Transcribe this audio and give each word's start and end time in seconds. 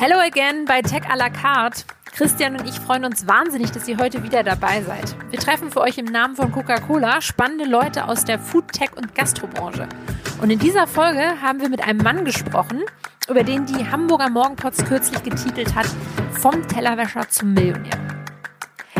Hello 0.00 0.20
again 0.20 0.64
bei 0.64 0.80
Tech 0.80 1.10
à 1.10 1.16
la 1.16 1.28
carte. 1.28 1.82
Christian 2.12 2.54
und 2.54 2.68
ich 2.68 2.78
freuen 2.78 3.04
uns 3.04 3.26
wahnsinnig, 3.26 3.72
dass 3.72 3.88
ihr 3.88 3.98
heute 3.98 4.22
wieder 4.22 4.44
dabei 4.44 4.80
seid. 4.80 5.16
Wir 5.30 5.40
treffen 5.40 5.72
für 5.72 5.80
euch 5.80 5.98
im 5.98 6.04
Namen 6.04 6.36
von 6.36 6.52
Coca-Cola 6.52 7.20
spannende 7.20 7.64
Leute 7.64 8.06
aus 8.06 8.24
der 8.24 8.38
Food, 8.38 8.70
Tech 8.70 8.90
und 8.96 9.16
Gastrobranche. 9.16 9.88
Und 10.40 10.50
in 10.50 10.60
dieser 10.60 10.86
Folge 10.86 11.42
haben 11.42 11.60
wir 11.60 11.68
mit 11.68 11.82
einem 11.82 11.98
Mann 11.98 12.24
gesprochen, 12.24 12.84
über 13.28 13.42
den 13.42 13.66
die 13.66 13.90
Hamburger 13.90 14.30
Morgenpots 14.30 14.84
kürzlich 14.84 15.20
getitelt 15.24 15.74
hat, 15.74 15.88
vom 16.30 16.68
Tellerwäscher 16.68 17.28
zum 17.28 17.54
Millionär. 17.54 17.98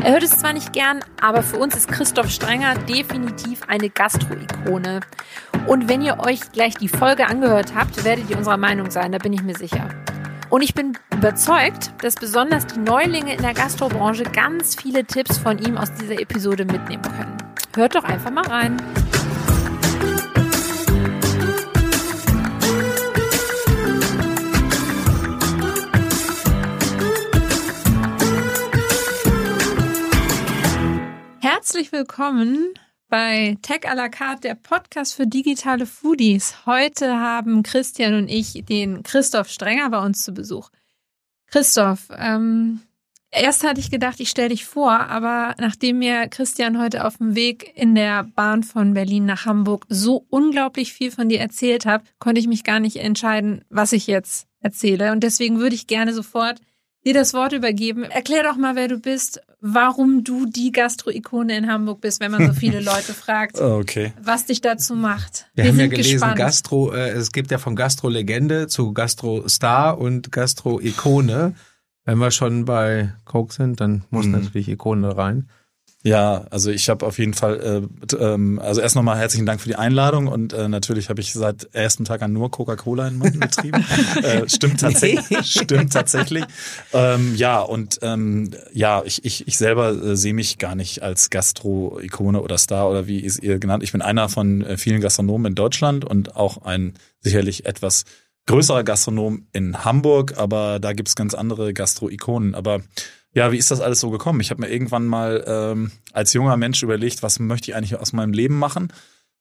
Er 0.02 0.14
hört 0.14 0.24
es 0.24 0.36
zwar 0.36 0.52
nicht 0.52 0.72
gern, 0.72 1.04
aber 1.20 1.44
für 1.44 1.58
uns 1.58 1.76
ist 1.76 1.86
Christoph 1.86 2.28
Strenger 2.28 2.74
definitiv 2.74 3.60
eine 3.68 3.88
Gastro-Ikone. 3.88 4.98
Und 5.68 5.88
wenn 5.88 6.02
ihr 6.02 6.18
euch 6.18 6.40
gleich 6.50 6.74
die 6.74 6.88
Folge 6.88 7.28
angehört 7.28 7.74
habt, 7.76 8.04
werdet 8.04 8.28
ihr 8.28 8.36
unserer 8.36 8.56
Meinung 8.56 8.90
sein, 8.90 9.12
da 9.12 9.18
bin 9.18 9.32
ich 9.32 9.44
mir 9.44 9.56
sicher. 9.56 9.88
Und 10.50 10.62
ich 10.62 10.72
bin 10.72 10.96
überzeugt, 11.12 11.92
dass 12.02 12.14
besonders 12.14 12.66
die 12.66 12.78
Neulinge 12.78 13.34
in 13.34 13.42
der 13.42 13.52
Gastrobranche 13.52 14.22
ganz 14.22 14.76
viele 14.76 15.04
Tipps 15.04 15.36
von 15.36 15.58
ihm 15.58 15.76
aus 15.76 15.92
dieser 15.92 16.18
Episode 16.18 16.64
mitnehmen 16.64 17.02
können. 17.02 17.36
Hört 17.76 17.94
doch 17.94 18.04
einfach 18.04 18.30
mal 18.30 18.46
rein. 18.46 18.76
Herzlich 31.40 31.92
willkommen 31.92 32.72
bei 33.08 33.56
Tech 33.62 33.88
à 33.88 33.94
la 33.94 34.08
carte, 34.08 34.42
der 34.42 34.54
Podcast 34.54 35.14
für 35.14 35.26
digitale 35.26 35.86
Foodies. 35.86 36.66
Heute 36.66 37.18
haben 37.18 37.62
Christian 37.62 38.14
und 38.14 38.28
ich 38.28 38.64
den 38.68 39.02
Christoph 39.02 39.48
Strenger 39.48 39.90
bei 39.90 40.04
uns 40.04 40.22
zu 40.22 40.32
Besuch. 40.32 40.70
Christoph, 41.46 42.08
ähm, 42.16 42.80
erst 43.30 43.64
hatte 43.64 43.80
ich 43.80 43.90
gedacht, 43.90 44.20
ich 44.20 44.28
stelle 44.28 44.50
dich 44.50 44.66
vor, 44.66 44.92
aber 44.92 45.54
nachdem 45.58 46.00
mir 46.00 46.28
Christian 46.28 46.78
heute 46.78 47.06
auf 47.06 47.16
dem 47.16 47.34
Weg 47.34 47.72
in 47.76 47.94
der 47.94 48.24
Bahn 48.24 48.62
von 48.62 48.92
Berlin 48.92 49.24
nach 49.24 49.46
Hamburg 49.46 49.86
so 49.88 50.26
unglaublich 50.28 50.92
viel 50.92 51.10
von 51.10 51.30
dir 51.30 51.40
erzählt 51.40 51.86
hat, 51.86 52.02
konnte 52.18 52.40
ich 52.40 52.46
mich 52.46 52.62
gar 52.62 52.80
nicht 52.80 52.96
entscheiden, 52.96 53.64
was 53.70 53.92
ich 53.92 54.06
jetzt 54.06 54.46
erzähle. 54.60 55.12
Und 55.12 55.20
deswegen 55.20 55.58
würde 55.58 55.74
ich 55.74 55.86
gerne 55.86 56.12
sofort 56.12 56.60
dir 57.06 57.14
das 57.14 57.32
Wort 57.32 57.54
übergeben. 57.54 58.04
Erklär 58.04 58.42
doch 58.42 58.56
mal, 58.56 58.76
wer 58.76 58.88
du 58.88 58.98
bist, 58.98 59.40
warum 59.60 60.24
du 60.24 60.46
die 60.46 60.72
Gastro-Ikone 60.72 61.56
in 61.56 61.70
Hamburg 61.70 62.00
bist, 62.00 62.20
wenn 62.20 62.30
man 62.30 62.46
so 62.46 62.52
viele 62.52 62.80
Leute 62.84 63.14
fragt, 63.14 63.60
okay. 63.60 64.12
was 64.22 64.46
dich 64.46 64.60
dazu 64.60 64.94
macht. 64.94 65.46
Wir, 65.54 65.64
Wir 65.64 65.70
haben 65.72 65.80
ja 65.80 65.86
gelesen, 65.88 66.12
gespannt. 66.12 66.36
Gastro, 66.36 66.92
äh, 66.92 67.10
es 67.10 67.32
gibt 67.32 67.50
ja 67.50 67.58
von 67.58 67.76
Gastro-Legende 67.76 68.68
zu 68.68 68.92
Gastro-Star 68.92 69.98
und 69.98 70.30
Gastro-Ikone. 70.32 71.54
Wenn 72.04 72.18
wir 72.18 72.30
schon 72.30 72.64
bei 72.64 73.12
Coke 73.24 73.52
sind, 73.52 73.80
dann 73.80 74.04
muss 74.10 74.26
mhm. 74.26 74.32
natürlich 74.32 74.68
Ikone 74.68 75.16
rein. 75.16 75.48
Ja, 76.08 76.46
also 76.48 76.70
ich 76.70 76.88
habe 76.88 77.04
auf 77.04 77.18
jeden 77.18 77.34
Fall, 77.34 77.86
äh, 78.10 78.16
ähm, 78.16 78.58
also 78.60 78.80
erst 78.80 78.96
nochmal 78.96 79.18
herzlichen 79.18 79.44
Dank 79.44 79.60
für 79.60 79.68
die 79.68 79.76
Einladung 79.76 80.26
und 80.26 80.54
äh, 80.54 80.66
natürlich 80.66 81.10
habe 81.10 81.20
ich 81.20 81.34
seit 81.34 81.68
ersten 81.74 82.06
Tag 82.06 82.22
an 82.22 82.32
nur 82.32 82.50
Coca-Cola 82.50 83.08
in 83.08 83.18
meinem 83.18 83.40
Betrieb. 83.40 83.76
äh, 84.22 84.48
stimmt 84.48 84.80
tatsächlich, 84.80 85.46
stimmt 85.46 85.92
tatsächlich. 85.92 86.44
Ähm, 86.94 87.34
ja 87.36 87.60
und 87.60 87.98
ähm, 88.00 88.52
ja, 88.72 89.02
ich, 89.04 89.26
ich, 89.26 89.46
ich 89.46 89.58
selber 89.58 89.90
äh, 89.90 90.16
sehe 90.16 90.32
mich 90.32 90.56
gar 90.56 90.74
nicht 90.74 91.02
als 91.02 91.28
Gastro-Ikone 91.28 92.40
oder 92.40 92.56
Star 92.56 92.88
oder 92.88 93.06
wie 93.06 93.20
ist 93.20 93.42
ihr 93.42 93.58
genannt. 93.58 93.82
Ich 93.82 93.92
bin 93.92 94.00
einer 94.00 94.30
von 94.30 94.62
äh, 94.62 94.78
vielen 94.78 95.02
Gastronomen 95.02 95.52
in 95.52 95.54
Deutschland 95.56 96.06
und 96.06 96.36
auch 96.36 96.62
ein 96.62 96.94
sicherlich 97.20 97.66
etwas 97.66 98.04
größerer 98.46 98.82
Gastronom 98.82 99.46
in 99.52 99.84
Hamburg, 99.84 100.38
aber 100.38 100.78
da 100.80 100.94
gibt's 100.94 101.14
ganz 101.16 101.34
andere 101.34 101.74
Gastro-Ikonen. 101.74 102.54
Aber 102.54 102.80
ja, 103.34 103.52
wie 103.52 103.58
ist 103.58 103.70
das 103.70 103.80
alles 103.80 104.00
so 104.00 104.10
gekommen? 104.10 104.40
Ich 104.40 104.50
habe 104.50 104.62
mir 104.62 104.70
irgendwann 104.70 105.06
mal 105.06 105.44
ähm, 105.46 105.90
als 106.12 106.32
junger 106.32 106.56
Mensch 106.56 106.82
überlegt, 106.82 107.22
was 107.22 107.38
möchte 107.38 107.70
ich 107.70 107.76
eigentlich 107.76 107.96
aus 107.96 108.12
meinem 108.12 108.32
Leben 108.32 108.58
machen? 108.58 108.92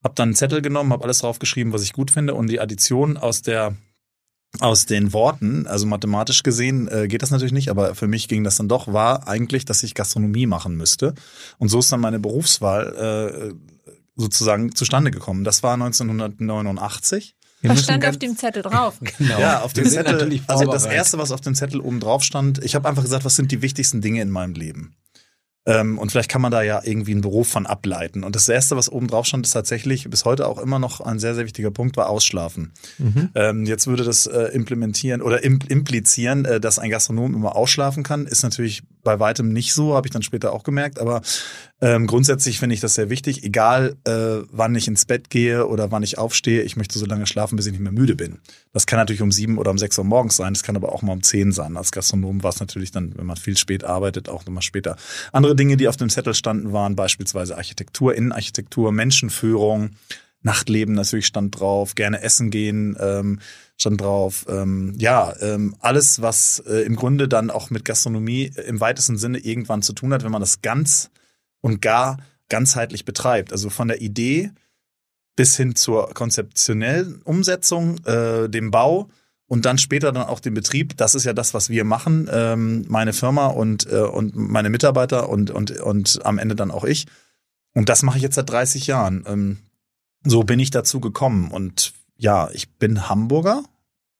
Hab 0.03 0.15
dann 0.15 0.29
einen 0.29 0.35
Zettel 0.35 0.61
genommen, 0.61 0.93
habe 0.93 1.03
alles 1.03 1.19
draufgeschrieben, 1.19 1.73
was 1.73 1.83
ich 1.83 1.93
gut 1.93 2.11
finde 2.11 2.35
und 2.35 2.47
die 2.47 2.59
Addition 2.59 3.17
aus 3.17 3.41
der 3.41 3.75
aus 4.59 4.85
den 4.85 5.13
Worten, 5.13 5.67
also 5.67 5.85
mathematisch 5.85 6.41
gesehen 6.41 6.87
äh, 6.87 7.07
geht 7.07 7.21
das 7.21 7.31
natürlich 7.31 7.51
nicht, 7.51 7.69
aber 7.69 7.95
für 7.95 8.07
mich 8.07 8.27
ging 8.27 8.43
das 8.43 8.55
dann 8.55 8.69
doch, 8.69 8.91
war 8.91 9.27
eigentlich, 9.27 9.65
dass 9.65 9.83
ich 9.83 9.93
Gastronomie 9.93 10.47
machen 10.47 10.75
müsste. 10.75 11.13
Und 11.57 11.67
so 11.67 11.79
ist 11.79 11.91
dann 11.91 11.99
meine 11.99 12.19
Berufswahl 12.19 13.53
äh, 13.85 13.91
sozusagen 14.15 14.73
zustande 14.73 15.11
gekommen. 15.11 15.43
Das 15.43 15.63
war 15.63 15.73
1989. 15.75 17.35
Wir 17.61 17.71
was 17.71 17.83
stand 17.83 18.05
auf 18.05 18.17
dem 18.17 18.37
Zettel 18.37 18.61
drauf? 18.61 18.99
genau. 19.17 19.39
Ja, 19.39 19.61
auf 19.61 19.73
dem 19.73 19.85
Zettel. 19.85 20.39
Also 20.47 20.65
das 20.71 20.85
erste, 20.85 21.17
was 21.17 21.31
auf 21.31 21.41
dem 21.41 21.55
Zettel 21.55 21.79
oben 21.79 21.99
drauf 21.99 22.23
stand, 22.23 22.63
ich 22.63 22.75
habe 22.75 22.87
einfach 22.87 23.03
gesagt, 23.03 23.25
was 23.25 23.35
sind 23.35 23.51
die 23.51 23.61
wichtigsten 23.61 24.01
Dinge 24.01 24.21
in 24.21 24.29
meinem 24.29 24.53
Leben? 24.53 24.95
Ähm, 25.67 25.99
und 25.99 26.11
vielleicht 26.11 26.29
kann 26.29 26.41
man 26.41 26.51
da 26.51 26.61
ja 26.61 26.81
irgendwie 26.81 27.11
einen 27.11 27.21
Beruf 27.21 27.49
von 27.49 27.65
ableiten. 27.65 28.23
Und 28.23 28.35
das 28.37 28.47
Erste, 28.47 28.77
was 28.77 28.89
oben 28.89 29.07
drauf 29.07 29.25
stand, 29.25 29.45
ist 29.45 29.51
tatsächlich 29.51 30.09
bis 30.09 30.23
heute 30.23 30.47
auch 30.47 30.59
immer 30.59 30.79
noch 30.79 31.01
ein 31.01 31.19
sehr, 31.19 31.35
sehr 31.35 31.43
wichtiger 31.43 31.71
Punkt, 31.71 31.97
war 31.97 32.09
Ausschlafen. 32.09 32.71
Mhm. 32.97 33.29
Ähm, 33.35 33.65
jetzt 33.65 33.85
würde 33.85 34.05
das 34.05 34.27
äh, 34.27 34.43
implementieren 34.53 35.21
oder 35.21 35.43
im, 35.43 35.59
implizieren, 35.67 36.45
äh, 36.45 36.61
dass 36.61 36.79
ein 36.79 36.89
Gastronom 36.89 37.35
immer 37.35 37.57
ausschlafen 37.57 38.03
kann. 38.03 38.27
Ist 38.27 38.43
natürlich 38.43 38.83
bei 39.07 39.21
weitem 39.21 39.53
nicht 39.53 39.73
so, 39.73 39.95
habe 39.95 40.05
ich 40.05 40.11
dann 40.11 40.21
später 40.21 40.51
auch 40.51 40.63
gemerkt. 40.63 40.99
Aber 40.99 41.21
ähm, 41.79 42.07
grundsätzlich 42.07 42.59
finde 42.59 42.75
ich 42.75 42.81
das 42.81 42.95
sehr 42.95 43.09
wichtig, 43.09 43.45
egal 43.45 43.95
äh, 44.03 44.45
wann 44.51 44.75
ich 44.75 44.89
ins 44.89 45.05
Bett 45.05 45.29
gehe 45.29 45.65
oder 45.65 45.91
wann 45.91 46.03
ich 46.03 46.17
aufstehe, 46.17 46.61
ich 46.63 46.75
möchte 46.75 46.99
so 46.99 47.05
lange 47.05 47.25
schlafen, 47.25 47.55
bis 47.55 47.67
ich 47.67 47.71
nicht 47.71 47.81
mehr 47.81 47.93
müde 47.93 48.15
bin. 48.15 48.39
Das 48.73 48.85
kann 48.85 48.99
natürlich 48.99 49.21
um 49.21 49.31
sieben 49.31 49.59
oder 49.59 49.71
um 49.71 49.77
sechs 49.77 49.97
Uhr 49.97 50.03
morgens 50.03 50.35
sein, 50.35 50.53
das 50.53 50.61
kann 50.61 50.75
aber 50.75 50.91
auch 50.91 51.03
mal 51.03 51.13
um 51.13 51.23
zehn 51.23 51.53
sein. 51.53 51.77
Als 51.77 51.93
Gastronom 51.93 52.43
war 52.43 52.49
es 52.49 52.59
natürlich 52.59 52.91
dann, 52.91 53.17
wenn 53.17 53.25
man 53.25 53.37
viel 53.37 53.55
spät 53.55 53.85
arbeitet, 53.85 54.27
auch 54.27 54.45
nochmal 54.45 54.61
später. 54.61 54.97
Andere 55.31 55.55
Dinge, 55.55 55.77
die 55.77 55.87
auf 55.87 55.95
dem 55.95 56.09
Zettel 56.09 56.33
standen, 56.33 56.73
waren 56.73 56.97
beispielsweise 56.97 57.55
Architektur, 57.55 58.13
Innenarchitektur, 58.13 58.91
Menschenführung, 58.91 59.91
Nachtleben 60.41 60.93
natürlich 60.93 61.25
stand 61.25 61.59
drauf, 61.59 61.95
gerne 61.95 62.21
essen 62.21 62.51
gehen 62.51 62.95
ähm, 62.99 63.39
stand 63.77 64.01
drauf. 64.01 64.45
Ähm, 64.49 64.93
ja, 64.97 65.33
ähm, 65.39 65.75
alles, 65.79 66.21
was 66.21 66.59
äh, 66.67 66.81
im 66.81 66.95
Grunde 66.95 67.27
dann 67.27 67.51
auch 67.51 67.69
mit 67.69 67.85
Gastronomie 67.85 68.51
im 68.65 68.79
weitesten 68.79 69.17
Sinne 69.17 69.39
irgendwann 69.39 69.81
zu 69.81 69.93
tun 69.93 70.13
hat, 70.13 70.23
wenn 70.23 70.31
man 70.31 70.41
das 70.41 70.61
ganz 70.61 71.11
und 71.61 71.81
gar 71.81 72.17
ganzheitlich 72.49 73.05
betreibt. 73.05 73.51
Also 73.51 73.69
von 73.69 73.87
der 73.87 74.01
Idee 74.01 74.51
bis 75.35 75.55
hin 75.55 75.75
zur 75.75 76.13
konzeptionellen 76.13 77.21
Umsetzung, 77.21 78.03
äh, 78.05 78.49
dem 78.49 78.71
Bau 78.71 79.09
und 79.45 79.65
dann 79.65 79.77
später 79.77 80.11
dann 80.11 80.27
auch 80.27 80.39
den 80.39 80.55
Betrieb. 80.55 80.97
Das 80.97 81.13
ist 81.13 81.25
ja 81.25 81.33
das, 81.33 81.53
was 81.53 81.69
wir 81.69 81.83
machen, 81.83 82.27
ähm, 82.31 82.85
meine 82.87 83.13
Firma 83.13 83.47
und, 83.47 83.89
äh, 83.91 83.99
und 83.99 84.35
meine 84.35 84.69
Mitarbeiter 84.69 85.29
und, 85.29 85.51
und, 85.51 85.71
und 85.79 86.19
am 86.25 86.39
Ende 86.39 86.55
dann 86.55 86.71
auch 86.71 86.83
ich. 86.83 87.05
Und 87.73 87.89
das 87.89 88.01
mache 88.01 88.17
ich 88.17 88.23
jetzt 88.23 88.35
seit 88.35 88.49
30 88.49 88.87
Jahren. 88.87 89.23
Ähm, 89.27 89.57
so 90.25 90.43
bin 90.43 90.59
ich 90.59 90.71
dazu 90.71 90.99
gekommen. 90.99 91.51
Und 91.51 91.93
ja, 92.17 92.49
ich 92.51 92.69
bin 92.69 93.09
Hamburger, 93.09 93.63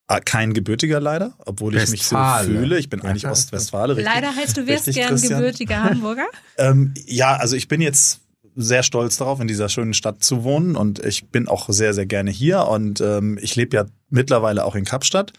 Ah, 0.10 0.22
kein 0.22 0.54
gebürtiger 0.54 1.02
leider, 1.02 1.34
obwohl 1.46 1.76
ich 1.76 1.92
Westfale. 1.92 2.48
mich 2.48 2.56
so 2.56 2.62
fühle. 2.62 2.80
Ich 2.80 2.90
bin 2.90 3.02
eigentlich 3.02 3.28
Ostwestfale. 3.28 3.94
Leider 4.02 4.34
heißt 4.34 4.56
du 4.56 4.66
wirst 4.66 4.86
gern 4.86 5.10
Christian. 5.10 5.40
gebürtiger 5.42 5.84
Hamburger. 5.84 6.28
ähm, 6.58 6.94
ja, 7.06 7.36
also 7.36 7.58
ich 7.58 7.68
bin 7.68 7.82
jetzt 7.82 8.22
sehr 8.56 8.84
stolz 8.84 9.18
darauf, 9.18 9.42
in 9.42 9.50
dieser 9.50 9.68
schönen 9.68 9.94
Stadt 9.94 10.24
zu 10.24 10.46
wohnen 10.46 10.78
und 10.78 11.00
ich 11.00 11.28
bin 11.28 11.50
auch 11.50 11.68
sehr, 11.70 11.94
sehr 11.94 12.06
gerne 12.06 12.32
hier 12.32 12.68
und 12.68 13.02
ähm, 13.02 13.38
ich 13.42 13.58
lebe 13.58 13.76
ja 13.76 13.86
mittlerweile 14.10 14.64
auch 14.64 14.76
in 14.76 14.86
Kapstadt. 14.86 15.34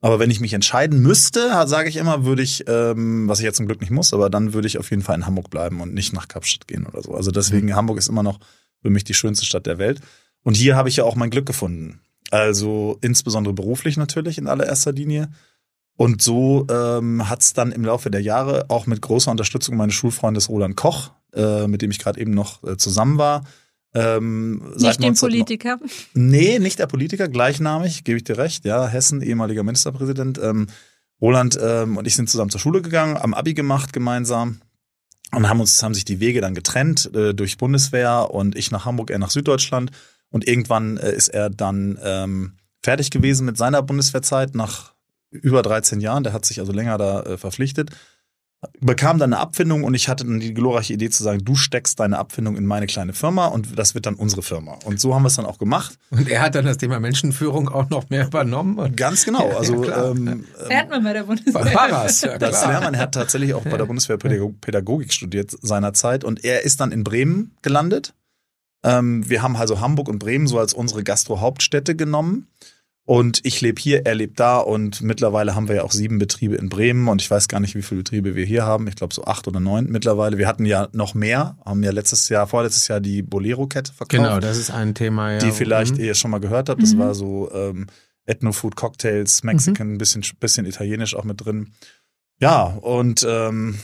Aber 0.00 0.18
wenn 0.18 0.30
ich 0.30 0.40
mich 0.40 0.54
entscheiden 0.54 1.00
müsste, 1.00 1.50
sage 1.66 1.90
ich 1.90 1.96
immer, 1.96 2.24
würde 2.24 2.42
ich, 2.42 2.64
ähm, 2.66 3.28
was 3.28 3.40
ich 3.40 3.44
jetzt 3.44 3.56
zum 3.58 3.66
Glück 3.66 3.82
nicht 3.82 3.90
muss, 3.90 4.14
aber 4.14 4.30
dann 4.30 4.54
würde 4.54 4.66
ich 4.66 4.78
auf 4.78 4.88
jeden 4.90 5.02
Fall 5.02 5.16
in 5.16 5.26
Hamburg 5.26 5.50
bleiben 5.50 5.82
und 5.82 5.92
nicht 5.92 6.14
nach 6.14 6.28
Kapstadt 6.28 6.66
gehen 6.66 6.86
oder 6.86 7.02
so. 7.02 7.14
Also 7.14 7.30
deswegen, 7.30 7.66
mhm. 7.66 7.74
Hamburg 7.76 7.98
ist 7.98 8.08
immer 8.08 8.22
noch 8.22 8.38
für 8.84 8.90
mich 8.90 9.04
die 9.04 9.14
schönste 9.14 9.46
Stadt 9.46 9.64
der 9.64 9.78
Welt. 9.78 10.02
Und 10.42 10.58
hier 10.58 10.76
habe 10.76 10.90
ich 10.90 10.96
ja 10.96 11.04
auch 11.04 11.16
mein 11.16 11.30
Glück 11.30 11.46
gefunden. 11.46 12.00
Also 12.30 12.98
insbesondere 13.00 13.54
beruflich 13.54 13.96
natürlich 13.96 14.36
in 14.36 14.46
allererster 14.46 14.92
Linie. 14.92 15.30
Und 15.96 16.20
so 16.20 16.66
ähm, 16.70 17.30
hat 17.30 17.40
es 17.40 17.54
dann 17.54 17.72
im 17.72 17.82
Laufe 17.82 18.10
der 18.10 18.20
Jahre 18.20 18.66
auch 18.68 18.86
mit 18.86 19.00
großer 19.00 19.30
Unterstützung 19.30 19.76
meines 19.76 19.94
Schulfreundes 19.94 20.50
Roland 20.50 20.76
Koch, 20.76 21.12
äh, 21.32 21.66
mit 21.66 21.80
dem 21.80 21.90
ich 21.90 21.98
gerade 21.98 22.20
eben 22.20 22.32
noch 22.32 22.62
äh, 22.62 22.76
zusammen 22.76 23.16
war. 23.16 23.44
Ähm, 23.94 24.74
nicht 24.76 25.02
dem 25.02 25.14
Politiker? 25.14 25.78
Nee, 26.12 26.58
nicht 26.58 26.78
der 26.78 26.88
Politiker, 26.88 27.28
gleichnamig, 27.28 28.04
gebe 28.04 28.18
ich 28.18 28.24
dir 28.24 28.36
recht. 28.36 28.66
Ja, 28.66 28.86
Hessen, 28.86 29.22
ehemaliger 29.22 29.62
Ministerpräsident. 29.62 30.38
Ähm, 30.42 30.66
Roland 31.22 31.58
ähm, 31.62 31.96
und 31.96 32.06
ich 32.06 32.16
sind 32.16 32.28
zusammen 32.28 32.50
zur 32.50 32.60
Schule 32.60 32.82
gegangen, 32.82 33.16
am 33.16 33.32
Abi 33.32 33.54
gemacht 33.54 33.94
gemeinsam 33.94 34.60
und 35.36 35.48
haben 35.48 35.60
uns 35.60 35.82
haben 35.82 35.94
sich 35.94 36.04
die 36.04 36.20
Wege 36.20 36.40
dann 36.40 36.54
getrennt 36.54 37.10
äh, 37.14 37.34
durch 37.34 37.58
Bundeswehr 37.58 38.30
und 38.30 38.56
ich 38.56 38.70
nach 38.70 38.84
Hamburg, 38.84 39.10
er 39.10 39.18
nach 39.18 39.30
Süddeutschland. 39.30 39.90
Und 40.30 40.46
irgendwann 40.46 40.96
äh, 40.96 41.12
ist 41.12 41.28
er 41.28 41.50
dann 41.50 41.98
ähm, 42.02 42.54
fertig 42.82 43.10
gewesen 43.10 43.46
mit 43.46 43.56
seiner 43.56 43.82
Bundeswehrzeit 43.82 44.54
nach 44.54 44.94
über 45.30 45.62
13 45.62 46.00
Jahren. 46.00 46.24
Der 46.24 46.32
hat 46.32 46.44
sich 46.44 46.60
also 46.60 46.72
länger 46.72 46.98
da 46.98 47.22
äh, 47.22 47.38
verpflichtet. 47.38 47.90
Bekam 48.80 49.18
dann 49.18 49.32
eine 49.32 49.40
Abfindung 49.40 49.84
und 49.84 49.94
ich 49.94 50.08
hatte 50.08 50.24
dann 50.24 50.40
die 50.40 50.54
glorreiche 50.54 50.92
Idee 50.92 51.10
zu 51.10 51.22
sagen, 51.22 51.44
du 51.44 51.54
steckst 51.54 51.98
deine 52.00 52.18
Abfindung 52.18 52.56
in 52.56 52.66
meine 52.66 52.86
kleine 52.86 53.12
Firma 53.12 53.46
und 53.46 53.78
das 53.78 53.94
wird 53.94 54.06
dann 54.06 54.14
unsere 54.14 54.42
Firma. 54.42 54.78
Und 54.84 55.00
so 55.00 55.14
haben 55.14 55.22
wir 55.22 55.28
es 55.28 55.36
dann 55.36 55.46
auch 55.46 55.58
gemacht. 55.58 55.98
Und 56.10 56.28
er 56.28 56.42
hat 56.42 56.54
dann 56.54 56.64
das 56.64 56.78
Thema 56.78 57.00
Menschenführung 57.00 57.68
auch 57.68 57.90
noch 57.90 58.10
mehr 58.10 58.26
übernommen. 58.26 58.94
Ganz 58.96 59.24
genau. 59.24 59.52
Also 59.64 59.84
ja, 59.84 60.10
ähm, 60.10 60.44
lernt 60.68 60.90
man 60.90 61.04
bei 61.04 61.12
der 61.12 61.22
Bundeswehr. 61.22 61.64
Paras, 61.64 62.22
ja, 62.22 62.38
das 62.38 62.66
lernt 62.66 62.84
man. 62.84 62.94
Er 62.94 63.00
hat 63.00 63.12
tatsächlich 63.14 63.54
auch 63.54 63.62
bei 63.62 63.76
der 63.76 63.86
Bundeswehr 63.86 64.18
Pädagogik 64.18 65.12
studiert 65.12 65.52
seinerzeit 65.62 66.24
und 66.24 66.44
er 66.44 66.64
ist 66.64 66.80
dann 66.80 66.92
in 66.92 67.04
Bremen 67.04 67.52
gelandet. 67.62 68.14
Ähm, 68.84 69.28
wir 69.28 69.42
haben 69.42 69.56
also 69.56 69.80
Hamburg 69.80 70.08
und 70.08 70.18
Bremen 70.18 70.46
so 70.46 70.58
als 70.58 70.74
unsere 70.74 71.02
Gastro-Hauptstädte 71.02 71.96
genommen. 71.96 72.48
Und 73.06 73.44
ich 73.44 73.60
lebe 73.60 73.80
hier, 73.80 74.06
er 74.06 74.14
lebt 74.14 74.40
da 74.40 74.56
und 74.56 75.02
mittlerweile 75.02 75.54
haben 75.54 75.68
wir 75.68 75.76
ja 75.76 75.82
auch 75.82 75.92
sieben 75.92 76.18
Betriebe 76.18 76.54
in 76.54 76.70
Bremen 76.70 77.08
und 77.08 77.20
ich 77.20 77.30
weiß 77.30 77.48
gar 77.48 77.60
nicht, 77.60 77.74
wie 77.74 77.82
viele 77.82 77.98
Betriebe 77.98 78.34
wir 78.34 78.46
hier 78.46 78.64
haben. 78.64 78.88
Ich 78.88 78.96
glaube 78.96 79.12
so 79.12 79.24
acht 79.24 79.46
oder 79.46 79.60
neun 79.60 79.90
mittlerweile. 79.90 80.38
Wir 80.38 80.48
hatten 80.48 80.64
ja 80.64 80.88
noch 80.92 81.12
mehr, 81.12 81.58
haben 81.66 81.82
ja 81.82 81.90
letztes 81.90 82.30
Jahr, 82.30 82.46
vorletztes 82.46 82.88
Jahr 82.88 83.00
die 83.00 83.20
Bolero-Kette 83.20 83.92
verkauft. 83.92 84.22
Genau, 84.22 84.40
das 84.40 84.56
ist 84.56 84.70
ein 84.70 84.94
Thema, 84.94 85.32
ja. 85.32 85.38
Die 85.38 85.52
vielleicht 85.52 85.98
mhm. 85.98 86.04
ihr 86.04 86.14
schon 86.14 86.30
mal 86.30 86.40
gehört 86.40 86.70
habt. 86.70 86.82
Das 86.82 86.94
mhm. 86.94 86.98
war 87.00 87.14
so 87.14 87.52
ähm, 87.52 87.88
Ethno-Food, 88.24 88.74
Cocktails, 88.74 89.42
Mexican, 89.42 89.92
mhm. 89.92 89.98
bisschen, 89.98 90.24
bisschen 90.40 90.64
italienisch 90.64 91.14
auch 91.14 91.24
mit 91.24 91.44
drin. 91.44 91.74
Ja, 92.40 92.64
und 92.64 93.26
ähm, 93.28 93.80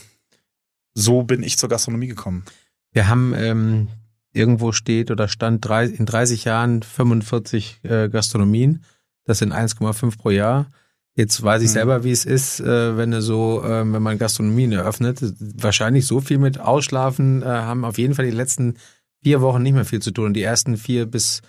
so 0.95 1.21
bin 1.21 1.43
ich 1.43 1.59
zur 1.59 1.69
Gastronomie 1.69 2.07
gekommen. 2.07 2.43
Wir 2.91 3.07
haben 3.07 3.35
ähm, 3.35 3.87
irgendwo 4.33 4.71
steht 4.71 5.11
oder 5.11 5.27
stand 5.27 5.63
drei, 5.63 5.85
in 5.85 6.07
30 6.07 6.45
Jahren 6.45 6.81
45 6.81 7.81
äh, 7.83 8.09
Gastronomien. 8.09 8.83
Das 9.25 9.39
sind 9.39 9.53
1,5 9.53 10.17
pro 10.17 10.29
Jahr. 10.29 10.67
Jetzt 11.15 11.43
weiß 11.43 11.61
ich 11.61 11.69
mhm. 11.69 11.73
selber, 11.73 12.03
wie 12.03 12.11
es 12.11 12.25
ist, 12.25 12.61
äh, 12.61 12.97
wenn 12.97 13.11
du 13.11 13.21
so, 13.21 13.63
äh, 13.63 13.79
wenn 13.91 14.01
man 14.01 14.17
Gastronomien 14.17 14.71
eröffnet. 14.71 15.21
Wahrscheinlich 15.39 16.07
so 16.07 16.21
viel 16.21 16.37
mit 16.37 16.59
Ausschlafen 16.59 17.41
äh, 17.41 17.45
haben 17.45 17.83
auf 17.83 17.97
jeden 17.97 18.13
Fall 18.13 18.25
die 18.25 18.31
letzten 18.31 18.75
vier 19.21 19.41
Wochen 19.41 19.61
nicht 19.61 19.73
mehr 19.73 19.85
viel 19.85 20.01
zu 20.01 20.11
tun 20.11 20.27
und 20.27 20.33
die 20.33 20.43
ersten 20.43 20.77
vier 20.77 21.05
bis 21.05 21.41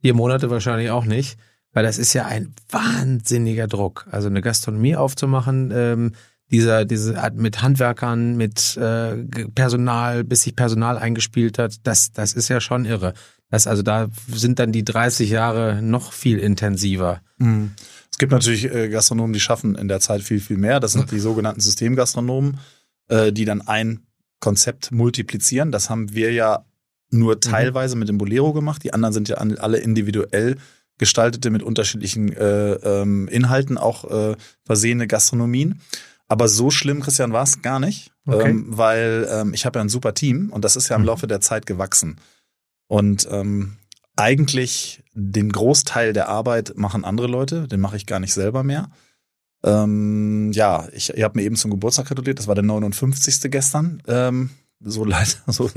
vier 0.00 0.14
Monate 0.14 0.50
wahrscheinlich 0.50 0.90
auch 0.90 1.04
nicht, 1.04 1.38
weil 1.72 1.84
das 1.84 1.98
ist 1.98 2.14
ja 2.14 2.26
ein 2.26 2.54
wahnsinniger 2.70 3.66
Druck. 3.66 4.06
Also 4.10 4.28
eine 4.28 4.40
Gastronomie 4.40 4.96
aufzumachen, 4.96 5.72
ähm, 5.74 6.12
dieser, 6.50 6.84
diese 6.84 7.14
mit 7.34 7.60
Handwerkern, 7.60 8.36
mit 8.36 8.76
äh, 8.76 9.24
Personal, 9.54 10.24
bis 10.24 10.42
sich 10.42 10.56
Personal 10.56 10.96
eingespielt 10.96 11.58
hat, 11.58 11.76
das, 11.82 12.12
das 12.12 12.32
ist 12.32 12.48
ja 12.48 12.60
schon 12.60 12.84
irre. 12.84 13.12
Das, 13.50 13.66
also 13.66 13.82
da 13.82 14.08
sind 14.28 14.58
dann 14.58 14.72
die 14.72 14.84
30 14.84 15.30
Jahre 15.30 15.80
noch 15.82 16.12
viel 16.12 16.38
intensiver. 16.38 17.20
Mhm. 17.38 17.72
Es 18.10 18.18
gibt 18.18 18.32
natürlich 18.32 18.64
äh, 18.64 18.88
Gastronomen, 18.88 19.32
die 19.32 19.40
schaffen 19.40 19.74
in 19.74 19.88
der 19.88 20.00
Zeit 20.00 20.22
viel, 20.22 20.40
viel 20.40 20.58
mehr. 20.58 20.80
Das 20.80 20.92
sind 20.92 21.10
die 21.10 21.20
sogenannten 21.20 21.60
Systemgastronomen, 21.60 22.58
äh, 23.08 23.32
die 23.32 23.44
dann 23.44 23.62
ein 23.62 24.00
Konzept 24.40 24.92
multiplizieren. 24.92 25.72
Das 25.72 25.88
haben 25.88 26.12
wir 26.14 26.32
ja 26.32 26.64
nur 27.10 27.36
mhm. 27.36 27.40
teilweise 27.40 27.94
mhm. 27.94 28.00
mit 28.00 28.08
dem 28.08 28.18
Bolero 28.18 28.52
gemacht. 28.52 28.82
Die 28.84 28.92
anderen 28.92 29.14
sind 29.14 29.28
ja 29.28 29.36
alle 29.36 29.78
individuell 29.78 30.56
gestaltete 30.98 31.50
mit 31.50 31.62
unterschiedlichen 31.62 32.32
äh, 32.32 32.72
ähm, 32.72 33.28
Inhalten 33.28 33.78
auch 33.78 34.04
äh, 34.10 34.36
versehene 34.64 35.06
Gastronomien. 35.06 35.80
Aber 36.26 36.48
so 36.48 36.70
schlimm, 36.70 37.00
Christian, 37.00 37.32
war 37.32 37.44
es 37.44 37.62
gar 37.62 37.80
nicht, 37.80 38.10
okay. 38.26 38.50
ähm, 38.50 38.66
weil 38.68 39.26
ähm, 39.30 39.54
ich 39.54 39.64
habe 39.64 39.78
ja 39.78 39.84
ein 39.84 39.88
super 39.88 40.12
Team 40.12 40.50
und 40.50 40.64
das 40.64 40.76
ist 40.76 40.88
ja 40.88 40.96
im 40.96 41.02
mhm. 41.02 41.06
Laufe 41.06 41.26
der 41.26 41.40
Zeit 41.40 41.64
gewachsen. 41.64 42.16
Und 42.88 43.28
ähm, 43.30 43.76
eigentlich 44.16 45.04
den 45.14 45.50
Großteil 45.50 46.12
der 46.12 46.28
Arbeit 46.28 46.72
machen 46.76 47.04
andere 47.04 47.28
Leute, 47.28 47.68
den 47.68 47.80
mache 47.80 47.96
ich 47.96 48.06
gar 48.06 48.18
nicht 48.18 48.34
selber 48.34 48.64
mehr. 48.64 48.90
Ähm, 49.62 50.50
ja, 50.52 50.88
ich, 50.92 51.16
ihr 51.16 51.24
habt 51.24 51.36
mir 51.36 51.42
eben 51.42 51.56
zum 51.56 51.70
Geburtstag 51.70 52.06
gratuliert, 52.06 52.38
das 52.38 52.48
war 52.48 52.54
der 52.54 52.64
59. 52.64 53.50
gestern. 53.50 54.02
Ähm, 54.06 54.50
so 54.80 55.04
leid, 55.04 55.42
so, 55.46 55.70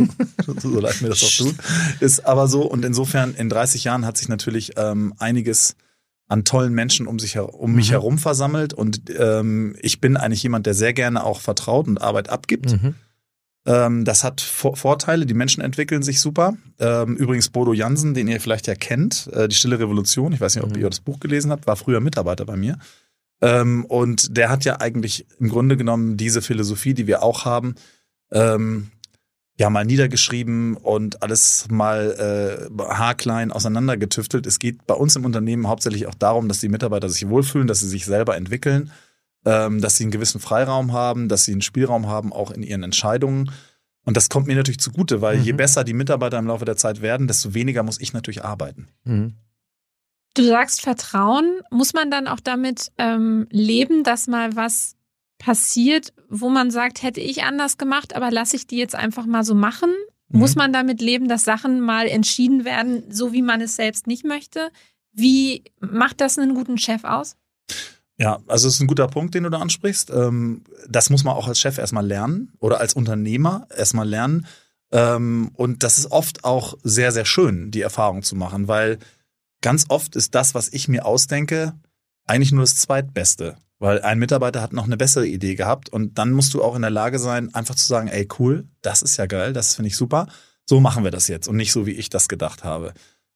so 0.45 0.79
leid 0.79 1.01
mir 1.01 1.09
das 1.09 1.23
auch 1.23 1.37
tut. 1.37 1.55
Ist 1.99 2.25
aber 2.25 2.47
so, 2.47 2.63
und 2.63 2.85
insofern, 2.85 3.35
in 3.35 3.49
30 3.49 3.83
Jahren 3.83 4.05
hat 4.05 4.17
sich 4.17 4.29
natürlich 4.29 4.73
ähm, 4.77 5.13
einiges 5.19 5.75
an 6.27 6.45
tollen 6.45 6.73
Menschen 6.73 7.07
um, 7.07 7.19
sich, 7.19 7.37
um 7.37 7.73
mich 7.73 7.89
mhm. 7.89 7.91
herum 7.91 8.17
versammelt. 8.17 8.73
Und 8.73 9.01
ähm, 9.17 9.75
ich 9.81 9.99
bin 9.99 10.15
eigentlich 10.15 10.43
jemand, 10.43 10.65
der 10.65 10.73
sehr 10.73 10.93
gerne 10.93 11.25
auch 11.25 11.41
vertraut 11.41 11.87
und 11.87 12.01
Arbeit 12.01 12.29
abgibt. 12.29 12.71
Mhm. 12.71 12.95
Ähm, 13.65 14.05
das 14.05 14.23
hat 14.23 14.41
Vorteile, 14.41 15.25
die 15.25 15.33
Menschen 15.33 15.61
entwickeln 15.61 16.01
sich 16.01 16.19
super. 16.19 16.55
Ähm, 16.79 17.15
übrigens 17.15 17.49
Bodo 17.49 17.73
Jansen, 17.73 18.13
den 18.13 18.27
ihr 18.27 18.41
vielleicht 18.41 18.67
ja 18.67 18.75
kennt, 18.75 19.29
äh, 19.33 19.47
die 19.47 19.55
Stille 19.55 19.79
Revolution, 19.79 20.33
ich 20.33 20.41
weiß 20.41 20.55
nicht, 20.55 20.63
ob 20.63 20.71
mhm. 20.71 20.81
ihr 20.81 20.89
das 20.89 20.99
Buch 20.99 21.19
gelesen 21.19 21.51
habt, 21.51 21.67
war 21.67 21.75
früher 21.75 21.99
Mitarbeiter 21.99 22.45
bei 22.45 22.57
mir. 22.57 22.77
Ähm, 23.41 23.85
und 23.85 24.35
der 24.35 24.49
hat 24.49 24.65
ja 24.65 24.79
eigentlich 24.79 25.27
im 25.39 25.49
Grunde 25.49 25.77
genommen 25.77 26.17
diese 26.17 26.41
Philosophie, 26.41 26.93
die 26.93 27.07
wir 27.07 27.23
auch 27.23 27.45
haben, 27.45 27.75
ja 28.33 29.69
mal 29.69 29.83
niedergeschrieben 29.83 30.77
und 30.77 31.21
alles 31.21 31.67
mal 31.69 32.69
äh, 32.71 32.81
haarklein 32.81 33.51
auseinandergetüftelt. 33.51 34.47
Es 34.47 34.57
geht 34.57 34.87
bei 34.87 34.93
uns 34.93 35.17
im 35.17 35.25
Unternehmen 35.25 35.67
hauptsächlich 35.67 36.07
auch 36.07 36.15
darum, 36.15 36.47
dass 36.47 36.61
die 36.61 36.69
Mitarbeiter 36.69 37.09
sich 37.09 37.27
wohlfühlen, 37.27 37.67
dass 37.67 37.81
sie 37.81 37.89
sich 37.89 38.05
selber 38.05 38.37
entwickeln 38.37 38.91
ähm, 39.45 39.81
dass 39.81 39.97
sie 39.97 40.03
einen 40.03 40.11
gewissen 40.11 40.39
Freiraum 40.39 40.93
haben, 40.93 41.29
dass 41.29 41.45
sie 41.45 41.51
einen 41.51 41.61
Spielraum 41.61 42.07
haben, 42.07 42.31
auch 42.33 42.51
in 42.51 42.63
ihren 42.63 42.83
Entscheidungen. 42.83 43.51
Und 44.03 44.17
das 44.17 44.29
kommt 44.29 44.47
mir 44.47 44.55
natürlich 44.55 44.79
zugute, 44.79 45.21
weil 45.21 45.37
mhm. 45.37 45.43
je 45.43 45.51
besser 45.53 45.83
die 45.83 45.93
Mitarbeiter 45.93 46.39
im 46.39 46.47
Laufe 46.47 46.65
der 46.65 46.77
Zeit 46.77 47.01
werden, 47.01 47.27
desto 47.27 47.53
weniger 47.53 47.83
muss 47.83 47.99
ich 47.99 48.13
natürlich 48.13 48.43
arbeiten. 48.43 48.87
Mhm. 49.03 49.35
Du 50.33 50.43
sagst 50.43 50.81
Vertrauen. 50.81 51.61
Muss 51.71 51.93
man 51.93 52.09
dann 52.09 52.27
auch 52.27 52.39
damit 52.39 52.91
ähm, 52.97 53.47
leben, 53.51 54.03
dass 54.03 54.27
mal 54.27 54.55
was 54.55 54.95
passiert, 55.37 56.13
wo 56.29 56.49
man 56.49 56.71
sagt, 56.71 57.03
hätte 57.03 57.19
ich 57.19 57.43
anders 57.43 57.77
gemacht, 57.77 58.15
aber 58.15 58.31
lasse 58.31 58.55
ich 58.55 58.67
die 58.67 58.77
jetzt 58.77 58.95
einfach 58.95 59.25
mal 59.25 59.43
so 59.43 59.55
machen? 59.55 59.89
Mhm. 60.29 60.39
Muss 60.39 60.55
man 60.55 60.71
damit 60.71 61.01
leben, 61.01 61.27
dass 61.27 61.43
Sachen 61.43 61.81
mal 61.81 62.07
entschieden 62.07 62.63
werden, 62.63 63.03
so 63.09 63.33
wie 63.33 63.41
man 63.41 63.59
es 63.59 63.75
selbst 63.75 64.07
nicht 64.07 64.23
möchte? 64.23 64.71
Wie 65.11 65.63
macht 65.79 66.21
das 66.21 66.37
einen 66.37 66.55
guten 66.55 66.77
Chef 66.77 67.03
aus? 67.03 67.35
Ja, 68.21 68.37
also 68.45 68.67
es 68.67 68.75
ist 68.75 68.81
ein 68.81 68.87
guter 68.87 69.07
Punkt, 69.07 69.33
den 69.33 69.45
du 69.45 69.49
da 69.49 69.57
ansprichst. 69.57 70.11
Ähm, 70.11 70.63
das 70.87 71.09
muss 71.09 71.23
man 71.23 71.33
auch 71.33 71.47
als 71.47 71.59
Chef 71.59 71.79
erstmal 71.79 72.05
lernen 72.05 72.51
oder 72.59 72.79
als 72.79 72.93
Unternehmer 72.93 73.65
erstmal 73.75 74.07
lernen. 74.07 74.45
Ähm, 74.91 75.49
und 75.55 75.81
das 75.81 75.97
ist 75.97 76.11
oft 76.11 76.43
auch 76.43 76.77
sehr, 76.83 77.11
sehr 77.11 77.25
schön, 77.25 77.71
die 77.71 77.81
Erfahrung 77.81 78.21
zu 78.21 78.35
machen, 78.35 78.67
weil 78.67 78.99
ganz 79.61 79.85
oft 79.89 80.15
ist 80.15 80.35
das, 80.35 80.53
was 80.53 80.71
ich 80.71 80.87
mir 80.87 81.03
ausdenke, 81.03 81.73
eigentlich 82.27 82.51
nur 82.51 82.61
das 82.61 82.75
Zweitbeste. 82.75 83.55
Weil 83.79 84.03
ein 84.03 84.19
Mitarbeiter 84.19 84.61
hat 84.61 84.71
noch 84.71 84.85
eine 84.85 84.97
bessere 84.97 85.25
Idee 85.25 85.55
gehabt 85.55 85.89
und 85.89 86.19
dann 86.19 86.31
musst 86.31 86.53
du 86.53 86.63
auch 86.63 86.75
in 86.75 86.83
der 86.83 86.91
Lage 86.91 87.17
sein, 87.17 87.51
einfach 87.55 87.73
zu 87.73 87.87
sagen, 87.87 88.07
ey, 88.07 88.27
cool, 88.37 88.67
das 88.83 89.01
ist 89.01 89.17
ja 89.17 89.25
geil, 89.25 89.51
das 89.51 89.73
finde 89.73 89.87
ich 89.87 89.95
super. 89.95 90.27
So 90.69 90.79
machen 90.79 91.03
wir 91.03 91.09
das 91.09 91.27
jetzt 91.27 91.47
und 91.47 91.55
nicht 91.55 91.71
so, 91.71 91.87
wie 91.87 91.93
ich 91.93 92.11
das 92.11 92.29
gedacht 92.29 92.63
habe. 92.63 92.93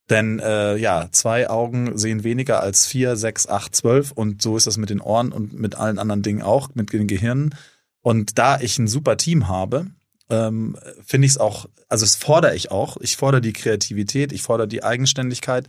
Denn 0.10 0.40
äh, 0.40 0.78
ja, 0.78 1.10
zwei 1.12 1.50
Augen 1.50 1.98
sehen 1.98 2.24
weniger 2.24 2.62
als 2.62 2.86
vier, 2.86 3.16
sechs, 3.16 3.48
acht, 3.48 3.76
zwölf 3.76 4.12
und 4.12 4.42
so 4.42 4.56
ist 4.56 4.68
das 4.68 4.78
mit 4.78 4.92
den 4.92 5.02
Ohren 5.02 5.32
und 5.32 5.54
mit 5.54 5.76
allen 5.76 5.98
anderen 5.98 6.22
Dingen 6.22 6.44
auch, 6.44 6.70
mit 6.76 6.94
den 6.94 7.08
Gehirnen. 7.08 7.56
Und 8.02 8.38
da 8.38 8.60
ich 8.60 8.78
ein 8.78 8.88
super 8.88 9.18
Team 9.18 9.48
habe, 9.48 9.88
ähm, 10.30 10.78
finde 11.04 11.26
ich 11.26 11.34
es 11.34 11.38
auch, 11.40 11.66
also 11.90 12.06
es 12.06 12.16
fordere 12.16 12.56
ich 12.56 12.70
auch. 12.70 12.98
Ich 13.02 13.18
fordere 13.18 13.42
die 13.42 13.54
Kreativität, 13.54 14.32
ich 14.32 14.44
fordere 14.44 14.68
die 14.68 14.84
Eigenständigkeit 14.84 15.68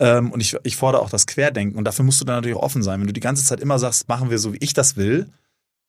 ähm, 0.00 0.32
und 0.32 0.40
ich, 0.40 0.56
ich 0.64 0.76
fordere 0.76 1.02
auch 1.02 1.10
das 1.10 1.26
Querdenken. 1.26 1.78
Und 1.78 1.84
dafür 1.84 2.04
musst 2.04 2.20
du 2.20 2.24
dann 2.24 2.36
natürlich 2.36 2.56
auch 2.56 2.62
offen 2.62 2.82
sein. 2.82 2.98
Wenn 2.98 3.06
du 3.06 3.12
die 3.12 3.20
ganze 3.20 3.44
Zeit 3.44 3.60
immer 3.60 3.78
sagst, 3.78 4.08
machen 4.08 4.30
wir 4.30 4.38
so, 4.38 4.52
wie 4.52 4.58
ich 4.60 4.74
das 4.74 4.96
will, 4.96 5.28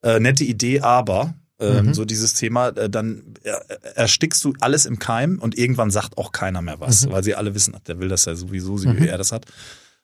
äh, 0.03 0.19
nette 0.19 0.43
Idee, 0.43 0.81
aber 0.81 1.33
ähm, 1.59 1.87
mhm. 1.87 1.93
so 1.93 2.05
dieses 2.05 2.33
Thema, 2.33 2.69
äh, 2.69 2.89
dann 2.89 3.35
erstickst 3.95 4.43
du 4.43 4.53
alles 4.59 4.85
im 4.85 4.99
Keim 4.99 5.39
und 5.39 5.57
irgendwann 5.57 5.91
sagt 5.91 6.17
auch 6.17 6.31
keiner 6.31 6.61
mehr 6.61 6.79
was, 6.79 7.05
mhm. 7.05 7.11
weil 7.11 7.23
sie 7.23 7.35
alle 7.35 7.53
wissen, 7.53 7.75
der 7.87 7.99
will 7.99 8.07
das 8.07 8.25
ja 8.25 8.35
sowieso, 8.35 8.77
so 8.77 8.89
wie 8.89 9.01
mhm. 9.01 9.07
er 9.07 9.17
das 9.17 9.31
hat. 9.31 9.45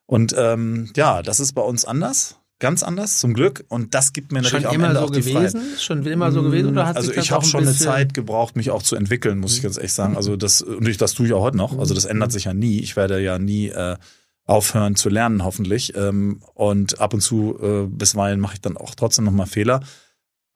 Und 0.06 0.36
ähm, 0.38 0.92
ja, 0.96 1.22
das 1.22 1.40
ist 1.40 1.54
bei 1.54 1.62
uns 1.62 1.86
anders. 1.86 2.38
Ganz 2.60 2.84
anders, 2.84 3.20
zum 3.20 3.34
Glück. 3.34 3.66
Und 3.68 3.94
das 3.96 4.14
gibt 4.14 4.32
mir 4.32 4.42
natürlich 4.42 4.64
schon 4.64 4.70
auch, 4.70 4.74
immer 4.74 4.94
so 4.94 5.02
auch 5.02 5.10
die 5.10 5.20
gewesen? 5.20 5.60
Freiheit. 5.60 5.82
Schon 5.82 6.06
immer 6.06 6.32
so 6.32 6.42
gewesen? 6.42 6.70
Oder 6.72 6.88
hat 6.88 6.96
also 6.96 7.10
sich 7.10 7.18
ich 7.18 7.32
habe 7.32 7.46
schon 7.46 7.64
eine 7.64 7.76
Zeit 7.76 8.14
gebraucht, 8.14 8.56
mich 8.56 8.72
auch 8.72 8.82
zu 8.82 8.96
entwickeln, 8.96 9.40
muss 9.40 9.58
ich 9.58 9.64
ganz 9.64 9.76
ehrlich 9.76 9.92
sagen. 9.92 10.16
Also 10.16 10.38
das, 10.38 10.62
und 10.62 11.02
das 11.02 11.14
tue 11.14 11.28
ich 11.28 11.34
auch 11.34 11.42
heute 11.42 11.58
noch. 11.58 11.78
Also 11.78 11.94
das 11.94 12.06
ändert 12.06 12.30
mhm. 12.30 12.34
sich 12.34 12.46
ja 12.46 12.54
nie. 12.54 12.80
Ich 12.80 12.96
werde 12.96 13.22
ja 13.22 13.40
nie 13.40 13.68
äh, 13.68 13.98
aufhören 14.46 14.96
zu 14.96 15.10
lernen, 15.10 15.44
hoffentlich. 15.44 15.98
Ähm, 15.98 16.42
und 16.54 17.02
ab 17.02 17.14
und 17.14 17.20
zu, 17.20 17.58
äh, 17.62 17.88
bisweilen 17.88 18.40
mache 18.40 18.54
ich 18.54 18.62
dann 18.62 18.78
auch 18.78 18.96
trotzdem 18.96 19.26
nochmal 19.26 19.48
Fehler. 19.48 19.82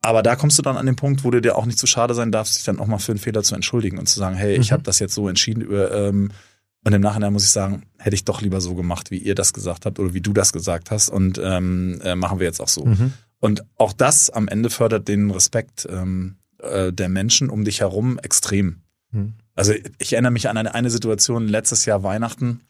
Aber 0.02 0.22
da 0.22 0.34
kommst 0.34 0.58
du 0.58 0.62
dann 0.62 0.76
an 0.76 0.86
den 0.86 0.96
Punkt, 0.96 1.24
wo 1.24 1.30
du 1.30 1.40
dir 1.40 1.56
auch 1.56 1.66
nicht 1.66 1.78
zu 1.78 1.86
schade 1.86 2.14
sein 2.14 2.32
darfst, 2.32 2.56
dich 2.56 2.64
dann 2.64 2.78
auch 2.78 2.86
mal 2.86 2.98
für 2.98 3.12
einen 3.12 3.18
Fehler 3.18 3.42
zu 3.42 3.54
entschuldigen 3.54 3.98
und 3.98 4.08
zu 4.08 4.18
sagen, 4.18 4.36
hey, 4.36 4.56
mhm. 4.56 4.62
ich 4.62 4.72
habe 4.72 4.82
das 4.82 4.98
jetzt 4.98 5.14
so 5.14 5.28
entschieden 5.28 5.60
über, 5.60 5.92
ähm, 5.92 6.30
und 6.84 6.92
im 6.94 7.02
Nachhinein 7.02 7.32
muss 7.32 7.44
ich 7.44 7.50
sagen, 7.50 7.82
hätte 7.98 8.14
ich 8.14 8.24
doch 8.24 8.40
lieber 8.40 8.60
so 8.60 8.74
gemacht, 8.74 9.10
wie 9.10 9.18
ihr 9.18 9.34
das 9.34 9.52
gesagt 9.52 9.84
habt 9.84 9.98
oder 9.98 10.14
wie 10.14 10.22
du 10.22 10.32
das 10.32 10.52
gesagt 10.52 10.90
hast 10.90 11.10
und 11.10 11.38
ähm, 11.42 12.00
äh, 12.02 12.14
machen 12.14 12.38
wir 12.38 12.46
jetzt 12.46 12.60
auch 12.60 12.68
so. 12.68 12.86
Mhm. 12.86 13.12
Und 13.38 13.64
auch 13.76 13.92
das 13.92 14.30
am 14.30 14.48
Ende 14.48 14.70
fördert 14.70 15.08
den 15.08 15.30
Respekt 15.30 15.86
ähm, 15.90 16.36
äh, 16.58 16.92
der 16.92 17.08
Menschen 17.08 17.50
um 17.50 17.64
dich 17.64 17.80
herum 17.80 18.18
extrem. 18.18 18.82
Mhm. 19.12 19.34
Also 19.54 19.74
ich 19.98 20.14
erinnere 20.14 20.32
mich 20.32 20.48
an 20.48 20.56
eine, 20.56 20.74
eine 20.74 20.90
Situation 20.90 21.48
letztes 21.48 21.84
Jahr 21.84 22.02
Weihnachten. 22.02 22.60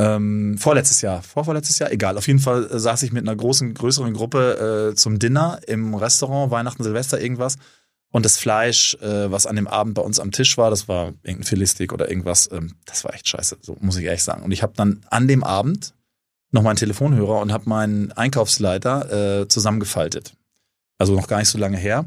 Ähm, 0.00 0.56
vorletztes 0.56 1.02
Jahr, 1.02 1.22
vorvorletztes 1.22 1.78
Jahr, 1.78 1.92
egal. 1.92 2.16
Auf 2.16 2.26
jeden 2.26 2.38
Fall 2.38 2.70
äh, 2.70 2.78
saß 2.78 3.02
ich 3.02 3.12
mit 3.12 3.28
einer 3.28 3.36
großen, 3.36 3.74
größeren 3.74 4.14
Gruppe 4.14 4.92
äh, 4.92 4.94
zum 4.94 5.18
Dinner 5.18 5.60
im 5.66 5.94
Restaurant, 5.94 6.50
Weihnachten, 6.50 6.82
Silvester, 6.82 7.20
irgendwas. 7.20 7.58
Und 8.10 8.24
das 8.24 8.38
Fleisch, 8.38 8.94
äh, 9.02 9.30
was 9.30 9.46
an 9.46 9.56
dem 9.56 9.68
Abend 9.68 9.94
bei 9.94 10.02
uns 10.02 10.18
am 10.18 10.32
Tisch 10.32 10.56
war, 10.56 10.70
das 10.70 10.88
war 10.88 11.12
irgendein 11.22 11.44
Filistik 11.44 11.92
oder 11.92 12.08
irgendwas, 12.08 12.48
ähm, 12.50 12.76
das 12.86 13.04
war 13.04 13.12
echt 13.12 13.28
scheiße, 13.28 13.58
so 13.60 13.76
muss 13.80 13.98
ich 13.98 14.04
ehrlich 14.04 14.24
sagen. 14.24 14.42
Und 14.42 14.52
ich 14.52 14.62
habe 14.62 14.72
dann 14.74 15.02
an 15.10 15.28
dem 15.28 15.44
Abend 15.44 15.92
noch 16.50 16.62
meinen 16.62 16.76
Telefonhörer 16.76 17.38
und 17.38 17.52
habe 17.52 17.68
meinen 17.68 18.10
Einkaufsleiter 18.12 19.42
äh, 19.42 19.48
zusammengefaltet. 19.48 20.34
Also 20.98 21.14
noch 21.14 21.28
gar 21.28 21.38
nicht 21.38 21.48
so 21.48 21.58
lange 21.58 21.76
her. 21.76 22.06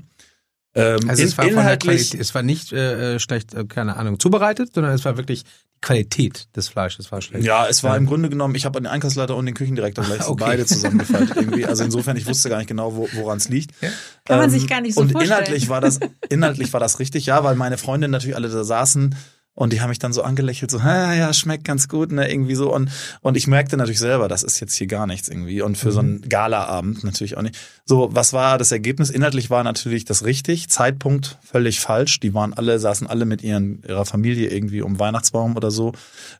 Ähm, 0.75 1.07
also 1.07 1.23
es 1.23 1.37
war 1.37 1.45
inhaltlich, 1.45 2.13
es 2.13 2.33
war 2.33 2.41
nicht 2.41 2.73
äh, 2.73 3.15
äh, 3.15 3.19
schlecht, 3.19 3.53
äh, 3.53 3.65
keine 3.65 3.95
Ahnung, 3.97 4.19
zubereitet, 4.19 4.71
sondern 4.73 4.93
es 4.93 5.05
war 5.05 5.17
wirklich 5.17 5.43
Qualität 5.83 6.47
des 6.55 6.69
Fleisches 6.69 7.11
war 7.11 7.21
schlecht. 7.21 7.45
Ja, 7.45 7.67
es 7.67 7.83
war 7.83 7.91
ja. 7.91 7.97
im 7.97 8.05
Grunde 8.05 8.29
genommen, 8.29 8.55
ich 8.55 8.65
habe 8.65 8.79
den 8.79 8.87
Einkaufsleiter 8.87 9.35
und 9.35 9.45
den 9.45 9.53
Küchendirektor 9.53 10.03
gleich 10.05 10.27
okay. 10.27 10.43
beide 10.43 10.65
zusammengefaltet 10.65 11.35
irgendwie. 11.35 11.65
Also 11.65 11.83
insofern, 11.83 12.17
ich 12.17 12.25
wusste 12.25 12.49
gar 12.49 12.57
nicht 12.57 12.67
genau, 12.67 12.95
wo, 12.95 13.07
woran 13.13 13.37
es 13.37 13.49
liegt. 13.49 13.71
Ja. 13.81 13.89
Kann 14.25 14.37
ähm, 14.37 14.43
man 14.43 14.49
sich 14.49 14.67
gar 14.67 14.81
nicht 14.81 14.95
so 14.95 15.01
und 15.01 15.11
vorstellen. 15.11 15.39
Und 15.39 15.43
inhaltlich 15.43 15.69
war 15.69 15.81
das, 15.81 15.99
inhaltlich 16.29 16.73
war 16.73 16.79
das 16.79 16.99
richtig, 16.99 17.25
ja, 17.27 17.43
weil 17.43 17.55
meine 17.55 17.77
Freundinnen 17.77 18.11
natürlich 18.11 18.35
alle 18.35 18.49
da 18.49 18.63
saßen 18.63 19.15
und 19.55 19.71
die 19.71 19.81
haben 19.81 19.89
mich 19.89 19.99
dann 19.99 20.13
so 20.13 20.23
angelächelt, 20.23 20.71
so, 20.71 20.79
ja, 20.79 21.13
ja, 21.13 21.31
schmeckt 21.31 21.63
ganz 21.63 21.87
gut, 21.87 22.11
ne, 22.11 22.29
irgendwie 22.31 22.55
so. 22.55 22.73
Und, 22.73 22.89
und 23.21 23.37
ich 23.37 23.45
merkte 23.45 23.77
natürlich 23.77 23.99
selber, 23.99 24.27
das 24.27 24.41
ist 24.41 24.59
jetzt 24.59 24.73
hier 24.73 24.87
gar 24.87 25.05
nichts 25.05 25.27
irgendwie. 25.29 25.61
Und 25.61 25.77
für 25.77 25.89
mhm. 25.89 25.93
so 25.93 25.99
einen 25.99 26.21
Galaabend 26.29 27.03
natürlich 27.03 27.37
auch 27.37 27.43
nicht. 27.43 27.55
So, 27.85 28.09
was 28.13 28.33
war 28.33 28.57
das 28.57 28.71
Ergebnis? 28.71 29.11
Inhaltlich 29.11 29.51
war 29.51 29.63
natürlich 29.63 30.05
das 30.05 30.25
richtig. 30.25 30.69
Zeitpunkt 30.69 31.37
völlig 31.43 31.79
falsch. 31.79 32.19
Die 32.19 32.33
waren 32.33 32.53
alle, 32.53 32.79
saßen 32.79 33.05
alle 33.05 33.25
mit 33.25 33.43
ihren, 33.43 33.83
ihrer 33.87 34.05
Familie 34.05 34.49
irgendwie 34.49 34.81
um 34.81 34.99
Weihnachtsbaum 34.99 35.55
oder 35.55 35.69
so. 35.69 35.91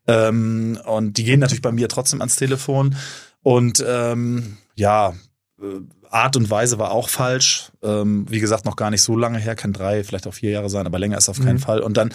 Ähm, 0.08 0.79
und 0.84 1.17
die 1.17 1.24
gehen 1.24 1.39
natürlich 1.39 1.62
bei 1.62 1.72
mir 1.72 1.89
trotzdem 1.89 2.20
ans 2.20 2.36
Telefon. 2.36 2.96
Und 3.43 3.84
ähm, 3.88 4.58
ja, 4.74 5.13
äh, 5.62 5.82
Art 6.10 6.36
und 6.36 6.50
Weise 6.50 6.79
war 6.79 6.91
auch 6.91 7.10
falsch. 7.10 7.72
Ähm, 7.84 8.25
wie 8.29 8.39
gesagt, 8.39 8.65
noch 8.65 8.75
gar 8.75 8.89
nicht 8.89 9.01
so 9.03 9.15
lange 9.15 9.38
her, 9.38 9.55
kann 9.55 9.74
drei, 9.74 10.03
vielleicht 10.03 10.25
auch 10.25 10.34
vier 10.34 10.51
Jahre 10.51 10.70
sein, 10.70 10.86
aber 10.86 11.00
länger 11.00 11.17
ist 11.17 11.29
auf 11.29 11.39
keinen 11.39 11.55
mhm. 11.55 11.62
Fall. 11.62 11.79
Und 11.79 11.98
dann 11.98 12.12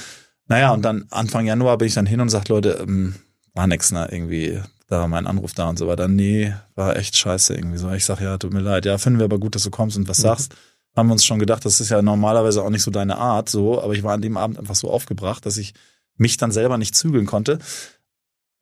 naja, 0.48 0.72
und 0.72 0.82
dann 0.82 1.06
Anfang 1.10 1.46
Januar 1.46 1.78
bin 1.78 1.88
ich 1.88 1.94
dann 1.94 2.06
hin 2.06 2.20
und 2.20 2.30
sag, 2.30 2.48
Leute, 2.48 2.78
ähm, 2.82 3.14
war 3.54 3.66
nix, 3.66 3.92
ne, 3.92 4.08
irgendwie, 4.10 4.60
da 4.88 5.00
war 5.00 5.08
mein 5.08 5.26
Anruf 5.26 5.52
da 5.52 5.68
und 5.68 5.78
so 5.78 5.86
weiter. 5.86 6.08
Nee, 6.08 6.54
war 6.74 6.96
echt 6.96 7.16
scheiße 7.16 7.54
irgendwie 7.54 7.78
so. 7.78 7.90
Ich 7.92 8.04
sag, 8.04 8.20
ja, 8.20 8.38
tut 8.38 8.52
mir 8.52 8.60
leid. 8.60 8.86
Ja, 8.86 8.98
finden 8.98 9.18
wir 9.18 9.24
aber 9.24 9.38
gut, 9.38 9.54
dass 9.54 9.62
du 9.62 9.70
kommst 9.70 9.96
und 9.96 10.08
was 10.08 10.18
mhm. 10.18 10.22
sagst. 10.22 10.54
Haben 10.96 11.08
wir 11.08 11.12
uns 11.12 11.24
schon 11.24 11.38
gedacht, 11.38 11.64
das 11.64 11.80
ist 11.80 11.90
ja 11.90 12.02
normalerweise 12.02 12.62
auch 12.62 12.70
nicht 12.70 12.82
so 12.82 12.90
deine 12.90 13.18
Art, 13.18 13.48
so, 13.48 13.80
aber 13.80 13.92
ich 13.92 14.02
war 14.02 14.14
an 14.14 14.22
dem 14.22 14.36
Abend 14.36 14.58
einfach 14.58 14.74
so 14.74 14.90
aufgebracht, 14.90 15.46
dass 15.46 15.56
ich 15.56 15.74
mich 16.16 16.38
dann 16.38 16.50
selber 16.50 16.78
nicht 16.78 16.96
zügeln 16.96 17.26
konnte. 17.26 17.58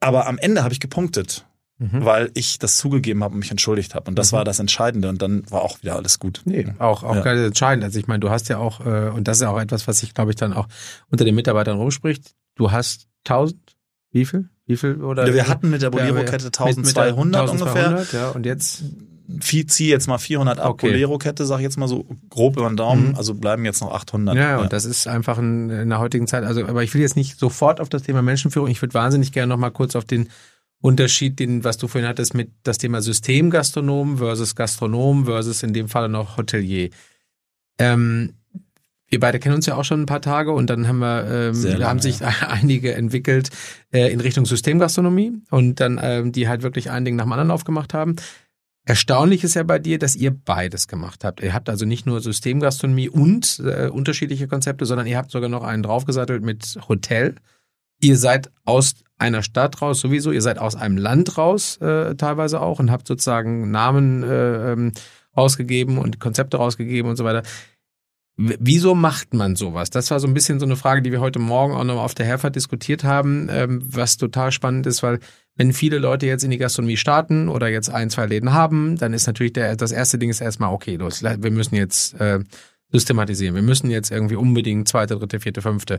Aber 0.01 0.27
am 0.27 0.37
Ende 0.37 0.63
habe 0.63 0.75
ich 0.75 0.81
gepunktet 0.81 1.47
mhm. 1.79 2.05
weil 2.05 2.31
ich 2.35 2.59
das 2.59 2.77
zugegeben 2.77 3.23
habe 3.23 3.35
und 3.35 3.41
mich 3.41 3.51
entschuldigt 3.51 3.95
habe. 3.95 4.09
Und 4.09 4.19
das 4.19 4.33
mhm. 4.33 4.37
war 4.37 4.45
das 4.45 4.59
Entscheidende. 4.59 5.09
Und 5.09 5.23
dann 5.23 5.51
war 5.51 5.63
auch 5.63 5.83
wieder 5.83 5.97
alles 5.97 6.19
gut. 6.19 6.43
Nee, 6.45 6.67
auch, 6.79 7.03
auch 7.03 7.17
ja. 7.17 7.23
ganz 7.23 7.41
entscheidend. 7.41 7.85
Also 7.85 7.99
ich 7.99 8.07
meine, 8.07 8.21
du 8.21 8.31
hast 8.31 8.49
ja 8.49 8.59
auch, 8.59 8.85
äh, 8.85 9.11
und 9.11 9.29
das 9.29 9.39
ist 9.39 9.43
auch 9.45 9.61
etwas, 9.61 9.87
was 9.87 9.99
sich, 9.99 10.15
glaube 10.15 10.31
ich, 10.31 10.37
dann 10.37 10.53
auch 10.53 10.69
unter 11.11 11.25
den 11.25 11.35
Mitarbeitern 11.35 11.77
rumspricht. 11.77 12.35
Du 12.55 12.71
hast 12.71 13.09
1000, 13.25 13.59
wie 14.13 14.25
viel? 14.25 14.49
Wie 14.67 14.77
viel? 14.77 15.03
Oder 15.03 15.27
ja, 15.29 15.35
wir 15.35 15.49
hatten 15.49 15.71
mit 15.71 15.83
der 15.83 15.91
Bolero-Kette 15.91 16.47
1200 16.47 17.51
ungefähr. 17.51 18.05
Ja, 18.13 18.31
und 18.31 18.47
jetzt? 18.47 18.85
Zieh 19.41 19.89
jetzt 19.89 20.07
mal 20.07 20.19
400 20.19 20.61
ab. 20.61 20.71
Okay. 20.71 20.87
Bolero-Kette, 20.87 21.47
sag 21.47 21.59
ich 21.59 21.65
jetzt 21.65 21.79
mal 21.79 21.89
so 21.89 22.07
grob 22.31 22.57
über 22.57 22.69
den 22.69 22.77
Daumen. 22.77 23.09
Mhm. 23.09 23.17
Also 23.17 23.35
bleiben 23.35 23.65
jetzt 23.65 23.81
noch 23.81 23.93
800. 23.93 24.37
Ja, 24.37 24.43
ja, 24.43 24.59
und 24.59 24.73
das 24.73 24.85
ist 24.85 25.09
einfach 25.09 25.39
in, 25.39 25.69
in 25.69 25.89
der 25.89 25.99
heutigen 25.99 26.29
Zeit. 26.29 26.45
Also, 26.45 26.65
aber 26.65 26.85
ich 26.85 26.95
will 26.95 27.01
jetzt 27.01 27.17
nicht 27.17 27.37
sofort 27.37 27.81
auf 27.81 27.89
das 27.89 28.05
Thema 28.05 28.23
Menschenführung. 28.23 28.69
Ich 28.69 28.81
würde 28.83 28.95
wahnsinnig 28.95 29.33
gerne 29.33 29.49
noch 29.49 29.57
mal 29.57 29.71
kurz 29.71 29.97
auf 29.97 30.05
den 30.05 30.29
Unterschied, 30.87 31.41
den, 31.41 31.65
was 31.65 31.79
du 31.79 31.89
vorhin 31.89 32.09
hattest, 32.09 32.33
mit 32.33 32.53
das 32.63 32.79
Thema 32.79 33.03
Systemgastronom 33.03 34.19
versus 34.19 34.55
Gastronom 34.55 35.25
versus 35.25 35.65
in 35.65 35.73
dem 35.73 35.89
Fall 35.89 36.09
noch 36.09 36.37
Hotelier. 36.37 36.91
Ähm, 37.79 38.35
wir 39.09 39.19
beide 39.19 39.41
kennen 39.41 39.57
uns 39.57 39.67
ja 39.67 39.75
auch 39.75 39.85
schon 39.85 40.03
ein 40.03 40.07
paar 40.07 40.23
Tage 40.23 40.53
und 40.53 40.71
dann 40.71 40.87
haben 40.87 41.01
wir, 41.01 41.27
ähm, 41.29 41.63
lange, 41.65 41.87
haben 41.87 41.99
sich 42.01 42.21
ja. 42.21 42.29
einige 42.49 42.95
entwickelt 42.95 43.51
äh, 43.93 44.13
in 44.13 44.21
Richtung 44.21 44.47
Systemgastronomie 44.47 45.33
und 45.51 45.81
dann 45.81 45.99
ähm, 46.01 46.31
die 46.31 46.47
halt 46.47 46.63
wirklich 46.63 46.89
ein 46.89 47.05
Ding 47.05 47.17
nach 47.17 47.25
dem 47.25 47.33
anderen 47.33 47.51
aufgemacht 47.51 47.93
haben. 47.93 48.15
Erstaunlich 48.85 49.43
ist 49.43 49.55
ja 49.55 49.65
bei 49.65 49.81
dir, 49.81 49.99
dass 49.99 50.15
ihr 50.15 50.31
beides 50.31 50.87
gemacht 50.87 51.25
habt. 51.25 51.43
Ihr 51.43 51.53
habt 51.53 51.69
also 51.69 51.85
nicht 51.85 52.07
nur 52.07 52.21
Systemgastronomie 52.21 53.09
und 53.09 53.61
äh, 53.65 53.89
unterschiedliche 53.89 54.47
Konzepte, 54.47 54.87
sondern 54.87 55.09
ihr 55.09 55.17
habt 55.17 55.33
sogar 55.33 55.49
noch 55.49 55.65
einen 55.65 55.83
draufgesattelt 55.83 56.45
mit 56.45 56.79
Hotel. 56.89 57.35
Ihr 58.01 58.17
seid 58.17 58.51
aus 58.65 58.95
einer 59.19 59.43
Stadt 59.43 59.81
raus 59.81 60.01
sowieso, 60.01 60.31
ihr 60.31 60.43
seid 60.43 60.59
aus 60.59 60.77
einem 60.77 60.97
Land 60.97 61.39
raus 61.39 61.79
äh, 61.79 62.15
teilweise 62.17 62.61
auch 62.61 62.79
und 62.79 62.91
habt 62.91 63.07
sozusagen 63.07 63.71
Namen 63.71 64.23
äh, 64.23 64.73
ähm, 64.73 64.93
rausgegeben 65.37 65.99
und 65.99 66.21
Konzepte 66.21 66.59
rausgegeben 66.59 67.11
und 67.11 67.17
so 67.17 67.25
weiter. 67.25 67.43
Wieso 68.39 68.95
macht 68.95 69.33
man 69.33 69.57
sowas? 69.57 69.89
Das 69.89 70.11
war 70.11 70.21
so 70.21 70.27
ein 70.27 70.35
bisschen 70.35 70.61
so 70.61 70.67
eine 70.67 70.77
Frage, 70.77 71.01
die 71.01 71.11
wir 71.11 71.21
heute 71.21 71.39
Morgen 71.39 71.75
auch 71.75 71.85
noch 71.85 72.03
auf 72.03 72.15
der 72.15 72.27
Herfahrt 72.27 72.55
diskutiert 72.55 73.03
haben, 73.03 73.49
ähm, 73.51 73.83
was 73.83 74.19
total 74.19 74.53
spannend 74.53 74.87
ist, 74.87 75.03
weil 75.03 75.21
wenn 75.55 75.73
viele 75.73 75.99
Leute 75.99 76.27
jetzt 76.27 76.45
in 76.45 76.51
die 76.51 76.59
Gastronomie 76.59 76.99
starten 76.99 77.49
oder 77.49 77.69
jetzt 77.69 77.89
ein, 77.89 78.11
zwei 78.11 78.27
Läden 78.27 78.53
haben, 78.53 78.99
dann 78.99 79.15
ist 79.15 79.27
natürlich 79.27 79.55
der, 79.55 79.75
das 79.77 79.91
erste 79.91 80.19
Ding 80.19 80.29
ist 80.29 80.43
erstmal, 80.43 80.71
okay, 80.71 80.97
los, 80.97 81.23
wir 81.23 81.51
müssen 81.51 81.77
jetzt 81.77 82.21
äh, 82.21 82.41
systematisieren. 82.93 83.55
Wir 83.55 83.63
müssen 83.63 83.91
jetzt 83.91 84.11
irgendwie 84.11 84.37
unbedingt 84.37 84.87
zweite, 84.87 85.17
dritte, 85.17 85.41
vierte, 85.41 85.63
fünfte 85.63 85.99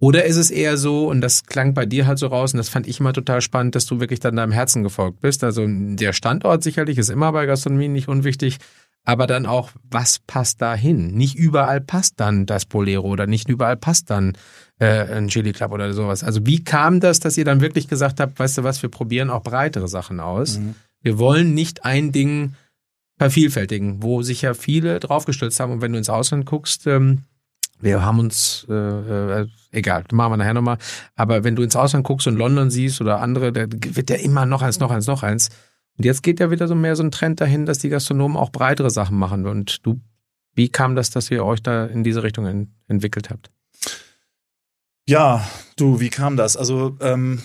oder 0.00 0.24
ist 0.24 0.36
es 0.36 0.50
eher 0.50 0.76
so, 0.76 1.08
und 1.08 1.20
das 1.20 1.44
klang 1.44 1.74
bei 1.74 1.84
dir 1.84 2.06
halt 2.06 2.18
so 2.18 2.28
raus, 2.28 2.52
und 2.52 2.58
das 2.58 2.68
fand 2.68 2.86
ich 2.86 3.00
immer 3.00 3.12
total 3.12 3.40
spannend, 3.40 3.74
dass 3.74 3.86
du 3.86 3.98
wirklich 3.98 4.20
dann 4.20 4.36
deinem 4.36 4.52
Herzen 4.52 4.82
gefolgt 4.82 5.20
bist. 5.20 5.42
Also 5.42 5.66
der 5.66 6.12
Standort 6.12 6.62
sicherlich 6.62 6.98
ist 6.98 7.10
immer 7.10 7.32
bei 7.32 7.46
Gastronomie 7.46 7.88
nicht 7.88 8.08
unwichtig, 8.08 8.58
aber 9.04 9.26
dann 9.26 9.46
auch, 9.46 9.70
was 9.90 10.20
passt 10.20 10.60
da 10.62 10.74
hin? 10.74 11.14
Nicht 11.14 11.34
überall 11.34 11.80
passt 11.80 12.20
dann 12.20 12.46
das 12.46 12.66
Bolero 12.66 13.08
oder 13.08 13.26
nicht 13.26 13.48
überall 13.48 13.76
passt 13.76 14.10
dann 14.10 14.36
äh, 14.78 15.16
ein 15.16 15.28
Chili 15.28 15.52
Club 15.52 15.72
oder 15.72 15.92
sowas. 15.92 16.22
Also 16.22 16.46
wie 16.46 16.62
kam 16.62 17.00
das, 17.00 17.18
dass 17.18 17.36
ihr 17.36 17.44
dann 17.44 17.60
wirklich 17.60 17.88
gesagt 17.88 18.20
habt, 18.20 18.38
weißt 18.38 18.58
du 18.58 18.64
was, 18.64 18.82
wir 18.82 18.90
probieren 18.90 19.30
auch 19.30 19.42
breitere 19.42 19.88
Sachen 19.88 20.20
aus. 20.20 20.58
Mhm. 20.58 20.74
Wir 21.02 21.18
wollen 21.18 21.54
nicht 21.54 21.84
ein 21.84 22.12
Ding 22.12 22.54
vervielfältigen, 23.18 24.02
wo 24.02 24.22
sich 24.22 24.42
ja 24.42 24.54
viele 24.54 25.00
draufgestürzt 25.00 25.58
haben. 25.58 25.72
Und 25.72 25.80
wenn 25.80 25.92
du 25.92 25.98
ins 25.98 26.10
Ausland 26.10 26.46
guckst, 26.46 26.86
ähm, 26.86 27.22
wir 27.80 28.02
haben 28.04 28.18
uns, 28.18 28.66
äh, 28.68 28.72
äh, 28.72 29.46
egal, 29.72 30.04
machen 30.12 30.32
wir 30.32 30.36
nachher 30.36 30.54
nochmal. 30.54 30.78
Aber 31.14 31.44
wenn 31.44 31.56
du 31.56 31.62
ins 31.62 31.76
Ausland 31.76 32.04
guckst 32.04 32.26
und 32.26 32.36
London 32.36 32.70
siehst 32.70 33.00
oder 33.00 33.20
andere, 33.20 33.52
da 33.52 33.66
wird 33.68 34.10
ja 34.10 34.16
immer 34.16 34.46
noch 34.46 34.62
eins, 34.62 34.80
noch 34.80 34.90
eins, 34.90 35.06
noch 35.06 35.22
eins. 35.22 35.48
Und 35.96 36.04
jetzt 36.04 36.22
geht 36.22 36.40
ja 36.40 36.50
wieder 36.50 36.68
so 36.68 36.74
mehr 36.74 36.96
so 36.96 37.02
ein 37.02 37.10
Trend 37.10 37.40
dahin, 37.40 37.66
dass 37.66 37.78
die 37.78 37.88
Gastronomen 37.88 38.36
auch 38.36 38.50
breitere 38.50 38.90
Sachen 38.90 39.18
machen. 39.18 39.46
Und 39.46 39.84
du, 39.86 40.00
wie 40.54 40.68
kam 40.68 40.94
das, 40.94 41.10
dass 41.10 41.30
ihr 41.30 41.44
euch 41.44 41.62
da 41.62 41.86
in 41.86 42.04
diese 42.04 42.22
Richtung 42.22 42.46
in, 42.46 42.74
entwickelt 42.88 43.30
habt? 43.30 43.50
Ja, 45.08 45.48
du, 45.76 46.00
wie 46.00 46.10
kam 46.10 46.36
das? 46.36 46.56
Also 46.56 46.96
ähm, 47.00 47.40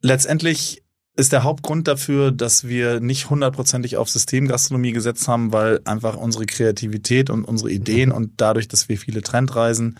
letztendlich 0.00 0.83
ist 1.16 1.32
der 1.32 1.44
Hauptgrund 1.44 1.86
dafür, 1.86 2.32
dass 2.32 2.66
wir 2.66 3.00
nicht 3.00 3.30
hundertprozentig 3.30 3.96
auf 3.96 4.08
Systemgastronomie 4.08 4.92
gesetzt 4.92 5.28
haben, 5.28 5.52
weil 5.52 5.80
einfach 5.84 6.16
unsere 6.16 6.46
Kreativität 6.46 7.30
und 7.30 7.44
unsere 7.44 7.70
Ideen 7.70 8.10
und 8.10 8.32
dadurch, 8.38 8.66
dass 8.66 8.88
wir 8.88 8.98
viele 8.98 9.22
Trendreisen, 9.22 9.98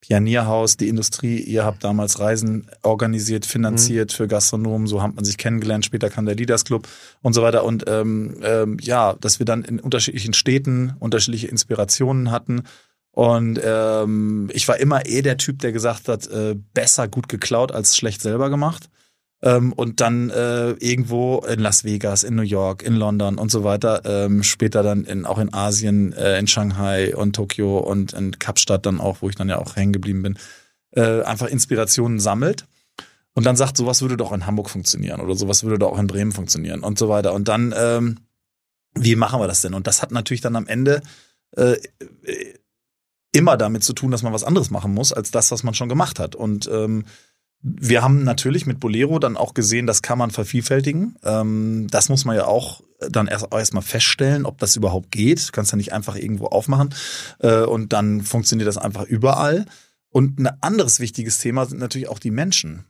Pionierhaus, 0.00 0.76
die 0.76 0.88
Industrie, 0.88 1.38
ihr 1.38 1.64
habt 1.64 1.84
damals 1.84 2.20
Reisen 2.20 2.70
organisiert, 2.82 3.44
finanziert 3.44 4.12
mhm. 4.12 4.16
für 4.16 4.28
Gastronomen, 4.28 4.86
so 4.86 5.02
hat 5.02 5.14
man 5.14 5.24
sich 5.24 5.36
kennengelernt, 5.36 5.84
später 5.84 6.08
kam 6.08 6.24
der 6.24 6.36
Leaders 6.36 6.64
Club 6.64 6.88
und 7.20 7.34
so 7.34 7.42
weiter. 7.42 7.64
Und 7.64 7.84
ähm, 7.86 8.36
ähm, 8.42 8.78
ja, 8.80 9.14
dass 9.20 9.38
wir 9.38 9.46
dann 9.46 9.62
in 9.62 9.78
unterschiedlichen 9.78 10.32
Städten 10.32 10.94
unterschiedliche 10.98 11.48
Inspirationen 11.48 12.30
hatten. 12.30 12.62
Und 13.12 13.60
ähm, 13.62 14.48
ich 14.52 14.66
war 14.68 14.78
immer 14.78 15.04
eh 15.04 15.20
der 15.20 15.36
Typ, 15.36 15.58
der 15.58 15.72
gesagt 15.72 16.08
hat, 16.08 16.26
äh, 16.28 16.54
besser 16.72 17.06
gut 17.08 17.28
geklaut 17.28 17.72
als 17.72 17.96
schlecht 17.96 18.22
selber 18.22 18.48
gemacht. 18.48 18.88
Ähm, 19.42 19.72
und 19.72 20.00
dann 20.00 20.28
äh, 20.30 20.72
irgendwo 20.72 21.38
in 21.38 21.60
Las 21.60 21.84
Vegas, 21.84 22.24
in 22.24 22.34
New 22.34 22.42
York, 22.42 22.82
in 22.82 22.94
London 22.94 23.38
und 23.38 23.50
so 23.50 23.64
weiter. 23.64 24.02
Ähm, 24.04 24.42
später 24.42 24.82
dann 24.82 25.04
in, 25.04 25.24
auch 25.24 25.38
in 25.38 25.52
Asien, 25.54 26.12
äh, 26.12 26.38
in 26.38 26.46
Shanghai 26.46 27.16
und 27.16 27.34
Tokio 27.34 27.78
und 27.78 28.12
in 28.12 28.38
Kapstadt 28.38 28.84
dann 28.84 29.00
auch, 29.00 29.18
wo 29.22 29.28
ich 29.28 29.36
dann 29.36 29.48
ja 29.48 29.58
auch 29.58 29.76
hängen 29.76 29.92
geblieben 29.92 30.22
bin, 30.22 30.38
äh, 30.92 31.22
einfach 31.22 31.46
Inspirationen 31.46 32.20
sammelt. 32.20 32.66
Und 33.32 33.46
dann 33.46 33.56
sagt, 33.56 33.76
sowas 33.76 34.02
würde 34.02 34.16
doch 34.16 34.32
in 34.32 34.46
Hamburg 34.46 34.68
funktionieren 34.68 35.20
oder 35.20 35.34
sowas 35.36 35.62
würde 35.64 35.78
doch 35.78 35.92
auch 35.92 35.98
in 35.98 36.06
Bremen 36.06 36.32
funktionieren 36.32 36.80
und 36.80 36.98
so 36.98 37.08
weiter. 37.08 37.32
Und 37.32 37.48
dann, 37.48 37.72
ähm, 37.76 38.18
wie 38.94 39.16
machen 39.16 39.40
wir 39.40 39.46
das 39.46 39.62
denn? 39.62 39.72
Und 39.72 39.86
das 39.86 40.02
hat 40.02 40.10
natürlich 40.10 40.40
dann 40.40 40.56
am 40.56 40.66
Ende 40.66 41.00
äh, 41.56 41.76
immer 43.32 43.56
damit 43.56 43.84
zu 43.84 43.92
tun, 43.92 44.10
dass 44.10 44.22
man 44.22 44.32
was 44.32 44.44
anderes 44.44 44.70
machen 44.70 44.92
muss, 44.92 45.12
als 45.12 45.30
das, 45.30 45.50
was 45.50 45.62
man 45.62 45.74
schon 45.74 45.88
gemacht 45.88 46.18
hat. 46.18 46.34
Und 46.34 46.68
ähm, 46.70 47.04
wir 47.62 48.02
haben 48.02 48.24
natürlich 48.24 48.66
mit 48.66 48.80
Bolero 48.80 49.18
dann 49.18 49.36
auch 49.36 49.52
gesehen, 49.54 49.86
das 49.86 50.02
kann 50.02 50.18
man 50.18 50.30
vervielfältigen. 50.30 51.16
Ähm, 51.22 51.88
das 51.90 52.08
muss 52.08 52.24
man 52.24 52.36
ja 52.36 52.46
auch 52.46 52.82
dann 53.10 53.26
erst 53.26 53.48
erstmal 53.52 53.82
feststellen, 53.82 54.46
ob 54.46 54.58
das 54.58 54.76
überhaupt 54.76 55.10
geht. 55.10 55.48
Du 55.48 55.52
kannst 55.52 55.72
ja 55.72 55.76
nicht 55.76 55.92
einfach 55.92 56.16
irgendwo 56.16 56.46
aufmachen 56.46 56.94
äh, 57.38 57.62
und 57.62 57.92
dann 57.92 58.22
funktioniert 58.22 58.68
das 58.68 58.78
einfach 58.78 59.04
überall. 59.04 59.66
Und 60.10 60.38
ein 60.38 60.48
anderes 60.62 61.00
wichtiges 61.00 61.38
Thema 61.38 61.66
sind 61.66 61.78
natürlich 61.78 62.08
auch 62.08 62.18
die 62.18 62.30
Menschen. 62.30 62.84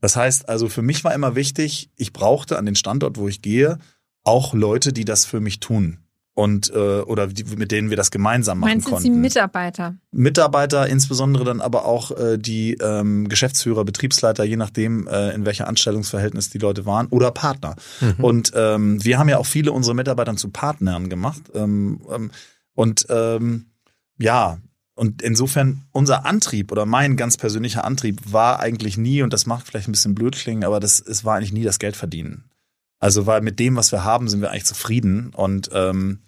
Das 0.00 0.16
heißt 0.16 0.48
also, 0.48 0.68
für 0.68 0.82
mich 0.82 1.04
war 1.04 1.14
immer 1.14 1.34
wichtig, 1.34 1.90
ich 1.96 2.12
brauchte 2.12 2.58
an 2.58 2.66
den 2.66 2.76
Standort, 2.76 3.16
wo 3.16 3.28
ich 3.28 3.42
gehe, 3.42 3.78
auch 4.22 4.54
Leute, 4.54 4.92
die 4.92 5.04
das 5.04 5.24
für 5.24 5.40
mich 5.40 5.60
tun 5.60 6.03
und 6.34 6.70
äh, 6.74 7.00
oder 7.00 7.28
die, 7.28 7.44
mit 7.56 7.70
denen 7.70 7.90
wir 7.90 7.96
das 7.96 8.10
gemeinsam 8.10 8.58
machen 8.58 8.70
Meinst 8.70 8.86
konnten. 8.86 9.02
Sie 9.02 9.10
Mitarbeiter? 9.10 9.94
Mitarbeiter, 10.10 10.88
insbesondere 10.88 11.44
dann 11.44 11.60
aber 11.60 11.84
auch 11.86 12.10
äh, 12.10 12.38
die 12.38 12.74
ähm, 12.74 13.28
Geschäftsführer, 13.28 13.84
Betriebsleiter, 13.84 14.44
je 14.44 14.56
nachdem, 14.56 15.06
äh, 15.06 15.30
in 15.30 15.46
welcher 15.46 15.68
Anstellungsverhältnis 15.68 16.50
die 16.50 16.58
Leute 16.58 16.86
waren, 16.86 17.06
oder 17.08 17.30
Partner. 17.30 17.76
Mhm. 18.00 18.24
Und 18.24 18.52
ähm, 18.56 19.04
wir 19.04 19.18
haben 19.18 19.28
ja 19.28 19.38
auch 19.38 19.46
viele 19.46 19.72
unserer 19.72 19.94
Mitarbeiter 19.94 20.34
zu 20.36 20.50
Partnern 20.50 21.08
gemacht. 21.08 21.42
Ähm, 21.54 22.00
ähm, 22.12 22.30
und 22.74 23.06
ähm, 23.08 23.66
ja, 24.18 24.58
und 24.96 25.22
insofern 25.22 25.82
unser 25.92 26.24
Antrieb 26.26 26.72
oder 26.72 26.86
mein 26.86 27.16
ganz 27.16 27.36
persönlicher 27.36 27.84
Antrieb 27.84 28.20
war 28.32 28.60
eigentlich 28.60 28.96
nie, 28.96 29.22
und 29.22 29.32
das 29.32 29.46
macht 29.46 29.66
vielleicht 29.66 29.88
ein 29.88 29.92
bisschen 29.92 30.14
blöd 30.14 30.34
klingen, 30.34 30.64
aber 30.64 30.80
das, 30.80 31.00
es 31.00 31.24
war 31.24 31.36
eigentlich 31.36 31.52
nie 31.52 31.64
das 31.64 31.78
Geld 31.78 31.96
verdienen. 31.96 32.44
Also 33.04 33.26
weil 33.26 33.42
mit 33.42 33.58
dem, 33.58 33.76
was 33.76 33.92
wir 33.92 34.02
haben, 34.02 34.28
sind 34.28 34.40
wir 34.40 34.50
eigentlich 34.50 34.64
zufrieden. 34.64 35.30
Und 35.36 35.68
ähm, 35.74 36.20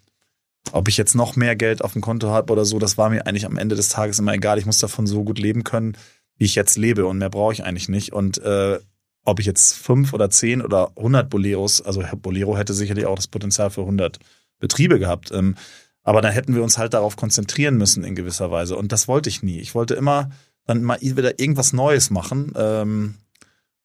ob 0.73 0.89
ich 0.89 0.99
jetzt 0.99 1.15
noch 1.15 1.35
mehr 1.35 1.57
Geld 1.57 1.83
auf 1.83 1.95
dem 1.95 2.03
Konto 2.03 2.29
habe 2.29 2.53
oder 2.53 2.67
so, 2.67 2.79
das 2.79 2.99
war 2.99 3.09
mir 3.09 3.27
eigentlich 3.27 3.47
am 3.47 3.57
Ende 3.57 3.77
des 3.77 3.89
Tages 3.89 4.19
immer 4.19 4.35
egal. 4.35 4.59
Ich 4.59 4.67
muss 4.67 4.77
davon 4.77 5.07
so 5.07 5.25
gut 5.25 5.39
leben 5.39 5.65
können, 5.65 5.97
wie 6.37 6.45
ich 6.45 6.55
jetzt 6.55 6.77
lebe. 6.77 7.07
Und 7.07 7.17
mehr 7.17 7.31
brauche 7.31 7.55
ich 7.55 7.65
eigentlich 7.65 7.89
nicht. 7.89 8.13
Und 8.13 8.37
äh, 8.43 8.79
ob 9.25 9.41
ich 9.41 9.47
jetzt 9.47 9.73
fünf 9.73 10.13
oder 10.13 10.29
zehn 10.29 10.61
oder 10.61 10.93
hundert 10.97 11.31
Boleros, 11.31 11.81
also 11.81 12.03
Bolero 12.21 12.59
hätte 12.59 12.75
sicherlich 12.75 13.07
auch 13.07 13.17
das 13.17 13.29
Potenzial 13.29 13.71
für 13.71 13.87
hundert 13.87 14.19
Betriebe 14.59 14.99
gehabt. 14.99 15.33
Ähm, 15.33 15.55
aber 16.03 16.21
dann 16.21 16.35
hätten 16.35 16.55
wir 16.55 16.63
uns 16.63 16.77
halt 16.77 16.93
darauf 16.93 17.17
konzentrieren 17.17 17.79
müssen 17.79 18.05
in 18.05 18.15
gewisser 18.15 18.51
Weise. 18.51 18.77
Und 18.77 18.93
das 18.93 19.09
wollte 19.09 19.31
ich 19.31 19.43
nie. 19.43 19.61
Ich 19.61 19.75
wollte 19.75 19.95
immer 19.95 20.29
dann 20.67 20.83
mal 20.83 21.01
wieder 21.01 21.41
irgendwas 21.41 21.73
Neues 21.73 22.11
machen, 22.11 22.53
ähm, 22.55 23.15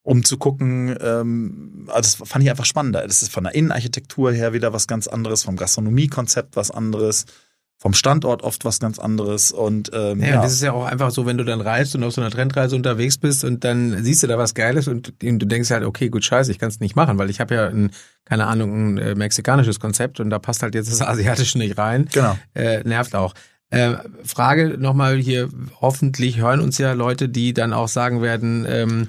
um 0.03 0.23
zu 0.25 0.37
gucken, 0.37 0.95
ähm, 1.01 1.87
also 1.87 2.17
das 2.17 2.29
fand 2.29 2.43
ich 2.43 2.49
einfach 2.49 2.65
spannender. 2.65 3.05
Das 3.05 3.21
ist 3.21 3.31
von 3.31 3.43
der 3.43 3.53
Innenarchitektur 3.53 4.31
her 4.31 4.53
wieder 4.53 4.73
was 4.73 4.87
ganz 4.87 5.07
anderes, 5.07 5.43
vom 5.43 5.55
Gastronomiekonzept 5.55 6.55
was 6.55 6.71
anderes 6.71 7.25
vom 7.81 7.93
Standort 7.95 8.43
oft 8.43 8.63
was 8.63 8.79
ganz 8.79 8.99
anderes 8.99 9.51
und 9.51 9.89
ähm, 9.91 10.21
ja, 10.21 10.27
ja. 10.27 10.41
das 10.43 10.53
ist 10.53 10.61
ja 10.61 10.71
auch 10.71 10.85
einfach 10.85 11.09
so, 11.09 11.25
wenn 11.25 11.39
du 11.39 11.43
dann 11.43 11.61
reist 11.61 11.95
und 11.95 12.03
auf 12.03 12.13
so 12.13 12.21
einer 12.21 12.29
Trendreise 12.29 12.75
unterwegs 12.75 13.17
bist 13.17 13.43
und 13.43 13.63
dann 13.63 14.03
siehst 14.03 14.21
du 14.21 14.27
da 14.27 14.37
was 14.37 14.53
Geiles 14.53 14.87
und 14.87 15.13
du 15.19 15.45
denkst 15.47 15.71
halt, 15.71 15.83
okay, 15.83 16.09
gut, 16.09 16.23
scheiße, 16.23 16.51
ich 16.51 16.59
kann 16.59 16.69
es 16.69 16.79
nicht 16.79 16.95
machen, 16.95 17.17
weil 17.17 17.31
ich 17.31 17.39
habe 17.39 17.55
ja 17.55 17.65
ein, 17.65 17.89
keine 18.23 18.45
Ahnung, 18.45 18.93
ein 18.93 18.97
äh, 18.99 19.15
mexikanisches 19.15 19.79
Konzept 19.79 20.19
und 20.19 20.29
da 20.29 20.37
passt 20.37 20.61
halt 20.61 20.75
jetzt 20.75 20.91
das 20.91 21.01
Asiatische 21.07 21.57
nicht 21.57 21.79
rein. 21.79 22.07
Genau. 22.11 22.37
Äh, 22.53 22.83
nervt 22.83 23.15
auch. 23.15 23.33
Äh, 23.71 23.95
Frage 24.23 24.77
nochmal 24.77 25.17
hier, 25.17 25.49
hoffentlich 25.79 26.37
hören 26.37 26.59
uns 26.59 26.77
ja 26.77 26.93
Leute, 26.93 27.29
die 27.29 27.51
dann 27.51 27.73
auch 27.73 27.87
sagen 27.87 28.21
werden, 28.21 28.63
ähm, 28.69 29.07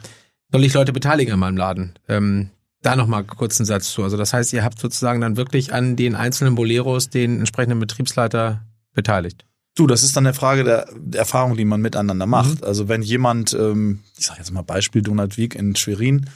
soll 0.52 0.64
ich 0.64 0.74
Leute 0.74 0.92
beteiligen 0.92 1.32
an 1.32 1.40
meinem 1.40 1.56
Laden? 1.56 1.98
Ähm, 2.08 2.50
da 2.82 2.96
nochmal 2.96 3.24
kurz 3.24 3.58
einen 3.58 3.66
Satz 3.66 3.90
zu. 3.90 4.02
Also 4.02 4.16
das 4.16 4.32
heißt, 4.32 4.52
ihr 4.52 4.64
habt 4.64 4.78
sozusagen 4.78 5.20
dann 5.20 5.36
wirklich 5.36 5.72
an 5.72 5.96
den 5.96 6.14
einzelnen 6.14 6.54
Boleros 6.54 7.10
den 7.10 7.38
entsprechenden 7.38 7.78
Betriebsleiter 7.78 8.62
beteiligt. 8.92 9.46
Du, 9.74 9.86
das 9.86 10.02
ist 10.02 10.16
dann 10.16 10.26
eine 10.26 10.34
Frage 10.34 10.64
der, 10.64 10.88
der 10.94 11.20
Erfahrung, 11.20 11.56
die 11.56 11.64
man 11.64 11.80
miteinander 11.80 12.26
macht. 12.26 12.60
Mhm. 12.60 12.66
Also 12.66 12.88
wenn 12.88 13.02
jemand, 13.02 13.54
ähm, 13.54 14.00
ich 14.18 14.26
sage 14.26 14.40
jetzt 14.40 14.50
mal 14.52 14.62
Beispiel 14.62 15.00
Donald 15.00 15.38
Wieck 15.38 15.54
in 15.54 15.74
Schwerin, 15.76 16.28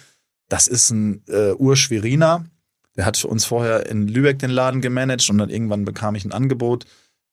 das 0.48 0.68
ist 0.68 0.90
ein 0.90 1.22
äh, 1.28 1.52
Urschweriner, 1.52 2.46
der 2.96 3.04
hat 3.04 3.18
für 3.18 3.28
uns 3.28 3.44
vorher 3.44 3.86
in 3.86 4.08
Lübeck 4.08 4.38
den 4.38 4.50
Laden 4.50 4.80
gemanagt 4.80 5.28
und 5.28 5.36
dann 5.36 5.50
irgendwann 5.50 5.84
bekam 5.84 6.14
ich 6.14 6.24
ein 6.24 6.32
Angebot 6.32 6.86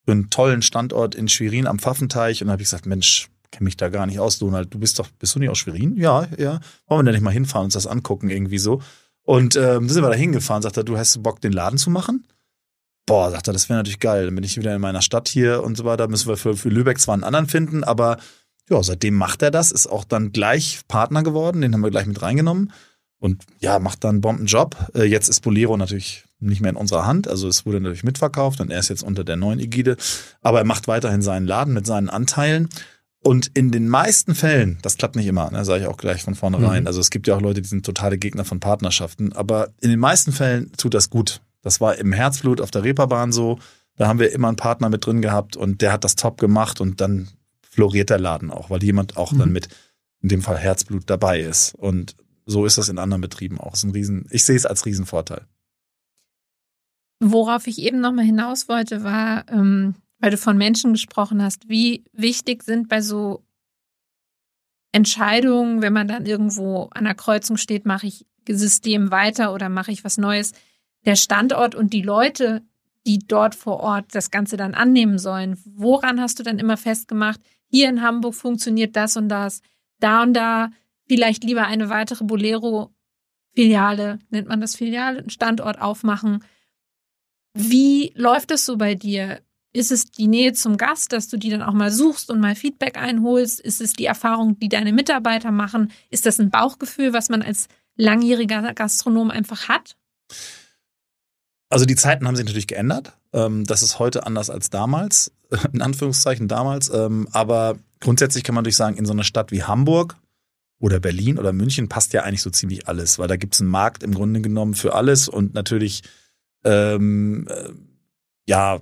für 0.03 0.11
einen 0.11 0.29
tollen 0.29 0.61
Standort 0.61 1.15
in 1.15 1.29
Schwerin 1.29 1.67
am 1.67 1.79
Pfaffenteich 1.79 2.41
und 2.41 2.47
dann 2.47 2.53
habe 2.53 2.63
ich 2.63 2.67
gesagt, 2.67 2.85
Mensch, 2.85 3.29
kenne 3.53 3.65
mich 3.65 3.77
da 3.77 3.89
gar 3.89 4.05
nicht 4.05 4.19
aus, 4.19 4.39
Donald, 4.39 4.73
du 4.73 4.79
bist 4.79 4.99
doch, 4.99 5.07
bist 5.19 5.35
du 5.35 5.39
nicht 5.39 5.49
aus 5.49 5.59
Schwerin? 5.59 5.95
Ja, 5.95 6.27
ja. 6.37 6.59
Wollen 6.87 6.99
wir 6.99 7.03
denn 7.03 7.13
nicht 7.13 7.23
mal 7.23 7.31
hinfahren 7.31 7.63
und 7.63 7.67
uns 7.67 7.75
das 7.75 7.87
angucken 7.87 8.29
irgendwie 8.29 8.57
so? 8.57 8.81
Und 9.21 9.55
ähm, 9.55 9.87
da 9.87 9.93
sind 9.93 10.03
wir 10.03 10.09
da 10.09 10.15
hingefahren, 10.15 10.61
sagt 10.61 10.77
er, 10.77 10.83
du 10.83 10.97
hast 10.97 11.23
Bock, 11.23 11.39
den 11.39 11.53
Laden 11.53 11.77
zu 11.77 11.89
machen? 11.89 12.27
Boah, 13.05 13.31
sagt 13.31 13.47
er, 13.47 13.53
das 13.53 13.69
wäre 13.69 13.79
natürlich 13.79 13.99
geil. 13.99 14.25
Dann 14.25 14.35
bin 14.35 14.43
ich 14.43 14.57
wieder 14.57 14.75
in 14.75 14.81
meiner 14.81 15.01
Stadt 15.01 15.29
hier 15.29 15.63
und 15.63 15.77
so 15.77 15.85
weiter. 15.85 16.07
Müssen 16.07 16.27
wir 16.27 16.37
für, 16.37 16.57
für 16.57 16.69
Lübeck 16.69 16.99
zwar 16.99 17.13
einen 17.13 17.23
anderen 17.23 17.47
finden, 17.47 17.83
aber 17.83 18.17
ja, 18.69 18.81
seitdem 18.81 19.15
macht 19.15 19.41
er 19.41 19.51
das, 19.51 19.71
ist 19.71 19.87
auch 19.87 20.03
dann 20.03 20.31
gleich 20.31 20.81
Partner 20.87 21.23
geworden, 21.23 21.61
den 21.61 21.73
haben 21.73 21.83
wir 21.83 21.91
gleich 21.91 22.05
mit 22.05 22.21
reingenommen 22.21 22.71
und 23.19 23.43
ja, 23.59 23.79
macht 23.79 24.03
dann 24.03 24.11
einen 24.11 24.21
Bombenjob. 24.21 24.75
Äh, 24.95 25.03
jetzt 25.03 25.27
ist 25.27 25.41
Bolero 25.41 25.75
natürlich 25.77 26.23
nicht 26.39 26.61
mehr 26.61 26.71
in 26.71 26.77
unserer 26.77 27.05
Hand, 27.05 27.27
also 27.27 27.47
es 27.47 27.65
wurde 27.65 27.79
natürlich 27.79 28.03
mitverkauft 28.03 28.61
und 28.61 28.69
er 28.69 28.79
ist 28.79 28.89
jetzt 28.89 29.03
unter 29.03 29.23
der 29.23 29.35
neuen 29.35 29.59
Ägide, 29.59 29.97
aber 30.41 30.59
er 30.59 30.65
macht 30.65 30.87
weiterhin 30.87 31.21
seinen 31.21 31.47
Laden 31.47 31.73
mit 31.73 31.85
seinen 31.85 32.09
Anteilen 32.09 32.69
und 33.23 33.51
in 33.53 33.71
den 33.71 33.87
meisten 33.87 34.35
Fällen, 34.35 34.77
das 34.81 34.97
klappt 34.97 35.15
nicht 35.15 35.27
immer, 35.27 35.49
ne, 35.49 35.63
sage 35.63 35.83
ich 35.83 35.87
auch 35.87 35.97
gleich 35.97 36.23
von 36.23 36.35
vornherein. 36.35 36.83
Mhm. 36.83 36.87
Also 36.87 36.99
es 36.99 37.09
gibt 37.09 37.27
ja 37.27 37.35
auch 37.35 37.41
Leute, 37.41 37.61
die 37.61 37.67
sind 37.67 37.85
totale 37.85 38.17
Gegner 38.17 38.45
von 38.45 38.59
Partnerschaften, 38.59 39.33
aber 39.33 39.69
in 39.81 39.89
den 39.89 39.99
meisten 39.99 40.31
Fällen 40.31 40.71
tut 40.77 40.93
das 40.93 41.09
gut. 41.09 41.41
Das 41.61 41.79
war 41.79 41.95
im 41.95 42.11
Herzblut 42.11 42.59
auf 42.59 42.69
der 42.69 42.83
Reeperbahn 42.83 43.31
so. 43.31 43.59
Da 43.95 44.07
haben 44.07 44.19
wir 44.19 44.31
immer 44.31 44.49
einen 44.49 44.57
Partner 44.57 44.89
mit 44.89 45.05
drin 45.05 45.21
gehabt 45.21 45.55
und 45.55 45.81
der 45.81 45.93
hat 45.93 46.03
das 46.03 46.15
top 46.15 46.39
gemacht 46.39 46.81
und 46.81 46.99
dann 46.99 47.29
floriert 47.61 48.09
der 48.09 48.19
Laden 48.19 48.51
auch, 48.51 48.69
weil 48.69 48.83
jemand 48.83 49.17
auch 49.17 49.31
mhm. 49.31 49.39
dann 49.39 49.51
mit 49.51 49.69
in 50.21 50.29
dem 50.29 50.41
Fall 50.41 50.57
Herzblut 50.57 51.03
dabei 51.07 51.39
ist. 51.39 51.75
Und 51.75 52.15
so 52.45 52.65
ist 52.65 52.77
das 52.77 52.89
in 52.89 52.97
anderen 52.97 53.21
Betrieben 53.21 53.59
auch. 53.59 53.73
Ist 53.73 53.83
ein 53.83 53.91
Riesen, 53.91 54.27
ich 54.31 54.45
sehe 54.45 54.55
es 54.55 54.65
als 54.65 54.85
Riesenvorteil. 54.85 55.45
Worauf 57.19 57.67
ich 57.67 57.79
eben 57.79 58.01
nochmal 58.01 58.25
hinaus 58.25 58.67
wollte, 58.67 59.03
war, 59.03 59.45
ähm, 59.49 59.95
weil 60.23 60.31
du 60.31 60.37
von 60.37 60.57
Menschen 60.57 60.93
gesprochen 60.93 61.43
hast, 61.43 61.67
wie 61.67 62.05
wichtig 62.13 62.63
sind 62.63 62.87
bei 62.87 63.01
so 63.01 63.43
Entscheidungen, 64.93 65.81
wenn 65.81 65.91
man 65.91 66.07
dann 66.07 66.25
irgendwo 66.25 66.83
an 66.93 67.03
der 67.03 67.13
Kreuzung 67.13 67.57
steht, 67.57 67.85
mache 67.85 68.07
ich 68.07 68.25
System 68.47 69.11
weiter 69.11 69.53
oder 69.53 69.67
mache 69.67 69.91
ich 69.91 70.05
was 70.05 70.17
Neues, 70.17 70.53
der 71.03 71.17
Standort 71.17 71.75
und 71.75 71.91
die 71.91 72.03
Leute, 72.03 72.61
die 73.05 73.19
dort 73.19 73.53
vor 73.53 73.81
Ort 73.81 74.15
das 74.15 74.31
Ganze 74.31 74.55
dann 74.55 74.75
annehmen 74.75 75.17
sollen. 75.17 75.59
Woran 75.65 76.21
hast 76.21 76.39
du 76.39 76.43
dann 76.43 76.57
immer 76.57 76.77
festgemacht, 76.77 77.41
hier 77.67 77.89
in 77.89 78.01
Hamburg 78.01 78.35
funktioniert 78.35 78.95
das 78.95 79.17
und 79.17 79.27
das, 79.27 79.61
da 79.99 80.23
und 80.23 80.33
da 80.35 80.69
vielleicht 81.05 81.43
lieber 81.43 81.67
eine 81.67 81.89
weitere 81.89 82.23
Bolero-Filiale, 82.23 84.19
nennt 84.29 84.47
man 84.47 84.61
das 84.61 84.77
Filiale, 84.77 85.29
Standort 85.29 85.81
aufmachen. 85.81 86.45
Wie 87.53 88.13
läuft 88.15 88.51
es 88.51 88.65
so 88.65 88.77
bei 88.77 88.95
dir? 88.95 89.41
Ist 89.73 89.91
es 89.91 90.05
die 90.05 90.27
Nähe 90.27 90.53
zum 90.53 90.77
Gast, 90.77 91.13
dass 91.13 91.27
du 91.29 91.37
die 91.37 91.49
dann 91.49 91.63
auch 91.63 91.73
mal 91.73 91.91
suchst 91.91 92.29
und 92.29 92.39
mal 92.39 92.55
Feedback 92.55 92.95
einholst? 92.95 93.59
Ist 93.59 93.81
es 93.81 93.93
die 93.93 94.05
Erfahrung, 94.05 94.59
die 94.59 94.69
deine 94.69 94.93
Mitarbeiter 94.93 95.51
machen? 95.51 95.91
Ist 96.11 96.27
das 96.27 96.39
ein 96.39 96.51
Bauchgefühl, 96.51 97.11
was 97.11 97.29
man 97.29 97.41
als 97.41 97.67
langjähriger 97.95 98.73
Gastronom 98.73 99.31
einfach 99.31 99.67
hat? 99.67 99.95
Also 101.69 101.85
die 101.85 101.95
Zeiten 101.95 102.27
haben 102.27 102.35
sich 102.35 102.45
natürlich 102.45 102.67
geändert. 102.67 103.13
Ähm, 103.33 103.65
das 103.65 103.81
ist 103.81 103.97
heute 103.97 104.27
anders 104.27 104.51
als 104.51 104.69
damals, 104.69 105.31
in 105.73 105.81
Anführungszeichen 105.81 106.47
damals. 106.47 106.89
Ähm, 106.93 107.27
aber 107.31 107.79
grundsätzlich 107.99 108.43
kann 108.43 108.53
man 108.53 108.63
durch 108.63 108.75
sagen, 108.75 108.95
in 108.95 109.05
so 109.05 109.13
einer 109.13 109.23
Stadt 109.23 109.51
wie 109.51 109.63
Hamburg 109.63 110.15
oder 110.79 110.99
Berlin 110.99 111.39
oder 111.39 111.51
München 111.51 111.89
passt 111.89 112.13
ja 112.13 112.21
eigentlich 112.21 112.43
so 112.43 112.51
ziemlich 112.51 112.87
alles, 112.87 113.17
weil 113.17 113.27
da 113.27 113.37
gibt 113.37 113.55
es 113.55 113.61
einen 113.61 113.71
Markt 113.71 114.03
im 114.03 114.13
Grunde 114.13 114.41
genommen 114.41 114.75
für 114.75 114.93
alles 114.93 115.27
und 115.27 115.55
natürlich 115.55 116.03
ähm, 116.63 117.47
äh, 117.49 117.69
ja 118.45 118.81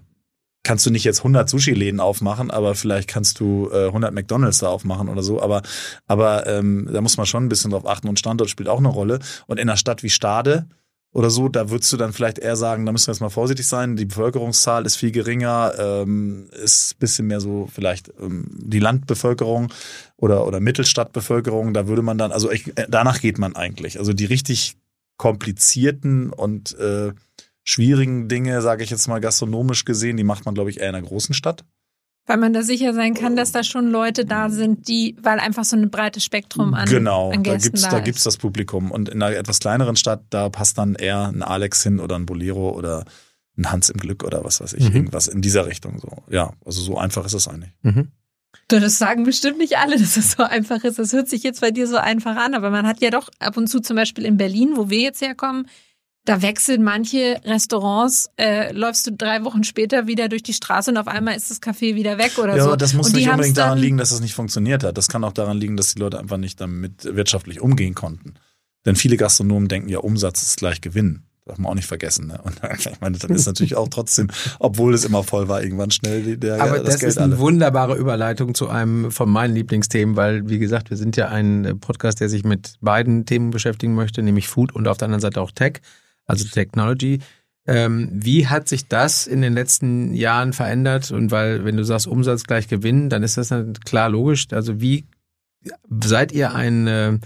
kannst 0.63 0.86
du 0.86 0.91
nicht 0.91 1.04
jetzt 1.04 1.19
100 1.19 1.50
Sushi-Läden 1.50 2.00
aufmachen, 2.00 2.52
aber 2.52 2.76
vielleicht 2.76 3.10
kannst 3.10 3.39
du 3.39 3.69
äh, 3.71 3.88
100 3.88 4.13
McDonalds 4.13 4.60
da 4.60 4.67
aufmachen 4.67 5.10
oder 5.10 5.24
so. 5.24 5.41
Aber, 5.41 5.62
aber 6.08 6.47
ähm, 6.47 6.89
da 6.91 7.02
muss 7.02 7.17
man 7.17 7.26
schon 7.26 7.45
ein 7.45 7.50
bisschen 7.50 7.71
drauf 7.71 7.88
achten 7.88 8.08
und 8.08 8.19
Standort 8.19 8.50
spielt 8.50 8.69
auch 8.69 8.80
eine 8.80 8.88
Rolle. 8.88 9.19
Und 9.47 9.60
in 9.60 9.69
einer 9.69 9.78
Stadt 9.78 10.04
wie 10.04 10.10
Stade 10.10 10.67
oder 11.13 11.30
so, 11.30 11.50
da 11.50 11.69
würdest 11.69 11.91
du 11.91 11.97
dann 11.97 12.13
vielleicht 12.13 12.39
eher 12.39 12.56
sagen, 12.56 12.86
da 12.86 12.91
müssen 12.91 13.08
wir 13.08 13.13
jetzt 13.13 13.21
mal 13.21 13.30
vorsichtig 13.30 13.67
sein. 13.67 13.95
Die 13.95 14.06
Bevölkerungszahl 14.06 14.86
ist 14.86 14.95
viel 14.95 15.12
geringer, 15.12 15.74
ähm, 15.78 16.50
ist 16.63 17.00
bisschen 17.00 17.28
mehr 17.28 17.41
so 17.41 17.67
vielleicht 17.74 18.13
ähm, 18.21 18.45
die 18.52 18.80
Landbevölkerung 18.80 19.74
oder 20.15 20.47
oder 20.47 20.60
Mittelstadtbevölkerung. 20.60 21.74
Da 21.74 21.88
würde 21.88 22.02
man 22.02 22.17
dann, 22.17 22.32
also 22.32 22.52
ich, 22.52 22.67
äh, 22.78 22.86
danach 22.88 23.19
geht 23.19 23.39
man 23.39 23.56
eigentlich. 23.56 24.00
Also 24.00 24.13
die 24.13 24.26
richtig 24.26 24.78
komplizierten 25.17 26.32
und 26.32 26.78
äh, 26.80 27.12
schwierigen 27.63 28.28
Dinge, 28.28 28.62
sage 28.62 28.84
ich 28.84 28.89
jetzt 28.89 29.08
mal 29.08 29.19
gastronomisch 29.19 29.86
gesehen, 29.86 30.17
die 30.17 30.24
macht 30.24 30.45
man, 30.45 30.56
glaube 30.56 30.69
ich, 30.69 30.80
eher 30.80 30.89
in 30.89 30.95
einer 30.95 31.08
großen 31.08 31.34
Stadt. 31.34 31.63
Weil 32.28 32.38
man 32.38 32.54
da 32.54 32.62
sicher 32.62 32.93
sein 32.93 33.15
kann, 33.15 33.36
dass 33.36 33.52
da 33.52 33.63
schon 33.63 33.89
Leute 33.89 34.26
da 34.26 34.50
sind, 34.50 34.88
die, 34.88 35.17
weil 35.21 35.39
einfach 35.39 35.65
so 35.65 35.76
ein 35.76 35.89
breites 35.89 36.24
Spektrum 36.24 36.74
an 36.76 36.88
Genau, 36.88 37.32
an 37.32 37.43
da 37.43 37.58
gibt's 37.58 37.82
da, 37.82 37.89
da 37.89 38.00
gibt's 38.00 38.24
das 38.24 38.38
Publikum. 38.38 38.91
Und 38.91 39.10
in 39.10 39.21
einer 39.21 39.36
etwas 39.36 39.60
kleineren 39.60 39.95
Stadt, 39.95 40.24
da 40.30 40.50
passt 40.50 40.78
dann 40.78 40.95
eher 40.95 41.28
ein 41.28 41.41
Alex 41.41 41.82
hin 41.82 42.00
oder 42.00 42.15
ein 42.15 42.28
Bolero 42.28 42.71
oder 42.71 43.06
ein 43.58 43.71
Hans 43.71 43.89
im 43.89 43.97
Glück 43.97 44.24
oder 44.24 44.43
was 44.43 44.62
weiß 44.62 44.74
ich, 44.74 44.89
mhm. 44.89 44.95
irgendwas 44.95 45.28
in 45.28 45.41
dieser 45.41 45.65
Richtung. 45.65 46.00
So, 46.00 46.24
ja, 46.30 46.54
also 46.63 46.82
so 46.82 46.97
einfach 46.97 47.26
ist 47.26 47.34
es 47.34 47.47
eigentlich. 47.47 47.71
Mhm. 47.82 48.10
Das 48.67 48.97
sagen 48.97 49.24
bestimmt 49.24 49.58
nicht 49.58 49.78
alle, 49.78 49.97
dass 50.00 50.15
es 50.15 50.34
so 50.34 50.43
einfach 50.43 50.84
ist. 50.84 51.00
Das 51.00 51.13
hört 51.13 51.28
sich 51.28 51.41
jetzt 51.41 51.62
bei 51.62 51.71
dir 51.71 51.88
so 51.88 51.97
einfach 51.97 52.36
an, 52.36 52.54
aber 52.54 52.69
man 52.69 52.86
hat 52.86 53.02
ja 53.02 53.10
doch 53.10 53.30
ab 53.39 53.58
und 53.58 53.67
zu 53.67 53.80
zum 53.80 53.95
Beispiel 53.95 54.26
in 54.26 54.38
Berlin, 54.38 54.74
wo 54.76 54.89
wir 54.89 55.00
jetzt 55.00 55.21
herkommen, 55.21 55.67
Da 56.25 56.43
wechseln 56.43 56.84
manche 56.84 57.41
Restaurants, 57.45 58.29
äh, 58.38 58.71
läufst 58.73 59.07
du 59.07 59.12
drei 59.12 59.43
Wochen 59.43 59.63
später 59.63 60.05
wieder 60.05 60.29
durch 60.29 60.43
die 60.43 60.53
Straße 60.53 60.91
und 60.91 60.97
auf 60.97 61.07
einmal 61.07 61.36
ist 61.36 61.49
das 61.49 61.62
Café 61.62 61.95
wieder 61.95 62.19
weg 62.19 62.38
oder 62.38 62.55
ja, 62.55 62.63
so. 62.63 62.69
Ja, 62.69 62.75
das 62.75 62.93
muss 62.93 63.07
und 63.07 63.15
nicht 63.15 63.27
unbedingt 63.27 63.57
daran 63.57 63.79
liegen, 63.79 63.97
dass 63.97 64.12
es 64.12 64.19
nicht 64.19 64.36
funktioniert 64.36 64.84
hat. 64.84 64.97
Das 64.97 65.07
kann 65.07 65.23
auch 65.23 65.34
daran 65.34 65.57
liegen, 65.57 65.77
dass 65.77 65.95
die 65.95 65.99
Leute 65.99 66.19
einfach 66.19 66.38
nicht 66.38 66.62
damit 66.62 67.05
wirtschaftlich 67.05 67.60
umgehen 67.60 67.95
konnten. 67.95 68.36
Denn 68.86 68.95
viele 68.95 69.17
Gastronomen 69.17 69.67
denken 69.67 69.89
ja, 69.89 69.99
Umsatz 69.99 70.43
ist 70.43 70.57
gleich 70.57 70.81
Gewinn. 70.81 71.23
Darf 71.45 71.57
man 71.57 71.71
auch 71.71 71.75
nicht 71.75 71.88
vergessen. 71.88 72.27
Ne? 72.27 72.39
Und 72.43 72.62
ich 72.77 73.01
meine, 73.01 73.17
dann 73.17 73.31
ist 73.31 73.47
natürlich 73.47 73.75
auch 73.75 73.88
trotzdem, 73.88 74.27
obwohl 74.60 74.93
es 74.93 75.05
immer 75.05 75.23
voll 75.23 75.47
war, 75.47 75.63
irgendwann 75.63 75.89
schnell 75.89 76.38
der 76.38 76.62
Aber 76.62 76.77
das, 76.77 76.99
das 76.99 77.03
ist 77.03 77.17
eine 77.17 77.34
alle. 77.34 77.41
wunderbare 77.41 77.97
Überleitung 77.97 78.53
zu 78.53 78.69
einem 78.69 79.10
von 79.10 79.27
meinen 79.27 79.55
Lieblingsthemen, 79.55 80.15
weil, 80.15 80.47
wie 80.47 80.60
gesagt, 80.60 80.91
wir 80.91 80.97
sind 80.97 81.17
ja 81.17 81.29
ein 81.29 81.79
Podcast, 81.79 82.19
der 82.19 82.29
sich 82.29 82.43
mit 82.43 82.75
beiden 82.81 83.25
Themen 83.25 83.49
beschäftigen 83.49 83.95
möchte, 83.95 84.21
nämlich 84.21 84.47
Food 84.47 84.75
und 84.75 84.88
auf 84.88 84.97
der 84.97 85.07
anderen 85.07 85.21
Seite 85.21 85.41
auch 85.41 85.51
Tech, 85.51 85.81
also 86.32 86.46
Technology. 86.50 87.20
Ähm, 87.67 88.10
wie 88.12 88.48
hat 88.48 88.67
sich 88.67 88.88
das 88.88 89.28
in 89.28 89.41
den 89.41 89.54
letzten 89.54 90.13
Jahren 90.13 90.54
verändert? 90.54 91.12
Und 91.12 91.32
weil, 91.32 91.63
wenn 91.63 91.78
du 91.78 91.84
sagst 91.84 92.08
Umsatz 92.08 92.44
gleich 92.44 92.67
Gewinn, 92.67 93.10
dann 93.10 93.24
ist 93.24 93.38
das 93.38 93.54
klar 93.86 94.10
logisch. 94.10 94.48
Also 94.52 94.82
wie 94.82 95.06
seid 96.04 96.32
ihr 96.32 96.56
ein, 96.56 96.88
äh, 96.88 97.20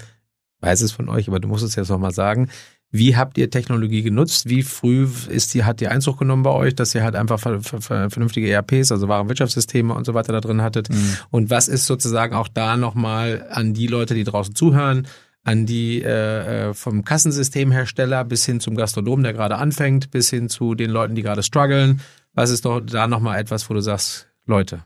weiß 0.60 0.82
es 0.82 0.92
von 0.92 1.08
euch, 1.08 1.28
aber 1.30 1.40
du 1.40 1.48
musst 1.48 1.64
es 1.64 1.76
jetzt 1.76 1.90
nochmal 1.90 2.12
sagen, 2.12 2.50
wie 2.92 3.18
habt 3.18 3.38
ihr 3.38 3.50
Technologie 3.50 4.04
genutzt? 4.04 4.48
Wie 4.48 4.64
früh 4.64 5.08
ist 5.30 5.54
die, 5.54 5.64
hat 5.64 5.82
die 5.82 5.88
Einzug 5.88 6.20
genommen 6.20 6.44
bei 6.44 6.52
euch, 6.52 6.76
dass 6.76 6.96
ihr 6.96 7.04
halt 7.04 7.16
einfach 7.16 7.40
vernünftige 7.40 8.50
ERPs, 8.50 8.92
also 8.92 9.08
Warenwirtschaftssysteme 9.08 9.94
und 9.94 10.06
so 10.06 10.14
weiter 10.14 10.32
da 10.32 10.40
drin 10.40 10.62
hattet? 10.62 10.90
Mhm. 10.90 11.18
Und 11.30 11.50
was 11.50 11.68
ist 11.68 11.88
sozusagen 11.88 12.36
auch 12.36 12.48
da 12.48 12.78
nochmal 12.78 13.48
an 13.50 13.74
die 13.74 13.88
Leute, 13.88 14.14
die 14.14 14.24
draußen 14.24 14.56
zuhören, 14.56 15.08
an 15.46 15.68
die 15.68 16.02
äh, 16.02 16.70
äh, 16.70 16.74
vom 16.74 17.06
Kassensystemhersteller 17.06 18.26
bis 18.26 18.46
hin 18.46 18.60
zum 18.60 18.76
Gastronom, 18.76 19.22
der 19.24 19.32
gerade 19.32 19.58
anfängt, 19.58 20.10
bis 20.12 20.30
hin 20.32 20.50
zu 20.50 20.74
den 20.74 20.90
Leuten, 20.90 21.16
die 21.16 21.22
gerade 21.22 21.44
strugglen? 21.44 22.02
Was 22.34 22.50
ist 22.50 22.66
doch 22.66 22.82
da 22.82 23.08
nochmal 23.08 23.40
etwas, 23.40 23.70
wo 23.70 23.76
du 23.76 23.80
sagst, 23.80 24.28
Leute, 24.46 24.84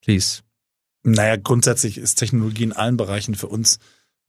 please? 0.00 0.42
Naja, 1.02 1.36
grundsätzlich 1.36 1.98
ist 1.98 2.14
Technologie 2.14 2.62
in 2.62 2.72
allen 2.72 2.96
Bereichen 2.96 3.34
für 3.34 3.48
uns 3.48 3.80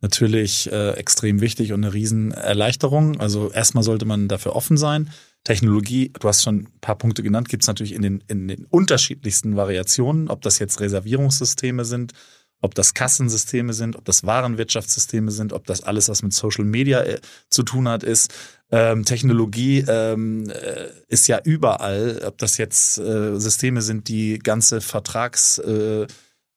natürlich 0.01 0.71
äh, 0.71 0.91
extrem 0.93 1.39
wichtig 1.39 1.71
und 1.71 1.83
eine 1.83 1.93
Riesenerleichterung. 1.93 3.19
Also 3.19 3.51
erstmal 3.51 3.83
sollte 3.83 4.05
man 4.05 4.27
dafür 4.27 4.55
offen 4.55 4.77
sein. 4.77 5.11
Technologie, 5.43 6.11
du 6.19 6.27
hast 6.27 6.43
schon 6.43 6.61
ein 6.61 6.79
paar 6.81 6.97
Punkte 6.97 7.21
genannt, 7.21 7.47
gibt 7.47 7.63
es 7.63 7.67
natürlich 7.67 7.93
in 7.93 8.01
den, 8.01 8.23
in 8.27 8.47
den 8.47 8.65
unterschiedlichsten 8.65 9.55
Variationen, 9.55 10.29
ob 10.29 10.41
das 10.41 10.57
jetzt 10.57 10.79
Reservierungssysteme 10.79 11.85
sind, 11.85 12.13
ob 12.61 12.75
das 12.75 12.93
Kassensysteme 12.93 13.73
sind, 13.73 13.95
ob 13.95 14.05
das 14.05 14.25
Warenwirtschaftssysteme 14.25 15.31
sind, 15.31 15.53
ob 15.53 15.65
das 15.65 15.83
alles, 15.83 16.09
was 16.09 16.23
mit 16.23 16.33
Social 16.33 16.65
Media 16.65 17.01
äh, 17.01 17.19
zu 17.49 17.63
tun 17.63 17.87
hat, 17.87 18.03
ist. 18.03 18.33
Ähm, 18.71 19.05
Technologie 19.05 19.83
ähm, 19.87 20.49
äh, 20.49 20.89
ist 21.07 21.27
ja 21.27 21.39
überall, 21.43 22.21
ob 22.25 22.37
das 22.37 22.57
jetzt 22.57 22.97
äh, 22.99 23.39
Systeme 23.39 23.81
sind, 23.81 24.07
die 24.09 24.39
ganze 24.39 24.81
Vertrags 24.81 25.57
äh, 25.59 26.05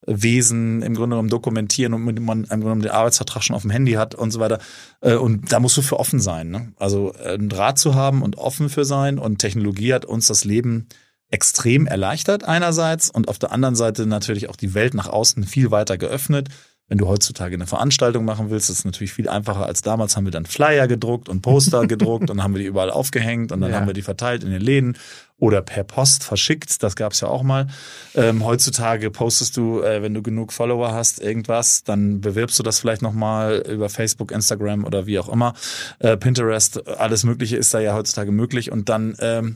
im 0.05 0.81
Grunde 0.95 1.15
genommen 1.15 1.29
dokumentieren 1.29 1.93
und 1.93 2.03
man 2.03 2.17
im 2.17 2.25
Grunde 2.25 2.59
genommen 2.59 2.81
den 2.81 2.91
Arbeitsvertrag 2.91 3.41
schon 3.41 3.55
auf 3.55 3.61
dem 3.61 3.71
Handy 3.71 3.93
hat 3.93 4.15
und 4.15 4.31
so 4.31 4.39
weiter. 4.39 4.59
Äh, 5.01 5.15
und 5.15 5.51
da 5.51 5.59
musst 5.59 5.77
du 5.77 5.81
für 5.81 5.99
offen 5.99 6.19
sein. 6.19 6.49
Ne? 6.49 6.73
Also 6.77 7.13
äh, 7.13 7.35
einen 7.35 7.49
Draht 7.49 7.79
zu 7.79 7.95
haben 7.95 8.21
und 8.21 8.37
offen 8.37 8.69
für 8.69 8.83
sein. 8.83 9.17
Und 9.17 9.37
Technologie 9.37 9.93
hat 9.93 10.05
uns 10.05 10.27
das 10.27 10.43
Leben 10.43 10.87
extrem 11.33 11.87
erleichtert 11.87 12.43
einerseits 12.43 13.09
und 13.09 13.27
auf 13.27 13.39
der 13.39 13.51
anderen 13.51 13.75
Seite 13.75 14.05
natürlich 14.05 14.49
auch 14.49 14.55
die 14.55 14.75
Welt 14.75 14.93
nach 14.93 15.07
außen 15.07 15.43
viel 15.45 15.71
weiter 15.71 15.97
geöffnet. 15.97 16.49
Wenn 16.89 16.97
du 16.99 17.07
heutzutage 17.07 17.55
eine 17.55 17.65
Veranstaltung 17.65 18.23
machen 18.23 18.51
willst, 18.51 18.69
ist 18.69 18.79
es 18.79 18.85
natürlich 18.85 19.13
viel 19.13 19.27
einfacher 19.27 19.65
als 19.65 19.81
damals. 19.81 20.15
Haben 20.15 20.25
wir 20.25 20.31
dann 20.31 20.45
Flyer 20.45 20.87
gedruckt 20.87 21.29
und 21.29 21.41
Poster 21.41 21.87
gedruckt 21.87 22.29
und 22.29 22.43
haben 22.43 22.53
wir 22.53 22.59
die 22.59 22.67
überall 22.67 22.91
aufgehängt 22.91 23.51
und 23.51 23.61
dann 23.61 23.71
ja. 23.71 23.77
haben 23.77 23.87
wir 23.87 23.95
die 23.95 24.03
verteilt 24.03 24.43
in 24.43 24.51
den 24.51 24.61
Läden 24.61 24.97
oder 25.39 25.63
per 25.63 25.83
Post 25.83 26.23
verschickt. 26.23 26.83
Das 26.83 26.95
gab 26.95 27.13
es 27.13 27.21
ja 27.21 27.29
auch 27.29 27.41
mal. 27.41 27.65
Ähm, 28.13 28.45
heutzutage 28.45 29.09
postest 29.09 29.57
du, 29.57 29.81
äh, 29.81 30.03
wenn 30.03 30.13
du 30.13 30.21
genug 30.21 30.53
Follower 30.53 30.91
hast, 30.91 31.19
irgendwas, 31.19 31.83
dann 31.83 32.21
bewirbst 32.21 32.59
du 32.59 32.63
das 32.63 32.79
vielleicht 32.79 33.01
nochmal 33.01 33.63
über 33.67 33.89
Facebook, 33.89 34.31
Instagram 34.31 34.83
oder 34.83 35.07
wie 35.07 35.17
auch 35.17 35.29
immer. 35.29 35.55
Äh, 35.97 36.15
Pinterest, 36.17 36.87
alles 36.87 37.23
Mögliche 37.23 37.57
ist 37.57 37.73
da 37.73 37.79
ja 37.79 37.95
heutzutage 37.95 38.31
möglich 38.31 38.71
und 38.71 38.89
dann 38.89 39.15
ähm, 39.19 39.55